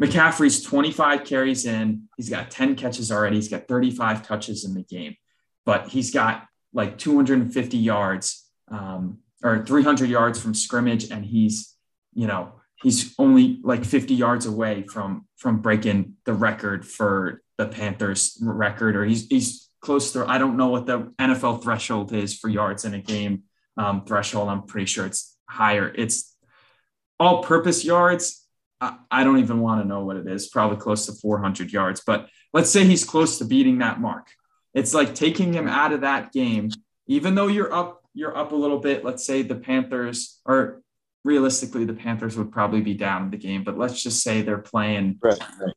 McCaffrey's 0.00 0.62
25 0.62 1.24
carries 1.24 1.66
in. 1.66 2.08
He's 2.16 2.30
got 2.30 2.50
10 2.50 2.76
catches 2.76 3.12
already. 3.12 3.36
He's 3.36 3.48
got 3.48 3.68
35 3.68 4.26
touches 4.26 4.64
in 4.64 4.74
the 4.74 4.82
game, 4.82 5.16
but 5.66 5.88
he's 5.88 6.12
got 6.12 6.46
like 6.72 6.98
250 6.98 7.76
yards 7.76 8.48
um, 8.70 9.18
or 9.42 9.64
300 9.64 10.08
yards 10.08 10.40
from 10.40 10.54
scrimmage, 10.54 11.10
and 11.10 11.24
he's 11.24 11.76
you 12.14 12.26
know 12.26 12.52
he's 12.76 13.14
only 13.18 13.60
like 13.62 13.84
50 13.84 14.14
yards 14.14 14.46
away 14.46 14.82
from 14.82 15.26
from 15.36 15.60
breaking 15.60 16.14
the 16.24 16.32
record 16.32 16.86
for 16.86 17.42
the 17.58 17.66
Panthers 17.66 18.38
record, 18.40 18.96
or 18.96 19.04
he's 19.04 19.26
he's 19.26 19.68
close 19.80 20.12
to. 20.12 20.28
I 20.28 20.38
don't 20.38 20.56
know 20.56 20.68
what 20.68 20.86
the 20.86 21.12
NFL 21.18 21.62
threshold 21.62 22.12
is 22.12 22.38
for 22.38 22.48
yards 22.48 22.84
in 22.84 22.94
a 22.94 23.00
game 23.00 23.42
um, 23.76 24.04
threshold. 24.04 24.48
I'm 24.48 24.62
pretty 24.62 24.86
sure 24.86 25.06
it's 25.06 25.36
higher. 25.48 25.92
It's 25.94 26.34
all-purpose 27.20 27.84
yards. 27.84 28.41
I, 28.82 28.96
I 29.10 29.24
don't 29.24 29.38
even 29.38 29.60
want 29.60 29.80
to 29.80 29.88
know 29.88 30.04
what 30.04 30.16
it 30.16 30.26
is. 30.26 30.48
Probably 30.48 30.76
close 30.76 31.06
to 31.06 31.12
400 31.12 31.72
yards, 31.72 32.02
but 32.04 32.28
let's 32.52 32.68
say 32.68 32.84
he's 32.84 33.04
close 33.04 33.38
to 33.38 33.44
beating 33.44 33.78
that 33.78 34.00
mark. 34.00 34.26
It's 34.74 34.92
like 34.92 35.14
taking 35.14 35.52
him 35.52 35.68
out 35.68 35.92
of 35.92 36.00
that 36.00 36.32
game, 36.32 36.70
even 37.06 37.34
though 37.34 37.46
you're 37.46 37.72
up. 37.72 38.00
You're 38.14 38.36
up 38.36 38.52
a 38.52 38.56
little 38.56 38.78
bit. 38.78 39.06
Let's 39.06 39.24
say 39.24 39.40
the 39.40 39.54
Panthers 39.54 40.42
or 40.44 40.82
realistically 41.24 41.86
the 41.86 41.94
Panthers 41.94 42.36
would 42.36 42.52
probably 42.52 42.82
be 42.82 42.92
down 42.92 43.24
in 43.24 43.30
the 43.30 43.38
game, 43.38 43.64
but 43.64 43.78
let's 43.78 44.02
just 44.02 44.22
say 44.22 44.42
they're 44.42 44.58
playing 44.58 45.18
right, 45.22 45.38
right. 45.58 45.74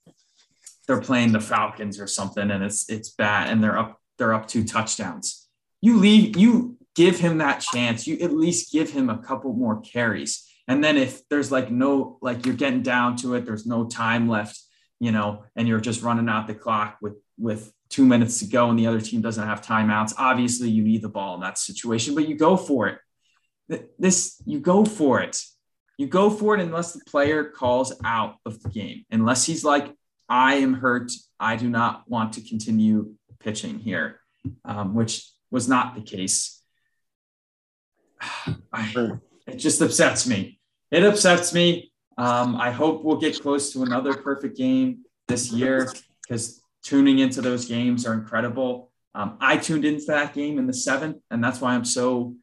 they're 0.86 0.99
playing 0.99 1.32
the 1.32 1.39
Falcons 1.39 1.97
or 1.97 2.08
something 2.08 2.51
and 2.51 2.62
it's 2.62 2.89
it's 2.89 3.12
bad 3.12 3.49
and 3.49 3.64
they're 3.64 3.78
up 3.78 4.01
they're 4.18 4.34
up 4.34 4.49
two 4.49 4.66
touchdowns. 4.66 5.47
You 5.80 5.95
leave 5.97 6.36
you 6.36 6.78
give 6.95 7.20
him 7.20 7.38
that 7.38 7.60
chance. 7.60 8.08
You 8.08 8.18
at 8.20 8.34
least 8.34 8.74
give 8.74 8.89
him 8.89 9.10
a 9.10 9.18
couple 9.18 9.53
more 9.53 9.80
carries. 9.80 10.45
And 10.68 10.84
then 10.84 10.97
if 10.97 11.28
there's 11.30 11.51
like 11.51 11.70
no 11.70 12.18
like 12.22 12.45
you're 12.45 12.55
getting 12.55 12.82
down 12.82 13.18
to 13.18 13.36
it, 13.36 13.45
there's 13.45 13.66
no 13.66 13.86
time 13.86 14.28
left, 14.28 14.59
you 14.99 15.11
know, 15.11 15.43
and 15.55 15.68
you're 15.68 15.80
just 15.80 16.01
running 16.01 16.30
out 16.30 16.47
the 16.47 16.55
clock 16.55 16.97
with 17.01 17.16
with 17.38 17.72
two 17.89 18.05
minutes 18.05 18.39
to 18.39 18.47
go 18.47 18.70
and 18.70 18.80
the 18.80 18.88
other 18.88 19.01
team 19.01 19.22
doesn't 19.22 19.47
have 19.47 19.61
timeouts. 19.61 20.13
Obviously, 20.18 20.70
you 20.70 20.84
need 20.84 21.01
the 21.01 21.09
ball 21.09 21.36
in 21.36 21.41
that 21.41 21.57
situation, 21.57 22.16
but 22.16 22.28
you 22.28 22.36
go 22.36 22.57
for 22.57 22.88
it 22.88 22.97
this 23.99 24.41
you 24.45 24.59
go 24.59 24.86
for 24.86 25.22
it. 25.22 25.41
You 25.97 26.07
go 26.07 26.30
for 26.30 26.55
it 26.55 26.61
unless 26.61 26.93
the 26.93 26.99
player 27.05 27.45
calls 27.45 27.93
out 28.03 28.36
of 28.45 28.61
the 28.61 28.70
game. 28.70 29.05
Unless 29.11 29.45
he's 29.45 29.63
like, 29.63 29.93
I 30.28 30.55
am 30.55 30.74
hurt. 30.74 31.11
I 31.39 31.55
do 31.55 31.70
not 31.70 32.03
want 32.07 32.34
to 32.34 32.41
continue 32.41 33.13
pitching 33.39 33.80
here, 33.80 34.20
um, 34.66 34.93
which 34.93 35.30
was 35.51 35.70
not 35.70 35.95
the 35.95 36.01
case. 36.01 36.61
I, 38.74 39.20
it 39.48 39.58
just 39.58 39.82
upsets 39.82 40.28
me. 40.28 40.60
It 40.91 41.04
upsets 41.04 41.54
me. 41.54 41.91
Um, 42.18 42.56
I 42.56 42.72
hope 42.72 43.04
we'll 43.04 43.18
get 43.18 43.41
close 43.41 43.74
to 43.74 43.84
another 43.84 44.14
perfect 44.14 44.58
game 44.58 45.04
this 45.28 45.52
year 45.52 45.91
because 46.22 46.62
tuning 46.84 47.20
into 47.20 47.41
those 47.41 47.66
games 47.66 48.06
are 48.06 48.14
incredible. 48.14 48.91
Um, 49.14 49.38
I 49.39 49.58
tuned 49.58 49.86
into 49.86 50.06
that 50.08 50.34
game 50.34 50.58
in 50.60 50.68
the 50.68 50.74
seventh, 50.74 51.18
and 51.30 51.43
that's 51.43 51.60
why 51.62 51.74
I'm 51.74 51.86
so 51.86 52.36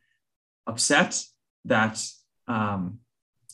upset 0.67 1.23
that 1.67 2.03
um, 2.49 2.99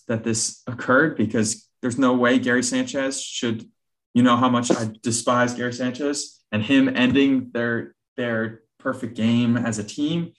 that 0.06 0.24
this 0.24 0.62
occurred 0.66 1.16
because 1.16 1.68
there's 1.82 1.98
no 1.98 2.14
way 2.14 2.38
Gary 2.38 2.62
Sanchez 2.62 3.22
should. 3.22 3.68
You 4.14 4.22
know 4.22 4.36
how 4.36 4.48
much 4.48 4.70
I 4.70 4.90
despise 5.02 5.54
Gary 5.54 5.72
Sanchez 5.72 6.42
and 6.50 6.62
him 6.62 6.88
ending 6.88 7.50
their 7.52 7.94
their 8.16 8.62
perfect 8.78 9.14
game 9.14 9.56
as 9.56 9.78
a 9.78 9.84
team. 9.84 10.32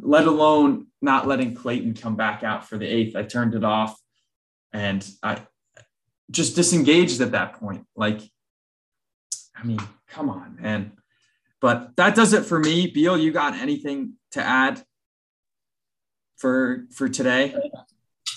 Let 0.00 0.26
alone 0.26 0.86
not 1.00 1.26
letting 1.26 1.54
Clayton 1.54 1.94
come 1.94 2.16
back 2.16 2.42
out 2.42 2.68
for 2.68 2.78
the 2.78 2.86
eighth. 2.86 3.16
I 3.16 3.22
turned 3.22 3.54
it 3.54 3.64
off 3.64 3.98
and 4.72 5.06
I 5.22 5.40
just 6.30 6.56
disengaged 6.56 7.20
at 7.20 7.32
that 7.32 7.54
point. 7.54 7.86
Like, 7.94 8.20
I 9.56 9.64
mean, 9.64 9.80
come 10.08 10.28
on, 10.28 10.58
man. 10.60 10.92
But 11.60 11.96
that 11.96 12.14
does 12.14 12.32
it 12.32 12.44
for 12.44 12.58
me. 12.58 12.86
Beal, 12.88 13.16
you 13.16 13.32
got 13.32 13.54
anything 13.54 14.14
to 14.32 14.42
add 14.42 14.82
for 16.36 16.84
for 16.92 17.08
today? 17.08 17.54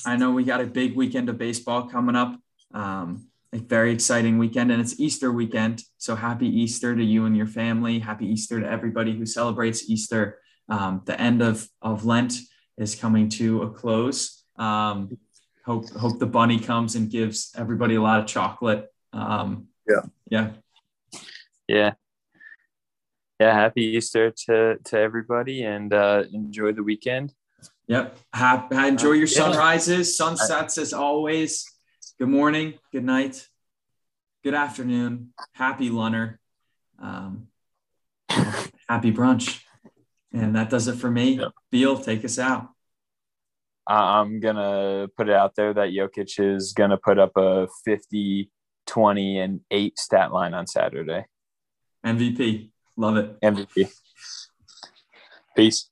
I 0.05 0.15
know 0.15 0.31
we 0.31 0.43
got 0.43 0.61
a 0.61 0.65
big 0.65 0.95
weekend 0.95 1.29
of 1.29 1.37
baseball 1.37 1.89
coming 1.89 2.15
up. 2.15 2.39
Um, 2.73 3.27
a 3.51 3.57
very 3.57 3.91
exciting 3.91 4.37
weekend, 4.37 4.71
and 4.71 4.79
it's 4.79 4.99
Easter 4.99 5.31
weekend. 5.31 5.83
So 5.97 6.15
happy 6.15 6.47
Easter 6.47 6.95
to 6.95 7.03
you 7.03 7.25
and 7.25 7.35
your 7.35 7.47
family. 7.47 7.99
Happy 7.99 8.27
Easter 8.27 8.59
to 8.59 8.69
everybody 8.69 9.17
who 9.17 9.25
celebrates 9.25 9.89
Easter. 9.89 10.39
Um, 10.69 11.01
the 11.05 11.19
end 11.19 11.41
of, 11.41 11.67
of 11.81 12.05
Lent 12.05 12.33
is 12.77 12.95
coming 12.95 13.29
to 13.29 13.63
a 13.63 13.69
close. 13.69 14.43
Um, 14.57 15.17
hope 15.65 15.89
hope 15.91 16.19
the 16.19 16.25
bunny 16.25 16.59
comes 16.59 16.95
and 16.95 17.09
gives 17.09 17.53
everybody 17.57 17.95
a 17.95 18.01
lot 18.01 18.19
of 18.19 18.25
chocolate. 18.25 18.87
Um, 19.13 19.67
yeah, 19.87 20.01
yeah, 20.29 20.51
yeah, 21.67 21.93
yeah. 23.39 23.53
Happy 23.53 23.83
Easter 23.83 24.31
to 24.45 24.77
to 24.85 24.97
everybody, 24.97 25.63
and 25.63 25.93
uh, 25.93 26.23
enjoy 26.31 26.73
the 26.73 26.83
weekend. 26.83 27.33
Yep. 27.87 28.17
Have, 28.33 28.71
enjoy 28.71 29.13
your 29.13 29.27
sunrises, 29.27 30.15
sunsets 30.15 30.77
as 30.77 30.93
always. 30.93 31.65
Good 32.19 32.29
morning, 32.29 32.75
good 32.91 33.03
night, 33.03 33.47
good 34.43 34.53
afternoon. 34.53 35.33
Happy 35.53 35.89
lunner. 35.89 36.39
Um, 37.01 37.47
happy 38.29 39.11
brunch. 39.11 39.63
And 40.31 40.55
that 40.55 40.69
does 40.69 40.87
it 40.87 40.95
for 40.95 41.09
me. 41.09 41.39
Yep. 41.39 41.51
Beal, 41.71 41.97
take 41.97 42.23
us 42.23 42.37
out. 42.37 42.69
I'm 43.87 44.39
going 44.39 44.55
to 44.55 45.09
put 45.17 45.29
it 45.29 45.35
out 45.35 45.55
there 45.55 45.73
that 45.73 45.89
Jokic 45.89 46.39
is 46.39 46.73
going 46.73 46.91
to 46.91 46.97
put 46.97 47.17
up 47.17 47.31
a 47.35 47.67
50, 47.85 48.51
20, 48.85 49.39
and 49.39 49.61
8 49.71 49.97
stat 49.97 50.31
line 50.31 50.53
on 50.53 50.67
Saturday. 50.67 51.25
MVP. 52.05 52.69
Love 52.97 53.17
it. 53.17 53.41
MVP. 53.41 53.89
Peace. 55.55 55.89